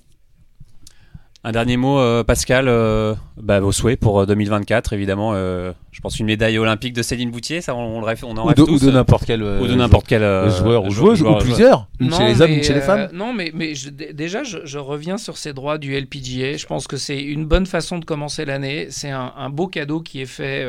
Un 1.48 1.52
dernier 1.52 1.78
mot, 1.78 2.00
euh, 2.00 2.24
Pascal, 2.24 2.66
euh, 2.68 3.14
bah, 3.38 3.60
vos 3.60 3.72
souhaits 3.72 4.00
pour 4.00 4.26
2024, 4.26 4.94
évidemment. 4.94 5.34
Euh, 5.36 5.74
je 5.92 6.02
pense 6.02 6.20
une 6.20 6.26
médaille 6.26 6.58
olympique 6.58 6.94
de 6.94 7.04
Céline 7.04 7.30
Boutier, 7.30 7.62
ça 7.62 7.76
on, 7.76 7.98
on, 7.98 8.00
le 8.00 8.06
rêve, 8.08 8.26
on 8.26 8.36
en 8.36 8.46
ou 8.46 8.48
rêve 8.48 8.56
tous. 8.56 8.68
Ou 8.68 8.80
de 8.84 8.90
n'importe 8.90 9.26
quel, 9.26 9.44
ou 9.44 9.68
de 9.68 9.76
n'importe 9.76 10.08
quel 10.08 10.22
joueur 10.50 10.86
ou 10.86 10.90
joueuse, 10.90 11.22
ou 11.22 11.36
plusieurs, 11.36 11.88
une 12.00 12.10
non, 12.10 12.18
chez 12.18 12.26
les 12.26 12.42
hommes, 12.42 12.50
une 12.50 12.64
chez 12.64 12.74
les 12.74 12.82
femmes. 12.82 13.10
non, 13.14 13.32
mais, 13.32 13.52
mais 13.54 13.76
je, 13.76 13.92
déjà, 13.92 14.44
je, 14.44 14.58
je, 14.64 14.80
reviens 14.80 15.20
sur 15.20 15.38
ces 15.38 15.54
droits 15.54 15.78
du 15.78 15.96
LPGA. 15.96 16.58
Je 16.58 16.66
pense 16.66 16.88
que 16.88 16.98
c'est 16.98 17.22
une 17.22 17.46
bonne 17.46 17.68
façon 17.68 18.00
de 18.00 18.06
commencer 18.06 18.44
l'année. 18.44 18.88
C'est 18.90 19.12
un, 19.12 19.32
un, 19.38 19.52
beau 19.52 19.68
cadeau 19.68 20.00
qui 20.00 20.22
est 20.22 20.26
fait 20.26 20.66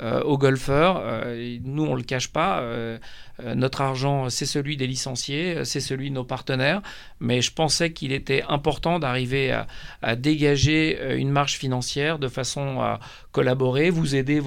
euh, 0.00 0.20
aux 0.22 0.38
golfeurs. 0.38 1.02
Euh, 1.02 1.58
nous, 1.64 1.84
on 1.84 1.94
ne 1.94 1.96
le 1.96 2.04
cache 2.04 2.28
pas. 2.28 2.62
Euh, 3.40 3.54
notre 3.54 3.80
argent, 3.80 4.30
c'est 4.30 4.46
celui 4.46 4.76
des 4.76 4.86
licenciés, 4.86 5.64
c'est 5.64 5.80
celui 5.80 6.10
de 6.10 6.14
nos 6.14 6.24
partenaires. 6.24 6.82
Mais 7.20 7.42
je 7.42 7.52
pensais 7.52 7.92
qu'il 7.92 8.12
était 8.12 8.42
important 8.48 8.98
d'arriver 8.98 9.52
à, 10.02 10.16
dégager 10.16 11.16
une 11.16 11.30
marge 11.30 11.54
financière 11.54 12.18
de 12.18 12.28
façon 12.28 12.80
à 12.80 13.00
collaborer, 13.32 13.90
vous 13.90 14.14
aider 14.14 14.40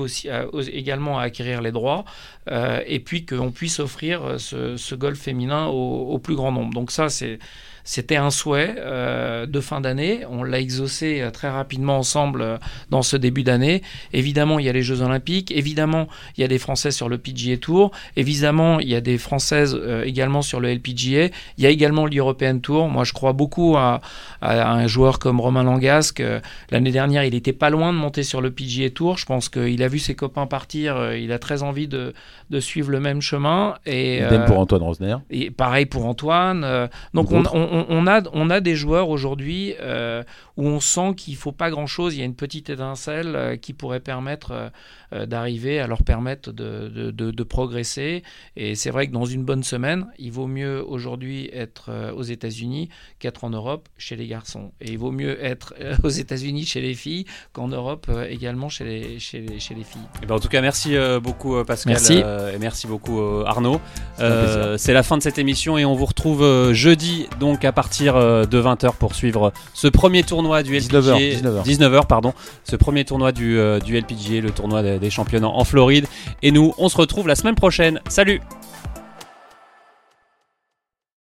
également 0.71 1.19
à 1.19 1.23
acquérir 1.23 1.61
les 1.61 1.71
droits, 1.71 2.05
et 2.49 2.99
puis 2.99 3.25
qu'on 3.25 3.51
puisse 3.51 3.79
offrir 3.79 4.39
ce, 4.39 4.77
ce 4.77 4.95
golf 4.95 5.19
féminin 5.19 5.67
au, 5.67 6.13
au, 6.13 6.19
plus 6.19 6.35
grand 6.35 6.51
nombre. 6.51 6.73
Donc 6.73 6.91
ça, 6.91 7.09
c'est 7.09 7.39
C'était 7.83 8.15
un 8.15 8.29
souhait 8.29 8.75
euh, 8.77 9.45
de 9.45 9.59
fin 9.59 9.81
d'année. 9.81 10.21
On 10.29 10.43
l'a 10.43 10.59
exaucé 10.59 11.27
très 11.33 11.49
rapidement 11.49 11.97
ensemble 11.97 12.59
dans 12.89 13.01
ce 13.01 13.17
début 13.17 13.43
d'année. 13.43 13.81
Évidemment, 14.13 14.59
il 14.59 14.65
y 14.65 14.69
a 14.69 14.73
les 14.73 14.81
Jeux 14.81 15.01
Olympiques. 15.01 15.51
Évidemment, 15.51 16.07
il 16.37 16.41
y 16.41 16.43
a 16.43 16.47
des 16.47 16.59
Français 16.59 16.91
sur 16.91 17.09
le 17.09 17.17
PGA 17.17 17.57
Tour. 17.57 17.91
Évidemment, 18.15 18.79
il 18.79 18.89
y 18.89 18.95
a 18.95 19.01
des 19.01 19.17
Françaises 19.17 19.79
également 20.03 20.41
sur 20.41 20.59
le 20.59 20.73
LPGA. 20.73 21.29
Il 21.57 21.63
y 21.63 21.65
a 21.65 21.69
également 21.69 22.05
l'European 22.05 22.59
Tour. 22.59 22.89
Moi, 22.89 23.03
je 23.03 23.13
crois 23.13 23.33
beaucoup 23.33 23.77
à, 23.77 24.01
à 24.41 24.71
un 24.71 24.87
joueur 24.87 25.19
comme 25.19 25.39
Romain 25.39 25.63
Langasque. 25.63 26.23
L'année 26.69 26.91
dernière, 26.91 27.23
il 27.23 27.35
était 27.35 27.53
pas 27.53 27.69
loin 27.69 27.93
de 27.93 27.97
monter 27.97 28.23
sur 28.23 28.41
le 28.41 28.51
PGA 28.51 28.89
Tour. 28.89 29.17
Je 29.17 29.25
pense 29.25 29.49
qu'il 29.49 29.81
a 29.83 29.87
vu 29.87 29.99
ses 29.99 30.15
copains 30.15 30.45
partir. 30.45 31.13
Il 31.13 31.31
a 31.31 31.39
très 31.39 31.63
envie 31.63 31.87
de, 31.87 32.13
de 32.49 32.59
suivre 32.59 32.91
le 32.91 32.99
même 32.99 33.21
chemin. 33.21 33.75
Et, 33.85 34.17
Idem 34.17 34.45
pour 34.45 34.59
Antoine 34.59 34.83
Rosner. 34.83 35.15
Et 35.29 35.51
pareil 35.51 35.85
pour 35.85 36.05
Antoine. 36.05 36.63
Euh, 36.63 36.87
donc 37.13 37.31
on, 37.31 37.43
on, 37.53 37.70
on, 37.71 38.49
a, 38.49 38.59
des 38.59 38.75
joueurs 38.75 39.09
aujourd'hui 39.09 39.75
euh, 39.79 40.23
où 40.57 40.67
on 40.67 40.79
sent 40.79 41.15
qu'il 41.15 41.35
faut 41.35 41.51
pas 41.51 41.69
grand-chose. 41.69 42.15
Il 42.15 42.19
y 42.19 42.21
a 42.21 42.25
une 42.25 42.35
petite 42.35 42.69
étincelle 42.69 43.35
euh, 43.35 43.55
qui 43.55 43.73
pourrait 43.73 43.99
permettre 43.99 44.71
d'arriver 45.11 45.79
à 45.79 45.87
leur 45.87 46.03
permettre 46.03 46.51
de, 46.51 46.87
de, 46.87 47.11
de, 47.11 47.31
de 47.31 47.43
progresser. 47.43 48.23
Et 48.55 48.75
c'est 48.75 48.91
vrai 48.91 49.07
que 49.07 49.11
dans 49.11 49.25
une 49.25 49.43
bonne 49.43 49.63
semaine, 49.63 50.07
il 50.17 50.31
vaut 50.31 50.47
mieux 50.47 50.83
aujourd'hui 50.85 51.49
être 51.53 52.11
aux 52.15 52.23
États-Unis 52.23 52.89
qu'être 53.19 53.43
en 53.43 53.49
Europe 53.49 53.89
chez 53.97 54.15
les 54.15 54.27
garçons. 54.27 54.71
Et 54.81 54.91
il 54.91 54.97
vaut 54.97 55.11
mieux 55.11 55.43
être 55.43 55.73
aux 56.03 56.09
États-Unis 56.09 56.65
chez 56.65 56.81
les 56.81 56.93
filles 56.93 57.25
qu'en 57.53 57.67
Europe 57.67 58.09
également 58.29 58.69
chez 58.69 58.85
les, 58.85 59.19
chez 59.19 59.39
les, 59.41 59.59
chez 59.59 59.75
les 59.75 59.83
filles. 59.83 60.01
Et 60.23 60.25
ben 60.25 60.35
en 60.35 60.39
tout 60.39 60.47
cas, 60.49 60.61
merci 60.61 60.95
beaucoup 61.21 61.63
Pascal. 61.63 61.93
Merci. 61.93 62.17
et 62.19 62.57
merci 62.59 62.87
beaucoup 62.87 63.21
Arnaud. 63.45 63.81
c'est 64.17 64.93
la 64.93 65.03
fin 65.03 65.17
de 65.17 65.23
cette 65.23 65.37
émission 65.37 65.77
et 65.77 65.85
on 65.85 65.95
vous 65.95 66.05
retrouve 66.05 66.43
euh, 66.43 66.73
jeudi 66.73 67.27
donc 67.39 67.65
à 67.65 67.71
partir 67.71 68.15
euh, 68.15 68.45
de 68.45 68.61
20h 68.61 68.93
pour 68.95 69.15
suivre 69.15 69.51
ce 69.73 69.87
premier 69.87 70.23
tournoi 70.23 70.63
du 70.63 70.77
LPGA 70.77 70.99
19h, 71.17 71.63
19h. 71.65 72.07
pardon 72.07 72.33
ce 72.63 72.75
premier 72.75 73.05
tournoi 73.05 73.31
du, 73.31 73.57
euh, 73.57 73.79
du 73.79 73.97
LPGA 73.99 74.41
le 74.41 74.51
tournoi 74.51 74.81
des, 74.83 75.00
des 75.01 75.09
championnats 75.09 75.49
en 75.49 75.65
Floride. 75.65 76.07
Et 76.41 76.51
nous 76.51 76.73
on 76.77 76.87
se 76.87 76.97
retrouve 76.97 77.27
la 77.27 77.35
semaine 77.35 77.55
prochaine. 77.55 77.99
Salut 78.07 78.39